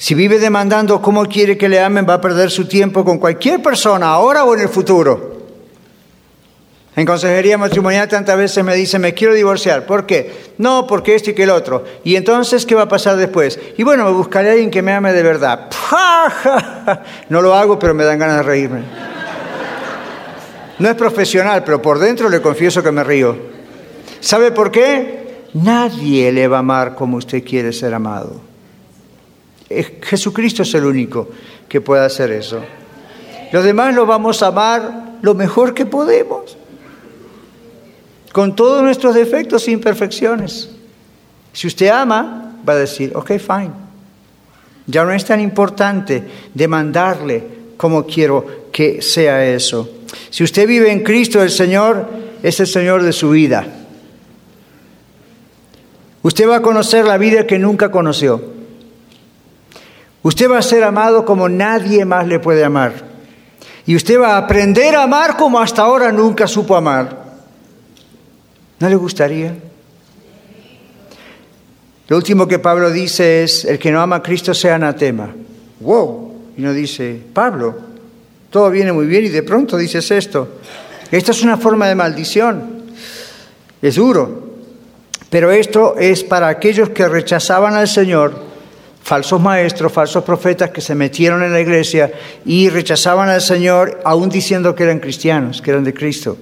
Si 0.01 0.15
vive 0.15 0.39
demandando 0.39 0.99
cómo 0.99 1.27
quiere 1.27 1.59
que 1.59 1.69
le 1.69 1.79
amen, 1.79 2.07
va 2.09 2.15
a 2.15 2.21
perder 2.21 2.49
su 2.49 2.67
tiempo 2.67 3.05
con 3.05 3.19
cualquier 3.19 3.61
persona, 3.61 4.07
ahora 4.07 4.43
o 4.45 4.55
en 4.55 4.61
el 4.61 4.67
futuro. 4.67 5.43
En 6.95 7.05
consejería 7.05 7.55
matrimonial 7.59 8.07
tantas 8.07 8.35
veces 8.35 8.63
me 8.63 8.73
dicen, 8.73 8.99
me 8.99 9.13
quiero 9.13 9.35
divorciar. 9.35 9.85
¿Por 9.85 10.07
qué? 10.07 10.53
No, 10.57 10.87
porque 10.87 11.13
esto 11.13 11.29
y 11.29 11.33
que 11.35 11.43
el 11.43 11.51
otro. 11.51 11.83
¿Y 12.03 12.15
entonces 12.15 12.65
qué 12.65 12.73
va 12.73 12.81
a 12.81 12.87
pasar 12.87 13.15
después? 13.15 13.59
Y 13.77 13.83
bueno, 13.83 14.03
me 14.05 14.11
buscaré 14.13 14.49
a 14.49 14.51
alguien 14.53 14.71
que 14.71 14.81
me 14.81 14.91
ame 14.91 15.13
de 15.13 15.21
verdad. 15.21 15.69
No 17.29 17.43
lo 17.43 17.53
hago, 17.53 17.77
pero 17.77 17.93
me 17.93 18.03
dan 18.03 18.17
ganas 18.17 18.37
de 18.37 18.43
reírme. 18.43 18.81
No 20.79 20.89
es 20.89 20.95
profesional, 20.95 21.63
pero 21.63 21.79
por 21.79 21.99
dentro 21.99 22.27
le 22.27 22.41
confieso 22.41 22.81
que 22.81 22.91
me 22.91 23.03
río. 23.03 23.37
¿Sabe 24.19 24.51
por 24.51 24.71
qué? 24.71 25.43
Nadie 25.53 26.31
le 26.31 26.47
va 26.47 26.57
a 26.57 26.61
amar 26.61 26.95
como 26.95 27.17
usted 27.17 27.43
quiere 27.43 27.71
ser 27.71 27.93
amado. 27.93 28.49
Jesucristo 30.01 30.63
es 30.63 30.73
el 30.73 30.85
único 30.85 31.29
que 31.67 31.81
puede 31.81 32.05
hacer 32.05 32.31
eso. 32.31 32.61
Los 33.51 33.63
demás 33.63 33.93
lo 33.93 34.05
vamos 34.05 34.41
a 34.43 34.47
amar 34.47 35.17
lo 35.21 35.33
mejor 35.33 35.73
que 35.73 35.85
podemos 35.85 36.57
con 38.31 38.55
todos 38.55 38.81
nuestros 38.81 39.13
defectos 39.13 39.67
e 39.67 39.71
imperfecciones. 39.71 40.69
Si 41.53 41.67
usted 41.67 41.89
ama, 41.89 42.55
va 42.67 42.73
a 42.73 42.77
decir, 42.77 43.11
ok, 43.15 43.31
fine. 43.37 43.71
Ya 44.87 45.03
no 45.03 45.11
es 45.11 45.25
tan 45.25 45.41
importante 45.41 46.23
demandarle 46.53 47.43
como 47.77 48.05
quiero 48.05 48.69
que 48.71 49.01
sea 49.01 49.45
eso. 49.45 49.89
Si 50.29 50.43
usted 50.43 50.67
vive 50.67 50.91
en 50.91 51.03
Cristo, 51.03 51.41
el 51.41 51.49
Señor 51.49 52.07
es 52.41 52.59
el 52.59 52.67
Señor 52.67 53.03
de 53.03 53.11
su 53.11 53.31
vida. 53.31 53.65
Usted 56.23 56.47
va 56.47 56.57
a 56.57 56.61
conocer 56.61 57.05
la 57.05 57.17
vida 57.17 57.47
que 57.47 57.59
nunca 57.59 57.91
conoció. 57.91 58.60
Usted 60.23 60.49
va 60.49 60.59
a 60.59 60.63
ser 60.63 60.83
amado 60.83 61.25
como 61.25 61.49
nadie 61.49 62.05
más 62.05 62.27
le 62.27 62.39
puede 62.39 62.63
amar. 62.63 62.93
Y 63.85 63.95
usted 63.95 64.19
va 64.19 64.35
a 64.35 64.37
aprender 64.37 64.95
a 64.95 65.03
amar 65.03 65.35
como 65.35 65.59
hasta 65.59 65.81
ahora 65.81 66.11
nunca 66.11 66.47
supo 66.47 66.75
amar. 66.75 67.21
¿No 68.79 68.89
le 68.89 68.95
gustaría? 68.95 69.55
Lo 72.07 72.17
último 72.17 72.47
que 72.47 72.59
Pablo 72.59 72.91
dice 72.91 73.43
es, 73.43 73.65
el 73.65 73.79
que 73.79 73.91
no 73.91 74.01
ama 74.01 74.17
a 74.17 74.23
Cristo 74.23 74.53
sea 74.53 74.75
anatema. 74.75 75.29
¡Wow! 75.79 76.33
Y 76.57 76.61
no 76.61 76.73
dice, 76.73 77.19
Pablo, 77.33 77.75
todo 78.49 78.69
viene 78.69 78.91
muy 78.91 79.07
bien 79.07 79.25
y 79.25 79.29
de 79.29 79.43
pronto 79.43 79.77
dices 79.77 80.11
esto. 80.11 80.59
Esto 81.09 81.31
es 81.31 81.41
una 81.41 81.57
forma 81.57 81.87
de 81.87 81.95
maldición. 81.95 82.83
Es 83.81 83.95
duro. 83.95 84.51
Pero 85.29 85.51
esto 85.51 85.95
es 85.97 86.23
para 86.23 86.49
aquellos 86.49 86.89
que 86.89 87.07
rechazaban 87.07 87.73
al 87.73 87.87
Señor 87.87 88.50
falsos 89.03 89.41
maestros, 89.41 89.91
falsos 89.91 90.23
profetas 90.23 90.69
que 90.69 90.81
se 90.81 90.95
metieron 90.95 91.43
en 91.43 91.51
la 91.51 91.59
iglesia 91.59 92.11
y 92.45 92.69
rechazaban 92.69 93.29
al 93.29 93.41
Señor 93.41 93.99
aún 94.05 94.29
diciendo 94.29 94.75
que 94.75 94.83
eran 94.83 94.99
cristianos, 94.99 95.61
que 95.61 95.71
eran 95.71 95.83
de 95.83 95.93
Cristo. 95.93 96.37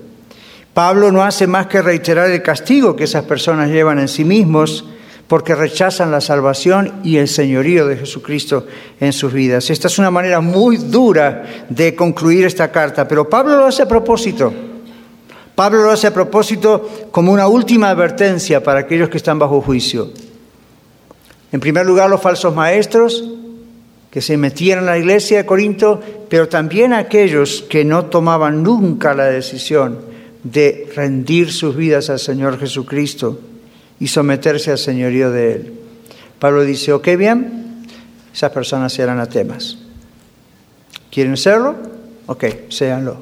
Pablo 0.73 1.11
no 1.11 1.23
hace 1.23 1.47
más 1.47 1.67
que 1.67 1.81
reiterar 1.81 2.29
el 2.29 2.41
castigo 2.41 2.95
que 2.95 3.05
esas 3.05 3.25
personas 3.25 3.69
llevan 3.69 3.99
en 3.99 4.07
sí 4.07 4.23
mismos 4.23 4.85
porque 5.27 5.53
rechazan 5.53 6.11
la 6.11 6.21
salvación 6.21 7.01
y 7.03 7.17
el 7.17 7.27
señorío 7.27 7.85
de 7.85 7.97
Jesucristo 7.97 8.65
en 8.99 9.13
sus 9.13 9.31
vidas. 9.31 9.69
Esta 9.69 9.87
es 9.87 9.99
una 9.99 10.09
manera 10.09 10.41
muy 10.41 10.77
dura 10.77 11.45
de 11.69 11.95
concluir 11.95 12.45
esta 12.45 12.71
carta, 12.71 13.07
pero 13.07 13.29
Pablo 13.29 13.55
lo 13.55 13.65
hace 13.65 13.83
a 13.83 13.87
propósito. 13.87 14.51
Pablo 15.53 15.83
lo 15.83 15.91
hace 15.91 16.07
a 16.07 16.13
propósito 16.13 17.09
como 17.11 17.31
una 17.31 17.47
última 17.47 17.89
advertencia 17.89 18.63
para 18.63 18.79
aquellos 18.79 19.09
que 19.09 19.17
están 19.17 19.37
bajo 19.37 19.61
juicio. 19.61 20.09
En 21.51 21.59
primer 21.59 21.85
lugar, 21.85 22.09
los 22.09 22.21
falsos 22.21 22.53
maestros 22.53 23.23
que 24.11 24.21
se 24.21 24.37
metían 24.37 24.79
en 24.79 24.85
la 24.85 24.97
iglesia 24.97 25.37
de 25.37 25.45
Corinto, 25.45 26.01
pero 26.29 26.47
también 26.47 26.93
aquellos 26.93 27.63
que 27.69 27.85
no 27.85 28.05
tomaban 28.05 28.63
nunca 28.63 29.13
la 29.13 29.25
decisión 29.25 29.99
de 30.43 30.89
rendir 30.95 31.51
sus 31.51 31.75
vidas 31.75 32.09
al 32.09 32.19
Señor 32.19 32.59
Jesucristo 32.59 33.39
y 33.99 34.07
someterse 34.07 34.71
al 34.71 34.77
señorío 34.77 35.31
de 35.31 35.53
Él. 35.53 35.73
Pablo 36.39 36.63
dice, 36.63 36.93
ok, 36.93 37.07
bien, 37.17 37.85
esas 38.33 38.51
personas 38.51 38.93
serán 38.93 39.19
atemas. 39.19 39.77
¿Quieren 41.11 41.37
serlo? 41.37 41.75
Ok, 42.27 42.45
séanlo. 42.69 43.17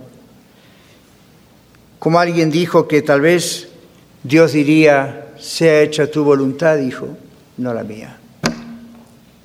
Como 1.99 2.19
alguien 2.19 2.51
dijo 2.51 2.87
que 2.87 3.01
tal 3.01 3.21
vez 3.21 3.69
Dios 4.23 4.53
diría, 4.53 5.33
sea 5.39 5.81
hecha 5.81 6.11
tu 6.11 6.23
voluntad, 6.23 6.77
dijo, 6.77 7.17
no 7.57 7.73
la 7.73 7.83
mía. 7.83 8.17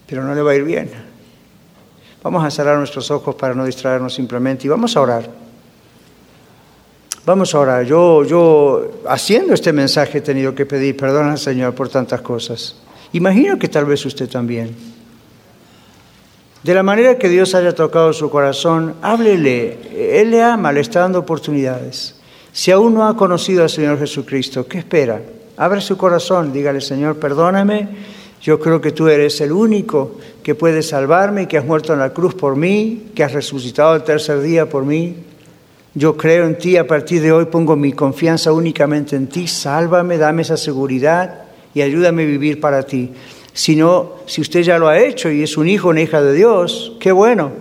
Pero 0.07 0.25
no 0.25 0.35
le 0.35 0.43
va 0.43 0.53
a 0.53 0.55
ir 0.55 0.65
bien. 0.65 0.91
Vamos 2.23 2.45
a 2.45 2.51
cerrar 2.51 2.79
nuestros 2.79 3.11
ojos 3.11 3.35
para 3.35 3.55
no 3.55 3.65
distraernos 3.65 4.15
simplemente 4.15 4.67
y 4.67 4.71
vamos 4.71 4.97
a 4.97 5.01
orar. 5.01 5.29
Vamos 7.25 7.55
a 7.55 7.59
orar. 7.59 7.85
Yo, 7.85 8.25
yo, 8.25 9.03
haciendo 9.09 9.55
este 9.55 9.73
mensaje, 9.73 10.19
he 10.19 10.21
tenido 10.21 10.55
que 10.55 10.67
pedir 10.67 10.97
perdón 10.97 11.31
al 11.31 11.39
Señor 11.39 11.75
por 11.75 11.89
tantas 11.89 12.21
cosas. 12.21 12.77
Imagino 13.13 13.59
que 13.59 13.69
tal 13.69 13.85
vez 13.85 14.05
usted 14.07 14.29
también. 14.29 14.75
De 16.63 16.75
la 16.75 16.83
manera 16.83 17.19
que 17.19 17.29
Dios 17.29 17.55
haya 17.55 17.75
tocado 17.75 18.13
su 18.13 18.31
corazón, 18.31 18.95
háblele. 19.03 20.21
Él 20.21 20.31
le 20.31 20.43
ama, 20.43 20.73
le 20.73 20.81
está 20.81 21.01
dando 21.01 21.19
oportunidades. 21.19 22.17
Si 22.53 22.71
aún 22.71 22.95
no 22.95 23.07
ha 23.07 23.17
conocido 23.17 23.63
al 23.63 23.71
Señor 23.71 23.99
Jesucristo, 23.99 24.67
¿qué 24.67 24.79
espera? 24.79 25.21
Abre 25.63 25.81
su 25.81 25.97
corazón, 25.97 26.53
dígale, 26.53 26.81
Señor, 26.81 27.21
perdóname. 27.21 27.87
Yo 28.43 28.59
creo 28.59 28.81
que 28.81 28.91
tú 28.91 29.07
eres 29.07 29.41
el 29.41 29.53
único 29.53 30.17
que 30.43 30.57
puede 30.57 30.83
salvarme, 30.83 31.47
que 31.47 31.57
has 31.57 31.65
muerto 31.65 31.93
en 31.93 32.01
la 32.01 32.13
cruz 32.13 32.35
por 32.35 32.57
mí, 32.57 33.11
que 33.15 33.23
has 33.23 33.33
resucitado 33.33 33.95
el 33.95 34.03
tercer 34.03 34.41
día 34.41 34.69
por 34.69 34.85
mí. 34.85 35.19
Yo 35.95 36.17
creo 36.17 36.47
en 36.47 36.59
ti, 36.59 36.77
a 36.77 36.89
partir 36.89 37.23
de 37.23 37.31
hoy 37.31 37.45
pongo 37.45 37.77
mi 37.77 37.93
confianza 37.93 38.53
únicamente 38.53 39.15
en 39.15 39.29
ti. 39.29 39.47
Sálvame, 39.47 40.19
dame 40.19 40.43
esa 40.43 40.57
seguridad 40.57 41.45
y 41.73 41.83
ayúdame 41.83 42.25
a 42.25 42.27
vivir 42.27 42.59
para 42.59 42.83
ti. 42.83 43.13
Si 43.53 43.77
no, 43.77 44.15
si 44.27 44.41
usted 44.41 44.63
ya 44.63 44.81
lo 44.81 44.89
ha 44.89 44.99
hecho 44.99 45.31
y 45.31 45.45
es 45.45 45.57
un 45.57 45.69
hijo, 45.69 45.91
una 45.91 46.01
hija 46.01 46.21
de 46.21 46.35
Dios, 46.35 46.97
qué 46.99 47.13
bueno. 47.13 47.53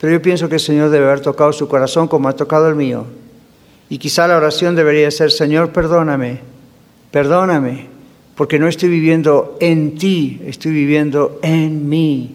Pero 0.00 0.12
yo 0.14 0.20
pienso 0.20 0.48
que 0.48 0.56
el 0.56 0.60
Señor 0.60 0.90
debe 0.90 1.06
haber 1.06 1.20
tocado 1.20 1.52
su 1.52 1.68
corazón 1.68 2.08
como 2.08 2.28
ha 2.28 2.34
tocado 2.34 2.66
el 2.66 2.74
mío. 2.74 3.04
Y 3.88 3.98
quizá 3.98 4.26
la 4.26 4.38
oración 4.38 4.74
debería 4.74 5.08
ser, 5.12 5.30
Señor, 5.30 5.70
perdóname, 5.70 6.49
perdóname, 7.10 7.88
porque 8.34 8.58
no 8.58 8.68
estoy 8.68 8.88
viviendo 8.88 9.56
en 9.60 9.96
ti, 9.96 10.40
estoy 10.46 10.72
viviendo 10.72 11.38
en 11.42 11.88
mí, 11.88 12.34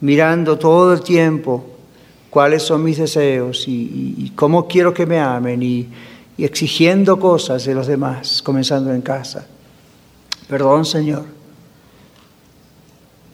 mirando 0.00 0.58
todo 0.58 0.92
el 0.94 1.02
tiempo 1.02 1.64
cuáles 2.30 2.62
son 2.62 2.82
mis 2.82 2.98
deseos 2.98 3.64
y, 3.68 4.32
cómo 4.34 4.66
quiero 4.66 4.92
que 4.92 5.06
me 5.06 5.18
amen 5.20 5.62
y, 5.62 5.86
y 6.36 6.44
exigiendo 6.44 7.18
cosas 7.18 7.64
de 7.64 7.74
los 7.74 7.86
demás, 7.86 8.42
comenzando 8.42 8.92
en 8.92 9.00
casa. 9.00 9.46
Perdón, 10.48 10.84
Señor. 10.84 11.24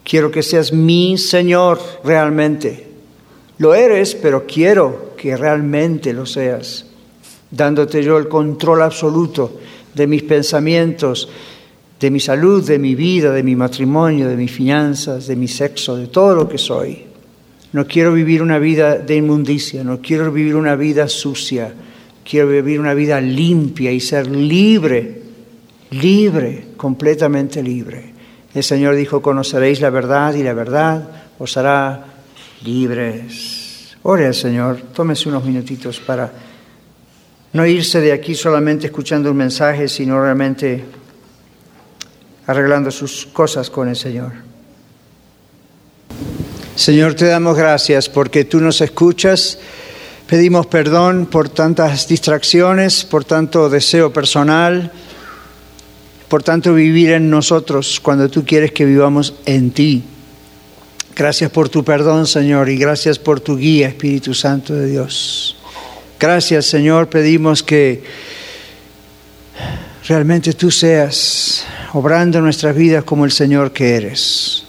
Quiero 0.02 0.30
que 0.30 0.42
seas 0.42 0.72
mi 0.72 1.16
Señor 1.16 1.80
realmente. 2.04 2.88
Lo 3.58 3.74
eres, 3.74 4.14
pero 4.14 4.44
quiero 4.46 5.14
que 5.16 5.36
realmente 5.36 6.12
lo 6.12 6.26
seas, 6.26 6.86
dándote 7.50 8.02
yo 8.02 8.18
el 8.18 8.28
control 8.28 8.82
absoluto 8.82 9.58
de 9.94 10.06
mis 10.06 10.22
pensamientos, 10.22 11.28
de 12.00 12.10
mi 12.10 12.20
salud, 12.20 12.66
de 12.66 12.78
mi 12.78 12.94
vida, 12.94 13.32
de 13.32 13.42
mi 13.42 13.56
matrimonio, 13.56 14.28
de 14.28 14.36
mis 14.36 14.50
finanzas, 14.50 15.26
de 15.26 15.36
mi 15.36 15.48
sexo, 15.48 15.96
de 15.96 16.08
todo 16.08 16.34
lo 16.34 16.48
que 16.48 16.58
soy. 16.58 17.04
No 17.72 17.86
quiero 17.86 18.12
vivir 18.12 18.42
una 18.42 18.58
vida 18.58 18.98
de 18.98 19.16
inmundicia, 19.16 19.82
no 19.82 20.00
quiero 20.00 20.30
vivir 20.30 20.54
una 20.54 20.76
vida 20.76 21.08
sucia, 21.08 21.72
quiero 22.28 22.48
vivir 22.48 22.78
una 22.78 22.94
vida 22.94 23.20
limpia 23.20 23.90
y 23.90 24.00
ser 24.00 24.26
libre, 24.28 25.22
libre, 25.90 26.66
completamente 26.76 27.62
libre. 27.62 28.12
El 28.54 28.62
Señor 28.62 28.94
dijo, 28.94 29.20
conoceréis 29.20 29.80
la 29.80 29.90
verdad 29.90 30.34
y 30.34 30.42
la 30.42 30.52
verdad 30.52 31.08
os 31.38 31.56
hará 31.56 32.04
libres. 32.64 33.96
Ore 34.02 34.26
al 34.26 34.34
Señor, 34.34 34.78
tómese 34.94 35.28
unos 35.28 35.44
minutitos 35.44 35.98
para 35.98 36.30
no 37.54 37.64
irse 37.64 38.00
de 38.00 38.12
aquí 38.12 38.34
solamente 38.34 38.86
escuchando 38.86 39.30
un 39.30 39.36
mensaje, 39.36 39.88
sino 39.88 40.20
realmente 40.20 40.84
arreglando 42.48 42.90
sus 42.90 43.26
cosas 43.26 43.70
con 43.70 43.88
el 43.88 43.94
Señor. 43.94 44.32
Señor, 46.74 47.14
te 47.14 47.26
damos 47.26 47.56
gracias 47.56 48.08
porque 48.08 48.44
tú 48.44 48.60
nos 48.60 48.80
escuchas. 48.80 49.60
Pedimos 50.26 50.66
perdón 50.66 51.26
por 51.26 51.48
tantas 51.48 52.08
distracciones, 52.08 53.04
por 53.04 53.24
tanto 53.24 53.70
deseo 53.70 54.12
personal, 54.12 54.90
por 56.28 56.42
tanto 56.42 56.74
vivir 56.74 57.12
en 57.12 57.30
nosotros 57.30 58.00
cuando 58.00 58.28
tú 58.28 58.44
quieres 58.44 58.72
que 58.72 58.84
vivamos 58.84 59.32
en 59.46 59.70
ti. 59.70 60.02
Gracias 61.14 61.52
por 61.52 61.68
tu 61.68 61.84
perdón, 61.84 62.26
Señor, 62.26 62.68
y 62.68 62.76
gracias 62.76 63.20
por 63.20 63.38
tu 63.38 63.56
guía, 63.56 63.86
Espíritu 63.86 64.34
Santo 64.34 64.74
de 64.74 64.88
Dios. 64.88 65.56
Gracias, 66.18 66.66
Señor, 66.66 67.08
pedimos 67.08 67.62
que 67.62 68.02
realmente 70.06 70.52
tú 70.52 70.70
seas 70.70 71.64
obrando 71.92 72.40
nuestras 72.40 72.74
vidas 72.74 73.04
como 73.04 73.24
el 73.24 73.32
Señor 73.32 73.72
que 73.72 73.96
eres 73.96 74.64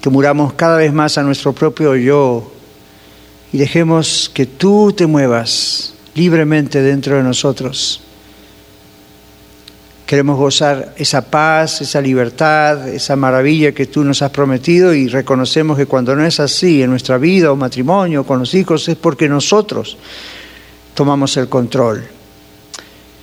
que 0.00 0.10
muramos 0.10 0.52
cada 0.54 0.76
vez 0.76 0.92
más 0.92 1.18
a 1.18 1.22
nuestro 1.22 1.52
propio 1.52 1.96
yo 1.96 2.52
y 3.52 3.58
dejemos 3.58 4.30
que 4.32 4.46
tú 4.46 4.92
te 4.92 5.06
muevas 5.06 5.94
libremente 6.14 6.82
dentro 6.82 7.16
de 7.16 7.22
nosotros. 7.22 8.02
Queremos 10.06 10.38
gozar 10.38 10.94
esa 10.96 11.30
paz, 11.30 11.82
esa 11.82 12.00
libertad, 12.00 12.88
esa 12.88 13.14
maravilla 13.16 13.72
que 13.72 13.86
tú 13.86 14.04
nos 14.04 14.22
has 14.22 14.30
prometido 14.30 14.94
y 14.94 15.08
reconocemos 15.08 15.76
que 15.76 15.86
cuando 15.86 16.16
no 16.16 16.24
es 16.24 16.40
así 16.40 16.82
en 16.82 16.90
nuestra 16.90 17.18
vida 17.18 17.52
o 17.52 17.56
matrimonio 17.56 18.24
con 18.24 18.38
los 18.38 18.54
hijos 18.54 18.88
es 18.88 18.96
porque 18.96 19.28
nosotros 19.28 19.98
tomamos 20.98 21.36
el 21.36 21.48
control. 21.48 22.02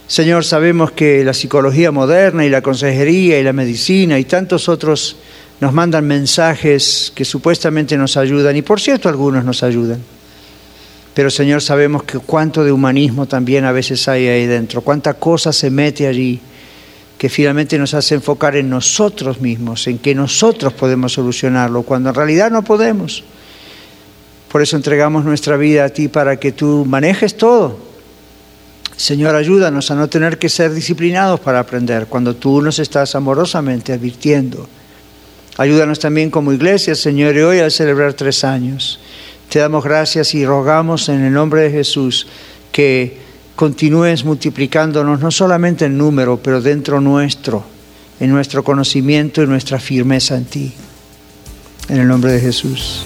Señor, 0.07 0.45
sabemos 0.45 0.91
que 0.91 1.25
la 1.25 1.33
psicología 1.33 1.91
moderna 1.91 2.45
y 2.45 2.49
la 2.49 2.61
consejería 2.61 3.37
y 3.37 3.43
la 3.43 3.51
medicina 3.51 4.17
y 4.17 4.23
tantos 4.23 4.69
otros 4.69 5.17
nos 5.59 5.73
mandan 5.73 6.07
mensajes 6.07 7.11
que 7.13 7.25
supuestamente 7.25 7.97
nos 7.97 8.15
ayudan, 8.15 8.55
y 8.55 8.61
por 8.61 8.79
cierto 8.79 9.09
algunos 9.09 9.43
nos 9.43 9.61
ayudan. 9.61 9.99
Pero 11.13 11.29
Señor, 11.29 11.61
sabemos 11.61 12.03
que 12.03 12.17
cuánto 12.19 12.63
de 12.63 12.71
humanismo 12.71 13.25
también 13.25 13.65
a 13.65 13.73
veces 13.73 14.07
hay 14.07 14.25
ahí 14.29 14.45
dentro, 14.45 14.79
cuánta 14.79 15.15
cosa 15.15 15.51
se 15.51 15.69
mete 15.69 16.07
allí, 16.07 16.39
que 17.17 17.27
finalmente 17.27 17.77
nos 17.77 17.93
hace 17.93 18.15
enfocar 18.15 18.55
en 18.55 18.69
nosotros 18.69 19.41
mismos, 19.41 19.85
en 19.87 19.97
que 19.97 20.15
nosotros 20.15 20.71
podemos 20.71 21.11
solucionarlo, 21.11 21.83
cuando 21.83 22.07
en 22.07 22.15
realidad 22.15 22.49
no 22.51 22.63
podemos. 22.63 23.25
Por 24.55 24.61
eso 24.61 24.77
entregamos 24.77 25.25
nuestra 25.25 25.57
vida 25.57 25.83
a 25.83 25.89
ti 25.89 26.07
para 26.07 26.37
que 26.37 26.53
tú 26.53 26.85
manejes 26.87 27.35
todo. 27.35 27.77
Señor, 28.95 29.35
ayúdanos 29.35 29.91
a 29.91 29.95
no 29.95 30.07
tener 30.07 30.39
que 30.39 30.47
ser 30.47 30.73
disciplinados 30.73 31.41
para 31.41 31.59
aprender 31.59 32.05
cuando 32.05 32.37
tú 32.37 32.61
nos 32.61 32.79
estás 32.79 33.15
amorosamente 33.15 33.91
advirtiendo 33.91 34.65
Ayúdanos 35.57 35.99
también 35.99 36.31
como 36.31 36.53
iglesia, 36.53 36.95
Señor, 36.95 37.35
y 37.35 37.41
hoy 37.41 37.59
al 37.59 37.69
celebrar 37.69 38.13
tres 38.13 38.45
años. 38.45 39.01
Te 39.49 39.59
damos 39.59 39.83
gracias 39.83 40.33
y 40.33 40.45
rogamos 40.45 41.09
en 41.09 41.25
el 41.25 41.33
nombre 41.33 41.63
de 41.63 41.71
Jesús 41.71 42.25
que 42.71 43.17
continúes 43.57 44.23
multiplicándonos 44.23 45.19
no 45.19 45.31
solamente 45.31 45.83
en 45.83 45.97
número, 45.97 46.39
pero 46.41 46.61
dentro 46.61 47.01
nuestro, 47.01 47.65
en 48.21 48.29
nuestro 48.29 48.63
conocimiento 48.63 49.43
y 49.43 49.47
nuestra 49.47 49.81
firmeza 49.81 50.37
en 50.37 50.45
ti. 50.45 50.73
En 51.89 51.97
el 51.97 52.07
nombre 52.07 52.31
de 52.31 52.39
Jesús. 52.39 53.05